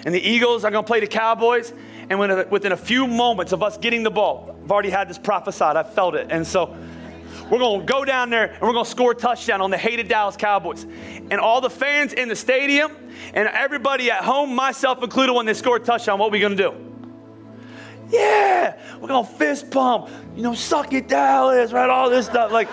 and 0.06 0.16
the 0.16 0.22
Eagles 0.22 0.64
are 0.64 0.72
going 0.72 0.84
to 0.84 0.88
play 0.88 1.02
the 1.02 1.08
Cowboys. 1.08 1.74
And 2.10 2.20
within 2.50 2.72
a 2.72 2.78
few 2.78 3.08
moments 3.08 3.54
of 3.54 3.64
us 3.64 3.78
getting 3.78 4.04
the 4.04 4.12
ball, 4.12 4.58
I've 4.64 4.72
already 4.72 4.90
had 4.90 5.10
this 5.10 5.18
prophesied, 5.18 5.78
I 5.78 5.84
felt 5.84 6.16
it. 6.16 6.28
And 6.30 6.46
so 6.46 6.76
we're 7.50 7.60
going 7.60 7.82
to 7.82 7.86
go 7.86 8.06
down 8.06 8.30
there 8.30 8.52
and 8.52 8.62
we're 8.62 8.74
going 8.74 8.86
to 8.86 8.92
score 8.92 9.12
a 9.12 9.16
touchdown 9.16 9.62
on 9.62 9.72
the 9.72 9.78
hated 9.78 10.08
Dallas 10.08 10.38
Cowboys. 10.38 10.84
And 10.84 11.34
all 11.34 11.62
the 11.62 11.70
fans 11.70 12.14
in 12.14 12.30
the 12.30 12.36
stadium 12.36 12.92
and 13.34 13.48
everybody 13.48 14.12
at 14.12 14.24
home, 14.24 14.56
myself 14.56 15.04
included, 15.04 15.34
when 15.34 15.46
they 15.46 15.54
score 15.54 15.78
a 15.78 15.80
touchdown, 15.80 16.20
what 16.20 16.28
are 16.28 16.32
we 16.32 16.40
going 16.40 16.58
to 16.58 16.64
do? 16.64 16.88
Yeah, 18.10 18.78
we're 19.00 19.08
going 19.08 19.26
to 19.26 19.32
fist 19.32 19.72
pump, 19.72 20.10
you 20.36 20.44
know, 20.44 20.54
suck 20.54 20.94
it, 20.94 21.08
Dallas, 21.08 21.72
right? 21.72 21.90
All 21.90 22.10
this 22.10 22.26
stuff. 22.26 22.52
Like, 22.52 22.68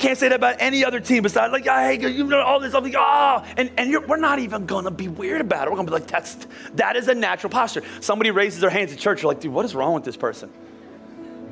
can't 0.00 0.16
say 0.16 0.28
that 0.28 0.36
about 0.36 0.56
any 0.60 0.84
other 0.84 0.98
team 0.98 1.22
besides 1.22 1.52
like, 1.52 1.66
I 1.66 1.86
hate 1.86 2.00
you 2.00 2.24
know 2.24 2.40
all 2.40 2.58
this. 2.58 2.74
I'm 2.74 2.82
like, 2.82 2.94
oh, 2.96 3.44
and 3.56 3.70
and 3.76 4.06
we're 4.08 4.16
not 4.16 4.38
even 4.38 4.64
gonna 4.64 4.90
be 4.90 5.08
weird 5.08 5.42
about 5.42 5.66
it. 5.66 5.70
We're 5.70 5.76
gonna 5.76 5.88
be 5.88 5.92
like, 5.92 6.06
that's 6.06 6.38
that 6.76 6.96
is 6.96 7.08
a 7.08 7.14
natural 7.14 7.50
posture. 7.50 7.82
Somebody 8.00 8.30
raises 8.30 8.60
their 8.60 8.70
hands 8.70 8.92
at 8.92 8.98
church. 8.98 9.22
You're 9.22 9.30
like, 9.30 9.40
dude, 9.40 9.52
what 9.52 9.66
is 9.66 9.74
wrong 9.74 9.92
with 9.92 10.04
this 10.04 10.16
person? 10.16 10.50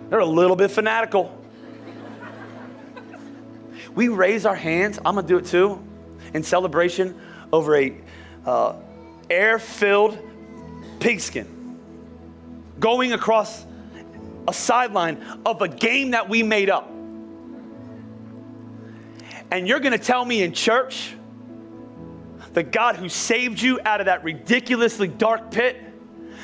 They're 0.08 0.18
a 0.18 0.24
little 0.24 0.56
bit 0.56 0.70
fanatical. 0.70 1.38
We 3.98 4.06
raise 4.06 4.46
our 4.46 4.54
hands. 4.54 4.96
I'm 4.98 5.16
gonna 5.16 5.26
do 5.26 5.38
it 5.38 5.46
too, 5.46 5.82
in 6.32 6.44
celebration 6.44 7.20
over 7.52 7.74
a 7.76 7.96
uh, 8.46 8.76
air-filled 9.28 10.16
pigskin 11.00 11.80
going 12.78 13.12
across 13.12 13.66
a 14.46 14.52
sideline 14.52 15.20
of 15.44 15.62
a 15.62 15.68
game 15.68 16.12
that 16.12 16.28
we 16.28 16.44
made 16.44 16.70
up. 16.70 16.88
And 19.50 19.66
you're 19.66 19.80
to 19.90 19.98
tell 19.98 20.24
me 20.24 20.44
in 20.44 20.52
church 20.52 21.16
the 22.52 22.62
God 22.62 22.94
who 22.94 23.08
saved 23.08 23.60
you 23.60 23.80
out 23.84 23.98
of 23.98 24.06
that 24.06 24.22
ridiculously 24.22 25.08
dark 25.08 25.50
pit, 25.50 25.76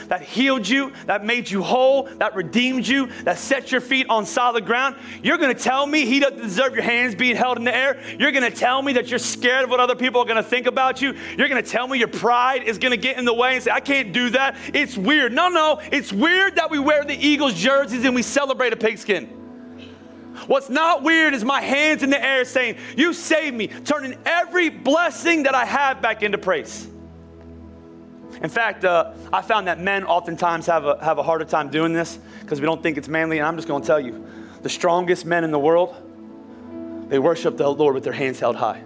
that 0.08 0.22
healed 0.22 0.68
you, 0.68 0.92
that 1.06 1.24
made 1.24 1.50
you 1.50 1.62
whole, 1.62 2.04
that 2.18 2.34
redeemed 2.34 2.86
you, 2.86 3.06
that 3.24 3.38
set 3.38 3.72
your 3.72 3.80
feet 3.80 4.06
on 4.08 4.26
solid 4.26 4.66
ground, 4.66 4.96
you're 5.22 5.38
going 5.38 5.54
to 5.54 5.60
tell 5.60 5.86
me 5.86 6.06
he 6.06 6.20
doesn't 6.20 6.40
deserve 6.40 6.74
your 6.74 6.82
hands 6.82 7.14
being 7.14 7.36
held 7.36 7.58
in 7.58 7.64
the 7.64 7.74
air? 7.74 8.00
You're 8.18 8.32
going 8.32 8.50
to 8.50 8.56
tell 8.56 8.82
me 8.82 8.94
that 8.94 9.08
you're 9.08 9.18
scared 9.18 9.64
of 9.64 9.70
what 9.70 9.80
other 9.80 9.96
people 9.96 10.20
are 10.20 10.26
going 10.26 10.36
to 10.36 10.42
think 10.42 10.66
about 10.66 11.00
you? 11.00 11.14
You're 11.36 11.48
going 11.48 11.62
to 11.62 11.68
tell 11.68 11.88
me 11.88 11.98
your 11.98 12.08
pride 12.08 12.64
is 12.64 12.78
going 12.78 12.92
to 12.92 12.96
get 12.96 13.18
in 13.18 13.24
the 13.24 13.34
way 13.34 13.54
and 13.54 13.62
say, 13.62 13.70
I 13.70 13.80
can't 13.80 14.12
do 14.12 14.30
that. 14.30 14.56
It's 14.72 14.96
weird. 14.96 15.32
No, 15.32 15.48
no, 15.48 15.80
it's 15.92 16.12
weird 16.12 16.56
that 16.56 16.70
we 16.70 16.78
wear 16.78 17.04
the 17.04 17.14
Eagles 17.14 17.54
jerseys 17.54 18.04
and 18.04 18.14
we 18.14 18.22
celebrate 18.22 18.72
a 18.72 18.76
pigskin. 18.76 19.26
What's 20.46 20.68
not 20.68 21.02
weird 21.02 21.32
is 21.32 21.44
my 21.44 21.60
hands 21.60 22.02
in 22.02 22.10
the 22.10 22.22
air 22.22 22.44
saying, 22.44 22.76
You 22.96 23.12
saved 23.12 23.56
me, 23.56 23.68
turning 23.68 24.18
every 24.26 24.68
blessing 24.68 25.44
that 25.44 25.54
I 25.54 25.64
have 25.64 26.02
back 26.02 26.22
into 26.22 26.38
praise. 26.38 26.88
In 28.44 28.50
fact, 28.50 28.84
uh, 28.84 29.12
I 29.32 29.40
found 29.40 29.68
that 29.68 29.80
men 29.80 30.04
oftentimes 30.04 30.66
have 30.66 30.84
a, 30.84 31.02
have 31.02 31.16
a 31.16 31.22
harder 31.22 31.46
time 31.46 31.70
doing 31.70 31.94
this 31.94 32.18
because 32.42 32.60
we 32.60 32.66
don't 32.66 32.82
think 32.82 32.98
it's 32.98 33.08
manly. 33.08 33.38
And 33.38 33.48
I'm 33.48 33.56
just 33.56 33.66
going 33.66 33.80
to 33.80 33.86
tell 33.86 33.98
you 33.98 34.22
the 34.60 34.68
strongest 34.68 35.24
men 35.24 35.44
in 35.44 35.50
the 35.50 35.58
world, 35.58 35.96
they 37.08 37.18
worship 37.18 37.56
the 37.56 37.66
Lord 37.66 37.94
with 37.94 38.04
their 38.04 38.12
hands 38.12 38.38
held 38.38 38.56
high. 38.56 38.82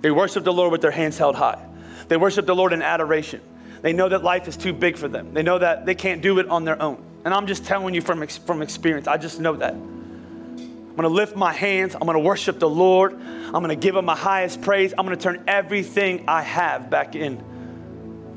They 0.00 0.10
worship 0.10 0.42
the 0.42 0.52
Lord 0.52 0.72
with 0.72 0.80
their 0.80 0.90
hands 0.90 1.16
held 1.16 1.36
high. 1.36 1.64
They 2.08 2.16
worship 2.16 2.46
the 2.46 2.54
Lord 2.54 2.72
in 2.72 2.82
adoration. 2.82 3.40
They 3.80 3.92
know 3.92 4.08
that 4.08 4.24
life 4.24 4.48
is 4.48 4.56
too 4.56 4.72
big 4.72 4.96
for 4.96 5.06
them, 5.06 5.32
they 5.32 5.44
know 5.44 5.60
that 5.60 5.86
they 5.86 5.94
can't 5.94 6.20
do 6.20 6.40
it 6.40 6.48
on 6.48 6.64
their 6.64 6.82
own. 6.82 7.00
And 7.24 7.32
I'm 7.32 7.46
just 7.46 7.64
telling 7.64 7.94
you 7.94 8.00
from, 8.00 8.26
from 8.26 8.62
experience. 8.62 9.06
I 9.06 9.18
just 9.18 9.38
know 9.38 9.54
that. 9.54 9.74
I'm 9.74 10.96
going 10.96 11.02
to 11.02 11.08
lift 11.08 11.36
my 11.36 11.52
hands. 11.52 11.94
I'm 11.94 12.06
going 12.08 12.18
to 12.18 12.24
worship 12.24 12.58
the 12.58 12.68
Lord. 12.68 13.12
I'm 13.12 13.62
going 13.62 13.68
to 13.68 13.76
give 13.76 13.94
him 13.94 14.04
my 14.04 14.16
highest 14.16 14.62
praise. 14.62 14.92
I'm 14.98 15.06
going 15.06 15.16
to 15.16 15.22
turn 15.22 15.44
everything 15.46 16.24
I 16.26 16.42
have 16.42 16.90
back 16.90 17.14
in 17.14 17.51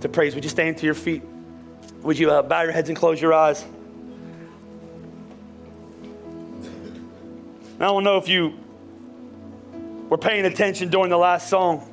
to 0.05 0.09
praise. 0.09 0.35
Would 0.35 0.43
you 0.43 0.49
stand 0.51 0.77
to 0.77 0.85
your 0.85 0.93
feet? 0.93 1.23
Would 2.03 2.19
you 2.19 2.29
uh, 2.29 2.43
bow 2.43 2.61
your 2.61 2.71
heads 2.71 2.89
and 2.89 2.97
close 2.97 3.19
your 3.19 3.33
eyes? 3.33 3.65
I 7.79 7.85
don't 7.85 8.03
know 8.03 8.17
if 8.17 8.29
you 8.29 8.53
were 10.07 10.19
paying 10.19 10.45
attention 10.45 10.89
during 10.89 11.09
the 11.09 11.17
last 11.17 11.49
song, 11.49 11.91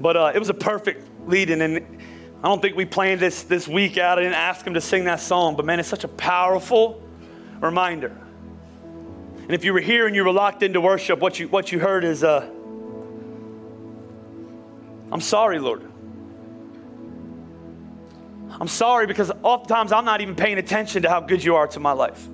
but 0.00 0.16
uh, 0.16 0.32
it 0.32 0.38
was 0.38 0.48
a 0.48 0.54
perfect 0.54 1.04
lead 1.28 1.50
in. 1.50 1.60
And 1.60 2.00
I 2.42 2.48
don't 2.48 2.62
think 2.62 2.76
we 2.76 2.84
planned 2.84 3.20
this 3.20 3.42
this 3.42 3.66
week 3.66 3.98
out. 3.98 4.18
I 4.18 4.22
didn't 4.22 4.38
ask 4.38 4.64
him 4.64 4.74
to 4.74 4.80
sing 4.80 5.04
that 5.04 5.20
song, 5.20 5.56
but 5.56 5.66
man, 5.66 5.80
it's 5.80 5.88
such 5.88 6.04
a 6.04 6.08
powerful 6.08 7.02
reminder. 7.60 8.16
And 9.42 9.50
if 9.50 9.64
you 9.64 9.72
were 9.72 9.80
here 9.80 10.06
and 10.06 10.14
you 10.14 10.24
were 10.24 10.32
locked 10.32 10.62
into 10.62 10.80
worship, 10.80 11.18
what 11.18 11.40
you 11.40 11.48
what 11.48 11.72
you 11.72 11.80
heard 11.80 12.04
is, 12.04 12.22
uh, 12.22 12.48
"I'm 15.10 15.20
sorry, 15.20 15.58
Lord. 15.58 15.89
I'm 18.60 18.68
sorry 18.68 19.06
because 19.06 19.30
oftentimes 19.42 19.92
I'm 19.92 20.04
not 20.04 20.20
even 20.20 20.36
paying 20.36 20.58
attention 20.58 21.02
to 21.02 21.08
how 21.08 21.20
good 21.20 21.42
you 21.42 21.56
are 21.56 21.66
to 21.68 21.80
my 21.80 21.92
life. 21.92 22.28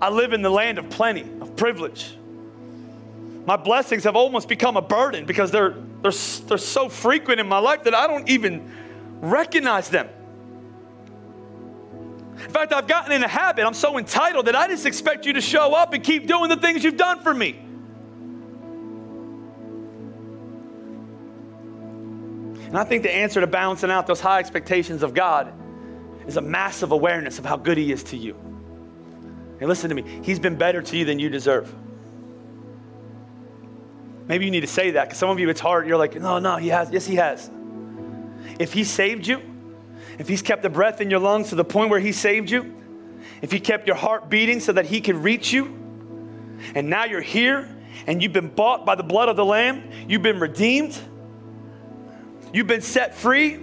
I 0.00 0.10
live 0.10 0.32
in 0.32 0.42
the 0.42 0.50
land 0.50 0.78
of 0.78 0.88
plenty, 0.90 1.22
of 1.40 1.56
privilege. 1.56 2.16
My 3.46 3.56
blessings 3.56 4.04
have 4.04 4.16
almost 4.16 4.48
become 4.48 4.76
a 4.76 4.82
burden 4.82 5.24
because 5.24 5.50
they're 5.50 5.76
they're, 6.02 6.12
they're 6.12 6.58
so 6.58 6.88
frequent 6.88 7.40
in 7.40 7.48
my 7.48 7.58
life 7.58 7.84
that 7.84 7.94
I 7.94 8.06
don't 8.06 8.28
even 8.28 8.70
recognize 9.20 9.88
them. 9.88 10.08
In 12.34 12.50
fact, 12.50 12.72
I've 12.72 12.86
gotten 12.86 13.12
in 13.12 13.22
a 13.24 13.28
habit, 13.28 13.66
I'm 13.66 13.74
so 13.74 13.98
entitled 13.98 14.46
that 14.46 14.54
I 14.54 14.68
just 14.68 14.86
expect 14.86 15.26
you 15.26 15.32
to 15.32 15.40
show 15.40 15.74
up 15.74 15.94
and 15.94 16.04
keep 16.04 16.26
doing 16.26 16.48
the 16.50 16.56
things 16.56 16.84
you've 16.84 16.98
done 16.98 17.20
for 17.20 17.32
me. 17.32 17.65
And 22.66 22.76
I 22.76 22.84
think 22.84 23.02
the 23.02 23.14
answer 23.14 23.40
to 23.40 23.46
balancing 23.46 23.90
out 23.90 24.06
those 24.06 24.20
high 24.20 24.38
expectations 24.38 25.02
of 25.02 25.14
God 25.14 25.52
is 26.26 26.36
a 26.36 26.40
massive 26.40 26.92
awareness 26.92 27.38
of 27.38 27.44
how 27.44 27.56
good 27.56 27.78
He 27.78 27.92
is 27.92 28.02
to 28.04 28.16
you. 28.16 28.34
And 29.60 29.68
listen 29.68 29.88
to 29.88 29.94
me, 29.94 30.20
He's 30.22 30.38
been 30.38 30.56
better 30.56 30.82
to 30.82 30.96
you 30.96 31.04
than 31.04 31.18
you 31.18 31.30
deserve. 31.30 31.72
Maybe 34.28 34.44
you 34.44 34.50
need 34.50 34.62
to 34.62 34.66
say 34.66 34.92
that 34.92 35.04
because 35.04 35.18
some 35.18 35.30
of 35.30 35.38
you 35.38 35.48
it's 35.48 35.60
hard. 35.60 35.86
You're 35.86 35.96
like, 35.96 36.14
no, 36.20 36.38
no, 36.38 36.56
he 36.56 36.68
has. 36.68 36.90
Yes, 36.90 37.06
he 37.06 37.16
has. 37.16 37.50
If 38.58 38.72
he 38.72 38.84
saved 38.84 39.26
you, 39.26 39.40
if 40.18 40.28
he's 40.28 40.42
kept 40.42 40.62
the 40.62 40.70
breath 40.70 41.00
in 41.00 41.10
your 41.10 41.20
lungs 41.20 41.50
to 41.50 41.54
the 41.54 41.64
point 41.64 41.90
where 41.90 42.00
he 42.00 42.12
saved 42.12 42.50
you, 42.50 42.74
if 43.42 43.52
he 43.52 43.60
kept 43.60 43.86
your 43.86 43.96
heart 43.96 44.28
beating 44.28 44.60
so 44.60 44.72
that 44.72 44.86
he 44.86 45.00
could 45.00 45.16
reach 45.16 45.52
you, 45.52 45.66
and 46.74 46.88
now 46.88 47.04
you're 47.04 47.20
here 47.20 47.68
and 48.06 48.22
you've 48.22 48.32
been 48.32 48.48
bought 48.48 48.84
by 48.84 48.94
the 48.94 49.02
blood 49.02 49.28
of 49.28 49.36
the 49.36 49.44
Lamb, 49.44 49.90
you've 50.08 50.22
been 50.22 50.40
redeemed, 50.40 50.98
you've 52.56 52.66
been 52.66 52.80
set 52.80 53.14
free, 53.14 53.60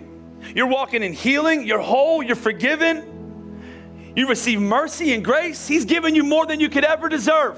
you're 0.53 0.67
walking 0.67 1.01
in 1.01 1.13
healing, 1.13 1.65
you're 1.65 1.79
whole, 1.79 2.21
you're 2.21 2.35
forgiven, 2.35 4.13
you 4.15 4.27
receive 4.27 4.61
mercy 4.61 5.13
and 5.13 5.25
grace, 5.25 5.67
he's 5.67 5.85
given 5.85 6.13
you 6.13 6.23
more 6.23 6.45
than 6.45 6.59
you 6.59 6.69
could 6.69 6.85
ever 6.85 7.09
deserve. 7.09 7.57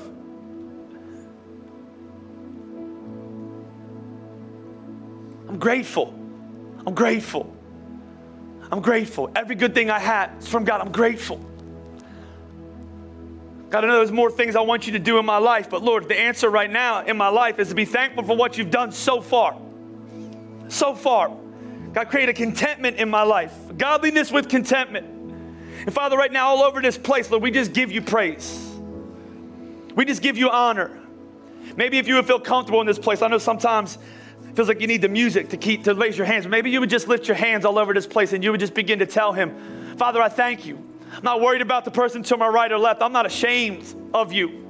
I'm 5.49 5.59
grateful. 5.59 6.13
I'm 6.87 6.93
grateful. 6.93 7.53
I'm 8.71 8.81
grateful. 8.81 9.29
Every 9.35 9.55
good 9.55 9.75
thing 9.75 9.91
I 9.91 9.99
had 9.99 10.37
is 10.39 10.47
from 10.47 10.63
God. 10.63 10.79
I'm 10.79 10.93
grateful. 10.93 11.45
God, 13.69 13.83
I 13.83 13.87
know 13.87 13.97
there's 13.97 14.11
more 14.11 14.31
things 14.31 14.55
I 14.55 14.61
want 14.61 14.87
you 14.87 14.93
to 14.93 14.99
do 14.99 15.17
in 15.17 15.25
my 15.25 15.37
life, 15.37 15.69
but 15.69 15.83
Lord, 15.83 16.07
the 16.07 16.17
answer 16.17 16.49
right 16.49 16.71
now 16.71 17.03
in 17.03 17.17
my 17.17 17.27
life 17.27 17.59
is 17.59 17.69
to 17.69 17.75
be 17.75 17.83
thankful 17.83 18.23
for 18.23 18.37
what 18.37 18.57
you've 18.57 18.71
done 18.71 18.93
so 18.93 19.19
far. 19.19 19.57
So 20.75 20.93
far. 20.93 21.31
God, 21.93 22.09
create 22.09 22.27
a 22.27 22.33
contentment 22.33 22.97
in 22.97 23.09
my 23.09 23.23
life, 23.23 23.53
godliness 23.77 24.29
with 24.29 24.49
contentment. 24.49 25.07
And 25.85 25.93
Father, 25.93 26.17
right 26.17 26.33
now, 26.33 26.47
all 26.47 26.63
over 26.63 26.81
this 26.81 26.97
place, 26.97 27.31
Lord, 27.31 27.41
we 27.41 27.49
just 27.49 27.71
give 27.71 27.93
you 27.93 28.01
praise. 28.01 28.75
We 29.95 30.03
just 30.03 30.21
give 30.21 30.37
you 30.37 30.49
honor. 30.49 30.91
Maybe 31.77 31.97
if 31.97 32.09
you 32.09 32.15
would 32.15 32.27
feel 32.27 32.41
comfortable 32.41 32.81
in 32.81 32.87
this 32.87 32.99
place, 32.99 33.21
I 33.21 33.29
know 33.29 33.37
sometimes 33.37 33.97
it 34.49 34.55
feels 34.57 34.67
like 34.67 34.81
you 34.81 34.87
need 34.87 35.01
the 35.01 35.07
music 35.07 35.47
to 35.51 35.57
keep 35.57 35.85
to 35.85 35.93
raise 35.93 36.17
your 36.17 36.27
hands. 36.27 36.45
Maybe 36.45 36.69
you 36.69 36.81
would 36.81 36.89
just 36.89 37.07
lift 37.07 37.29
your 37.29 37.37
hands 37.37 37.63
all 37.63 37.79
over 37.79 37.93
this 37.93 38.05
place 38.05 38.33
and 38.33 38.43
you 38.43 38.51
would 38.51 38.59
just 38.59 38.73
begin 38.73 38.99
to 38.99 39.05
tell 39.05 39.31
him, 39.31 39.95
Father, 39.95 40.21
I 40.21 40.27
thank 40.27 40.65
you. 40.65 40.75
I'm 41.13 41.23
not 41.23 41.39
worried 41.39 41.61
about 41.61 41.85
the 41.85 41.91
person 41.91 42.21
to 42.23 42.35
my 42.35 42.49
right 42.49 42.69
or 42.69 42.77
left. 42.77 43.01
I'm 43.01 43.13
not 43.13 43.25
ashamed 43.25 43.95
of 44.13 44.33
you. 44.33 44.67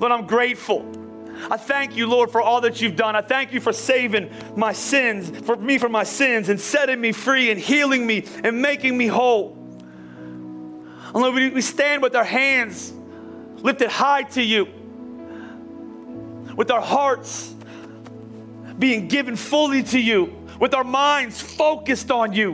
Lord, 0.00 0.10
I'm 0.10 0.26
grateful. 0.26 1.03
I 1.50 1.56
thank 1.56 1.96
you, 1.96 2.06
Lord, 2.06 2.30
for 2.30 2.40
all 2.40 2.60
that 2.62 2.80
you've 2.80 2.96
done. 2.96 3.16
I 3.16 3.20
thank 3.20 3.52
you 3.52 3.60
for 3.60 3.72
saving 3.72 4.30
my 4.56 4.72
sins, 4.72 5.30
for 5.46 5.56
me 5.56 5.78
from 5.78 5.92
my 5.92 6.04
sins, 6.04 6.48
and 6.48 6.60
setting 6.60 7.00
me 7.00 7.12
free 7.12 7.50
and 7.50 7.60
healing 7.60 8.06
me 8.06 8.26
and 8.42 8.60
making 8.62 8.96
me 8.96 9.06
whole. 9.06 9.58
And 11.14 11.14
Lord, 11.14 11.34
we 11.34 11.60
stand 11.60 12.02
with 12.02 12.16
our 12.16 12.24
hands 12.24 12.92
lifted 13.58 13.88
high 13.88 14.22
to 14.22 14.42
you, 14.42 14.66
with 16.56 16.70
our 16.70 16.80
hearts 16.80 17.54
being 18.78 19.08
given 19.08 19.36
fully 19.36 19.82
to 19.82 19.98
you, 19.98 20.34
with 20.60 20.74
our 20.74 20.84
minds 20.84 21.40
focused 21.40 22.10
on 22.10 22.32
you. 22.32 22.52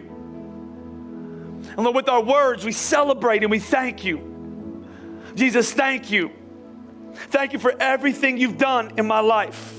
And 1.71 1.79
Lord, 1.79 1.97
with 1.97 2.09
our 2.09 2.23
words, 2.23 2.65
we 2.65 2.73
celebrate 2.73 3.43
and 3.43 3.51
we 3.51 3.59
thank 3.59 4.05
you. 4.05 4.85
Jesus, 5.35 5.73
thank 5.73 6.11
you. 6.11 6.31
Thank 7.29 7.53
you 7.53 7.59
for 7.59 7.75
everything 7.79 8.39
you've 8.39 8.59
done 8.59 8.93
in 8.99 9.07
my 9.07 9.21
life. 9.21 9.75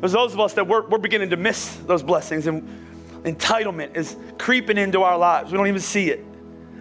There's 0.00 0.12
those 0.12 0.32
of 0.32 0.40
us 0.40 0.54
that 0.54 0.66
we're, 0.66 0.86
we're 0.88 0.98
beginning 0.98 1.30
to 1.30 1.36
miss 1.36 1.76
those 1.86 2.02
blessings, 2.02 2.46
and 2.46 2.66
entitlement 3.22 3.96
is 3.96 4.16
creeping 4.38 4.78
into 4.78 5.02
our 5.02 5.18
lives. 5.18 5.52
We 5.52 5.58
don't 5.58 5.68
even 5.68 5.80
see 5.80 6.10
it. 6.10 6.24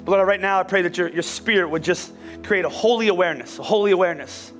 But 0.05 0.11
Lord, 0.11 0.27
right 0.27 0.39
now 0.39 0.59
I 0.59 0.63
pray 0.63 0.81
that 0.83 0.97
your, 0.97 1.09
your 1.09 1.23
spirit 1.23 1.69
would 1.69 1.83
just 1.83 2.13
create 2.43 2.65
a 2.65 2.69
holy 2.69 3.09
awareness, 3.09 3.59
a 3.59 3.63
holy 3.63 3.91
awareness. 3.91 4.51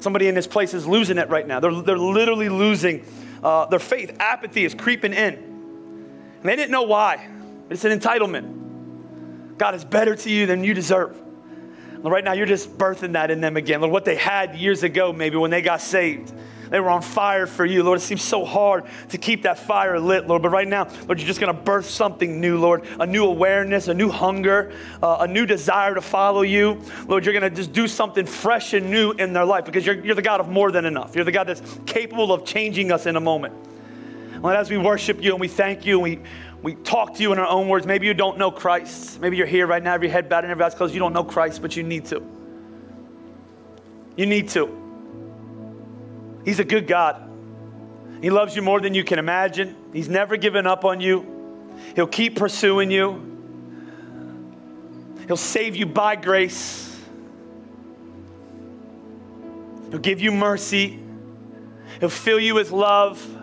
Somebody 0.00 0.28
in 0.28 0.34
this 0.34 0.46
place 0.46 0.74
is 0.74 0.86
losing 0.86 1.18
it 1.18 1.30
right 1.30 1.46
now. 1.46 1.58
They're, 1.58 1.80
they're 1.80 1.98
literally 1.98 2.48
losing 2.48 3.04
uh, 3.42 3.66
their 3.66 3.78
faith. 3.78 4.16
Apathy 4.20 4.64
is 4.64 4.74
creeping 4.74 5.14
in. 5.14 5.34
And 5.34 6.42
they 6.44 6.54
didn't 6.54 6.70
know 6.70 6.82
why. 6.82 7.28
It's 7.70 7.84
an 7.84 7.98
entitlement. 7.98 9.56
God 9.56 9.74
is 9.74 9.84
better 9.84 10.14
to 10.14 10.30
you 10.30 10.46
than 10.46 10.62
you 10.62 10.74
deserve. 10.74 11.20
Right 12.10 12.24
now, 12.24 12.32
you're 12.32 12.46
just 12.46 12.76
birthing 12.78 13.12
that 13.12 13.30
in 13.30 13.40
them 13.40 13.56
again. 13.56 13.80
Lord, 13.80 13.92
what 13.92 14.04
they 14.04 14.16
had 14.16 14.54
years 14.54 14.82
ago, 14.82 15.12
maybe 15.12 15.36
when 15.36 15.50
they 15.50 15.62
got 15.62 15.80
saved. 15.80 16.32
They 16.70 16.80
were 16.80 16.90
on 16.90 17.02
fire 17.02 17.46
for 17.46 17.64
you, 17.64 17.82
Lord. 17.82 17.98
It 17.98 18.02
seems 18.02 18.22
so 18.22 18.44
hard 18.44 18.84
to 19.10 19.18
keep 19.18 19.42
that 19.42 19.58
fire 19.58 20.00
lit, 20.00 20.26
Lord. 20.26 20.42
But 20.42 20.50
right 20.50 20.66
now, 20.66 20.88
Lord, 21.06 21.18
you're 21.20 21.26
just 21.26 21.40
going 21.40 21.54
to 21.54 21.60
birth 21.60 21.88
something 21.88 22.40
new, 22.40 22.58
Lord. 22.58 22.84
A 22.98 23.06
new 23.06 23.24
awareness, 23.24 23.88
a 23.88 23.94
new 23.94 24.10
hunger, 24.10 24.72
uh, 25.02 25.18
a 25.20 25.28
new 25.28 25.46
desire 25.46 25.94
to 25.94 26.00
follow 26.00 26.42
you. 26.42 26.80
Lord, 27.06 27.24
you're 27.24 27.38
going 27.38 27.48
to 27.48 27.54
just 27.56 27.72
do 27.72 27.86
something 27.86 28.26
fresh 28.26 28.72
and 28.72 28.90
new 28.90 29.12
in 29.12 29.32
their 29.32 29.44
life 29.44 29.64
because 29.64 29.86
you're, 29.86 30.04
you're 30.04 30.14
the 30.14 30.22
God 30.22 30.40
of 30.40 30.48
more 30.48 30.72
than 30.72 30.84
enough. 30.84 31.14
You're 31.14 31.24
the 31.24 31.32
God 31.32 31.46
that's 31.46 31.62
capable 31.86 32.32
of 32.32 32.44
changing 32.44 32.90
us 32.90 33.06
in 33.06 33.16
a 33.16 33.20
moment. 33.20 33.54
Lord, 34.46 34.58
as 34.58 34.70
we 34.70 34.78
worship 34.78 35.24
you 35.24 35.32
and 35.32 35.40
we 35.40 35.48
thank 35.48 35.84
you 35.84 35.94
and 35.94 36.02
we, 36.04 36.20
we 36.62 36.76
talk 36.76 37.16
to 37.16 37.22
you 37.22 37.32
in 37.32 37.38
our 37.40 37.48
own 37.48 37.66
words, 37.66 37.84
maybe 37.84 38.06
you 38.06 38.14
don't 38.14 38.38
know 38.38 38.52
Christ. 38.52 39.20
Maybe 39.20 39.36
you're 39.36 39.44
here 39.44 39.66
right 39.66 39.82
now, 39.82 39.92
every 39.92 40.08
head 40.08 40.28
bowed 40.28 40.44
and 40.44 40.52
every 40.52 40.62
eyes 40.62 40.72
closed. 40.72 40.94
You 40.94 41.00
don't 41.00 41.12
know 41.12 41.24
Christ, 41.24 41.60
but 41.60 41.74
you 41.74 41.82
need 41.82 42.04
to. 42.04 42.24
You 44.14 44.24
need 44.24 44.48
to. 44.50 46.42
He's 46.44 46.60
a 46.60 46.64
good 46.64 46.86
God. 46.86 47.28
He 48.22 48.30
loves 48.30 48.54
you 48.54 48.62
more 48.62 48.80
than 48.80 48.94
you 48.94 49.02
can 49.02 49.18
imagine. 49.18 49.74
He's 49.92 50.08
never 50.08 50.36
given 50.36 50.64
up 50.64 50.84
on 50.84 51.00
you. 51.00 51.74
He'll 51.96 52.06
keep 52.06 52.36
pursuing 52.36 52.92
you. 52.92 53.20
He'll 55.26 55.36
save 55.36 55.74
you 55.74 55.86
by 55.86 56.14
grace. 56.14 56.96
He'll 59.90 59.98
give 59.98 60.20
you 60.20 60.30
mercy. 60.30 61.00
He'll 61.98 62.10
fill 62.10 62.38
you 62.38 62.54
with 62.54 62.70
love. 62.70 63.35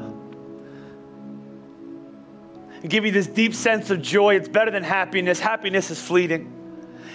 He'll 2.84 2.92
give 2.92 3.06
you 3.06 3.12
this 3.12 3.26
deep 3.26 3.56
sense 3.56 3.90
of 3.90 4.04
joy. 4.04 4.36
It's 4.36 4.48
better 4.48 4.70
than 4.70 4.84
happiness. 4.84 5.40
Happiness 5.40 5.90
is 5.90 6.00
fleeting. 6.00 6.52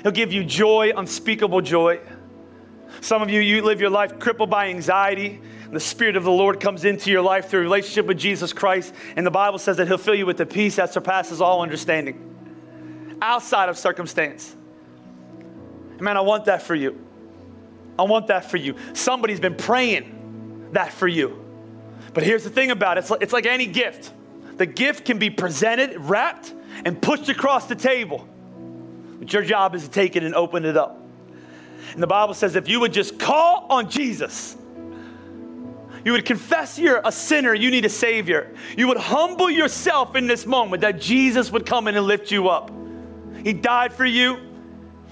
He'll 0.03 0.11
give 0.11 0.33
you 0.33 0.43
joy, 0.43 0.93
unspeakable 0.97 1.61
joy. 1.61 2.01
Some 3.01 3.23
of 3.23 3.31
you, 3.31 3.41
you 3.41 3.63
live 3.63 3.81
your 3.81 3.91
life 3.91 4.19
crippled 4.19 4.51
by 4.51 4.69
anxiety 4.69 5.41
the 5.71 5.81
Spirit 5.81 6.17
of 6.17 6.25
the 6.25 6.31
Lord 6.31 6.61
comes 6.61 6.85
into 6.85 7.11
your 7.11 7.21
life 7.21 7.49
through 7.49 7.61
relationship 7.61 8.07
with 8.07 8.19
Jesus 8.19 8.53
Christ, 8.53 8.95
and 9.17 9.27
the 9.27 9.31
Bible 9.31 9.59
says 9.59 9.77
that 9.77 9.87
He'll 9.87 9.99
fill 9.99 10.15
you 10.15 10.27
with 10.27 10.39
the 10.39 10.47
peace 10.47 10.77
that 10.77 10.93
surpasses 10.93 11.41
all 11.41 11.61
understanding, 11.63 13.17
outside 13.21 13.69
of 13.69 13.77
circumstance. 13.77 14.55
Man, 16.01 16.17
I 16.17 16.21
want 16.21 16.47
that 16.47 16.63
for 16.63 16.75
you. 16.75 17.05
I 17.99 18.05
want 18.05 18.29
that 18.29 18.51
for 18.51 18.57
you. 18.57 18.77
Somebody's 18.95 19.41
been 19.41 19.57
praying 19.57 20.71
that 20.73 20.93
for 20.93 21.09
you. 21.09 21.45
But 22.15 22.23
here's 22.23 22.45
the 22.45 22.51
thing 22.51 22.71
about 22.71 22.97
it 22.97 23.01
it's 23.01 23.11
like, 23.11 23.23
it's 23.23 23.33
like 23.33 23.47
any 23.47 23.67
gift. 23.67 24.13
The 24.59 24.67
gift 24.67 25.05
can 25.05 25.19
be 25.19 25.31
presented, 25.31 25.97
wrapped, 25.99 26.53
and 26.85 27.01
pushed 27.01 27.29
across 27.29 27.67
the 27.67 27.77
table. 27.77 28.29
But 29.19 29.33
your 29.33 29.43
job 29.43 29.75
is 29.75 29.85
to 29.85 29.91
take 29.91 30.17
it 30.17 30.23
and 30.23 30.35
open 30.35 30.65
it 30.65 30.77
up. 30.77 31.01
And 31.95 32.03
the 32.03 32.07
Bible 32.07 32.35
says 32.35 32.57
if 32.57 32.69
you 32.69 32.81
would 32.81 32.93
just 32.93 33.19
call 33.19 33.67
on 33.71 33.89
Jesus, 33.89 34.57
you 36.05 36.13
would 36.13 36.25
confess 36.25 36.79
you're 36.79 37.01
a 37.05 37.13
sinner, 37.13 37.55
you 37.55 37.71
need 37.71 37.85
a 37.85 37.89
Savior. 37.89 38.55
You 38.77 38.89
would 38.89 38.99
humble 38.99 39.49
yourself 39.51 40.15
in 40.17 40.27
this 40.27 40.47
moment 40.47 40.83
that 40.83 41.01
Jesus 41.01 41.51
would 41.51 41.67
come 41.67 41.89
in 41.89 41.97
and 41.97 42.07
lift 42.07 42.31
you 42.31 42.49
up. 42.49 42.71
He 43.43 43.53
died 43.53 43.93
for 43.93 44.05
you, 44.05 44.39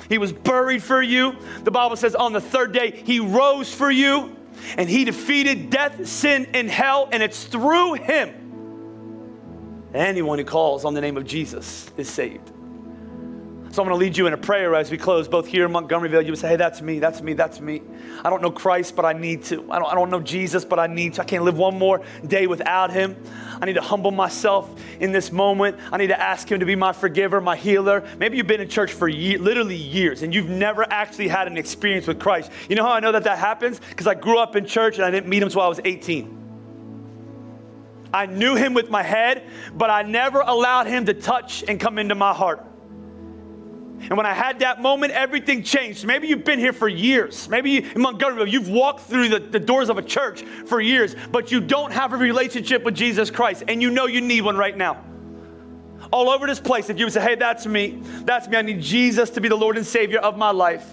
He 0.08 0.18
was 0.18 0.32
buried 0.32 0.82
for 0.82 1.00
you. 1.00 1.36
The 1.62 1.70
Bible 1.70 1.96
says 1.96 2.14
on 2.14 2.32
the 2.32 2.40
third 2.40 2.72
day, 2.72 2.90
He 2.90 3.20
rose 3.20 3.72
for 3.72 3.90
you, 3.90 4.36
and 4.76 4.88
He 4.88 5.04
defeated 5.04 5.70
death, 5.70 6.06
sin, 6.06 6.48
and 6.52 6.68
hell, 6.68 7.08
and 7.12 7.22
it's 7.22 7.44
through 7.44 7.94
Him. 7.94 8.45
Anyone 9.96 10.38
who 10.38 10.44
calls 10.44 10.84
on 10.84 10.94
the 10.94 11.00
name 11.00 11.16
of 11.16 11.24
Jesus 11.24 11.90
is 11.96 12.08
saved. 12.08 12.52
So 13.76 13.82
I'm 13.82 13.88
going 13.88 13.98
to 13.98 14.06
lead 14.06 14.16
you 14.16 14.26
in 14.26 14.32
a 14.32 14.38
prayer 14.38 14.74
as 14.74 14.90
we 14.90 14.96
close, 14.96 15.28
both 15.28 15.46
here 15.46 15.66
in 15.66 15.72
Montgomeryville. 15.72 16.24
You 16.24 16.32
would 16.32 16.38
say, 16.38 16.48
hey, 16.48 16.56
that's 16.56 16.80
me, 16.80 16.98
that's 16.98 17.20
me, 17.20 17.34
that's 17.34 17.60
me. 17.60 17.82
I 18.24 18.30
don't 18.30 18.40
know 18.40 18.50
Christ, 18.50 18.96
but 18.96 19.04
I 19.04 19.12
need 19.12 19.44
to. 19.44 19.70
I 19.70 19.78
don't, 19.78 19.92
I 19.92 19.94
don't 19.94 20.08
know 20.08 20.20
Jesus, 20.20 20.64
but 20.64 20.78
I 20.78 20.86
need 20.86 21.14
to. 21.14 21.22
I 21.22 21.24
can't 21.24 21.44
live 21.44 21.58
one 21.58 21.78
more 21.78 22.00
day 22.26 22.46
without 22.46 22.90
him. 22.90 23.16
I 23.60 23.66
need 23.66 23.74
to 23.74 23.82
humble 23.82 24.12
myself 24.12 24.70
in 24.98 25.12
this 25.12 25.30
moment. 25.30 25.78
I 25.92 25.98
need 25.98 26.06
to 26.06 26.18
ask 26.18 26.50
him 26.50 26.60
to 26.60 26.66
be 26.66 26.74
my 26.74 26.92
forgiver, 26.92 27.40
my 27.40 27.56
healer. 27.56 28.06
Maybe 28.18 28.38
you've 28.38 28.46
been 28.46 28.62
in 28.62 28.68
church 28.70 28.92
for 28.92 29.10
literally 29.10 29.76
years 29.76 30.22
and 30.22 30.34
you've 30.34 30.48
never 30.48 30.90
actually 30.90 31.28
had 31.28 31.46
an 31.46 31.58
experience 31.58 32.06
with 32.06 32.18
Christ. 32.18 32.50
You 32.70 32.76
know 32.76 32.84
how 32.84 32.92
I 32.92 33.00
know 33.00 33.12
that 33.12 33.24
that 33.24 33.38
happens? 33.38 33.80
Because 33.90 34.06
I 34.06 34.14
grew 34.14 34.38
up 34.38 34.56
in 34.56 34.64
church 34.64 34.96
and 34.96 35.04
I 35.04 35.10
didn't 35.10 35.28
meet 35.28 35.42
him 35.42 35.48
until 35.48 35.60
I 35.60 35.68
was 35.68 35.80
18. 35.84 36.45
I 38.12 38.26
knew 38.26 38.54
him 38.54 38.74
with 38.74 38.90
my 38.90 39.02
head, 39.02 39.48
but 39.74 39.90
I 39.90 40.02
never 40.02 40.40
allowed 40.40 40.86
him 40.86 41.06
to 41.06 41.14
touch 41.14 41.64
and 41.66 41.78
come 41.80 41.98
into 41.98 42.14
my 42.14 42.32
heart. 42.32 42.64
And 43.98 44.16
when 44.16 44.26
I 44.26 44.34
had 44.34 44.60
that 44.60 44.82
moment, 44.82 45.12
everything 45.12 45.62
changed. 45.62 46.04
Maybe 46.04 46.28
you've 46.28 46.44
been 46.44 46.58
here 46.58 46.72
for 46.72 46.88
years. 46.88 47.48
Maybe 47.48 47.70
you, 47.70 47.90
in 47.94 48.00
Montgomery, 48.00 48.50
you've 48.50 48.68
walked 48.68 49.00
through 49.00 49.30
the, 49.30 49.40
the 49.40 49.58
doors 49.58 49.88
of 49.88 49.98
a 49.98 50.02
church 50.02 50.42
for 50.42 50.80
years, 50.80 51.16
but 51.32 51.50
you 51.50 51.60
don't 51.60 51.92
have 51.92 52.12
a 52.12 52.16
relationship 52.16 52.84
with 52.84 52.94
Jesus 52.94 53.30
Christ, 53.30 53.64
and 53.68 53.80
you 53.80 53.90
know 53.90 54.06
you 54.06 54.20
need 54.20 54.42
one 54.42 54.56
right 54.56 54.76
now. 54.76 55.02
All 56.12 56.28
over 56.28 56.46
this 56.46 56.60
place, 56.60 56.88
if 56.90 56.98
you 56.98 57.06
would 57.06 57.12
say, 57.14 57.22
hey, 57.22 57.34
that's 57.34 57.66
me, 57.66 58.00
that's 58.22 58.46
me, 58.48 58.58
I 58.58 58.62
need 58.62 58.80
Jesus 58.80 59.30
to 59.30 59.40
be 59.40 59.48
the 59.48 59.56
Lord 59.56 59.76
and 59.76 59.86
Savior 59.86 60.18
of 60.18 60.36
my 60.36 60.50
life. 60.50 60.86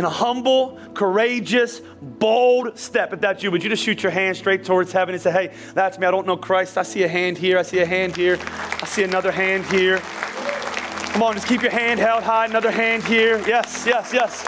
In 0.00 0.06
a 0.06 0.08
humble, 0.08 0.78
courageous, 0.94 1.82
bold 2.00 2.78
step, 2.78 3.12
if 3.12 3.20
that's 3.20 3.42
you, 3.42 3.50
would 3.50 3.62
you 3.62 3.68
just 3.68 3.84
shoot 3.84 4.02
your 4.02 4.10
hand 4.10 4.34
straight 4.34 4.64
towards 4.64 4.92
heaven 4.92 5.14
and 5.14 5.20
say, 5.20 5.30
hey, 5.30 5.54
that's 5.74 5.98
me, 5.98 6.06
I 6.06 6.10
don't 6.10 6.26
know 6.26 6.38
Christ. 6.38 6.78
I 6.78 6.84
see 6.84 7.02
a 7.02 7.08
hand 7.08 7.36
here, 7.36 7.58
I 7.58 7.62
see 7.62 7.80
a 7.80 7.84
hand 7.84 8.16
here, 8.16 8.38
I 8.40 8.86
see 8.86 9.02
another 9.02 9.30
hand 9.30 9.66
here. 9.66 9.98
Come 9.98 11.22
on, 11.22 11.34
just 11.34 11.46
keep 11.46 11.60
your 11.60 11.70
hand 11.70 12.00
held 12.00 12.22
high. 12.22 12.46
Another 12.46 12.70
hand 12.70 13.04
here. 13.04 13.46
Yes, 13.46 13.84
yes, 13.86 14.10
yes. 14.14 14.46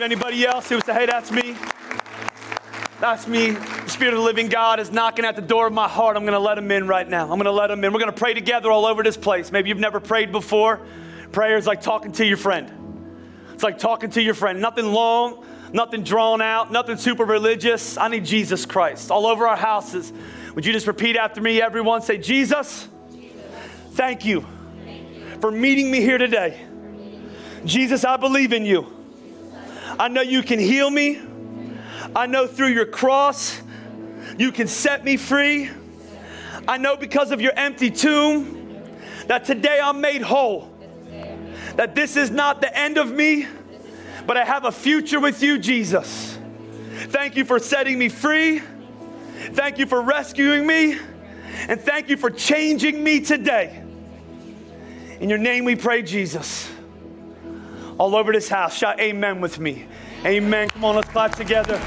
Anybody 0.00 0.46
else 0.46 0.70
who 0.70 0.76
would 0.76 0.86
say, 0.86 0.94
hey, 0.94 1.04
that's 1.04 1.30
me? 1.30 1.58
That's 3.02 3.26
me. 3.26 3.50
The 3.50 3.88
Spirit 3.90 4.14
of 4.14 4.20
the 4.20 4.24
living 4.24 4.48
God 4.48 4.80
is 4.80 4.90
knocking 4.90 5.26
at 5.26 5.36
the 5.36 5.42
door 5.42 5.66
of 5.66 5.74
my 5.74 5.88
heart. 5.88 6.16
I'm 6.16 6.22
going 6.22 6.32
to 6.32 6.38
let 6.38 6.56
him 6.56 6.70
in 6.70 6.88
right 6.88 7.06
now. 7.06 7.24
I'm 7.24 7.38
going 7.38 7.44
to 7.44 7.52
let 7.52 7.70
him 7.70 7.84
in. 7.84 7.92
We're 7.92 8.00
going 8.00 8.14
to 8.14 8.18
pray 8.18 8.32
together 8.32 8.70
all 8.70 8.86
over 8.86 9.02
this 9.02 9.18
place. 9.18 9.52
Maybe 9.52 9.68
you've 9.68 9.76
never 9.76 10.00
prayed 10.00 10.32
before. 10.32 10.80
Prayer 11.32 11.58
is 11.58 11.66
like 11.66 11.82
talking 11.82 12.12
to 12.12 12.24
your 12.24 12.38
friend. 12.38 12.79
It's 13.60 13.62
like 13.62 13.78
talking 13.78 14.08
to 14.12 14.22
your 14.22 14.32
friend. 14.32 14.58
Nothing 14.58 14.86
long, 14.86 15.44
nothing 15.74 16.02
drawn 16.02 16.40
out, 16.40 16.72
nothing 16.72 16.96
super 16.96 17.26
religious. 17.26 17.98
I 17.98 18.08
need 18.08 18.24
Jesus 18.24 18.64
Christ 18.64 19.10
all 19.10 19.26
over 19.26 19.46
our 19.46 19.54
houses. 19.54 20.14
Would 20.54 20.64
you 20.64 20.72
just 20.72 20.86
repeat 20.86 21.14
after 21.14 21.42
me, 21.42 21.60
everyone? 21.60 22.00
Say, 22.00 22.16
Jesus. 22.16 22.88
Thank 23.90 24.24
you 24.24 24.46
for 25.42 25.50
meeting 25.50 25.90
me 25.90 26.00
here 26.00 26.16
today. 26.16 26.58
Jesus, 27.66 28.02
I 28.02 28.16
believe 28.16 28.54
in 28.54 28.64
you. 28.64 28.86
I 29.98 30.08
know 30.08 30.22
you 30.22 30.42
can 30.42 30.58
heal 30.58 30.88
me. 30.88 31.20
I 32.16 32.24
know 32.24 32.46
through 32.46 32.68
your 32.68 32.86
cross, 32.86 33.60
you 34.38 34.52
can 34.52 34.68
set 34.68 35.04
me 35.04 35.18
free. 35.18 35.68
I 36.66 36.78
know 36.78 36.96
because 36.96 37.30
of 37.30 37.42
your 37.42 37.52
empty 37.54 37.90
tomb 37.90 38.80
that 39.26 39.44
today 39.44 39.80
I'm 39.82 40.00
made 40.00 40.22
whole. 40.22 40.69
That 41.76 41.94
this 41.94 42.16
is 42.16 42.30
not 42.30 42.60
the 42.60 42.76
end 42.76 42.98
of 42.98 43.10
me, 43.10 43.46
but 44.26 44.36
I 44.36 44.44
have 44.44 44.64
a 44.64 44.72
future 44.72 45.20
with 45.20 45.42
you, 45.42 45.58
Jesus. 45.58 46.38
Thank 47.08 47.36
you 47.36 47.44
for 47.44 47.58
setting 47.58 47.98
me 47.98 48.08
free. 48.08 48.60
Thank 49.52 49.78
you 49.78 49.86
for 49.86 50.02
rescuing 50.02 50.66
me. 50.66 50.98
And 51.68 51.80
thank 51.80 52.08
you 52.08 52.16
for 52.16 52.30
changing 52.30 53.02
me 53.02 53.20
today. 53.20 53.82
In 55.20 55.28
your 55.28 55.38
name 55.38 55.64
we 55.64 55.76
pray, 55.76 56.02
Jesus. 56.02 56.70
All 57.98 58.16
over 58.16 58.32
this 58.32 58.48
house, 58.48 58.76
shout 58.76 58.98
amen 59.00 59.40
with 59.40 59.58
me. 59.58 59.86
Amen. 60.24 60.68
Come 60.68 60.84
on, 60.84 60.96
let's 60.96 61.08
clap 61.08 61.34
together. 61.34 61.78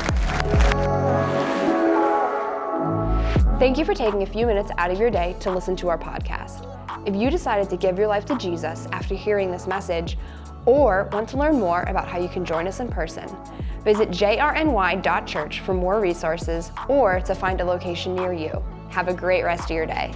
Thank 3.59 3.77
you 3.77 3.85
for 3.85 3.93
taking 3.93 4.23
a 4.23 4.25
few 4.25 4.45
minutes 4.45 4.71
out 4.77 4.91
of 4.91 4.99
your 4.99 5.09
day 5.09 5.35
to 5.39 5.51
listen 5.51 5.75
to 5.77 5.89
our 5.89 5.97
podcast. 5.97 6.72
If 7.05 7.15
you 7.15 7.29
decided 7.29 7.69
to 7.69 7.77
give 7.77 7.97
your 7.97 8.07
life 8.07 8.25
to 8.25 8.37
Jesus 8.37 8.87
after 8.91 9.13
hearing 9.13 9.51
this 9.51 9.67
message, 9.67 10.17
or 10.65 11.09
want 11.11 11.27
to 11.29 11.37
learn 11.37 11.59
more 11.59 11.81
about 11.83 12.07
how 12.07 12.17
you 12.17 12.29
can 12.29 12.45
join 12.45 12.67
us 12.67 12.79
in 12.79 12.87
person, 12.87 13.27
visit 13.83 14.09
jrny.church 14.09 15.59
for 15.59 15.73
more 15.73 15.99
resources 15.99 16.71
or 16.87 17.19
to 17.21 17.35
find 17.35 17.59
a 17.59 17.65
location 17.65 18.15
near 18.15 18.31
you. 18.31 18.63
Have 18.89 19.09
a 19.09 19.13
great 19.13 19.43
rest 19.43 19.65
of 19.65 19.71
your 19.71 19.85
day. 19.85 20.13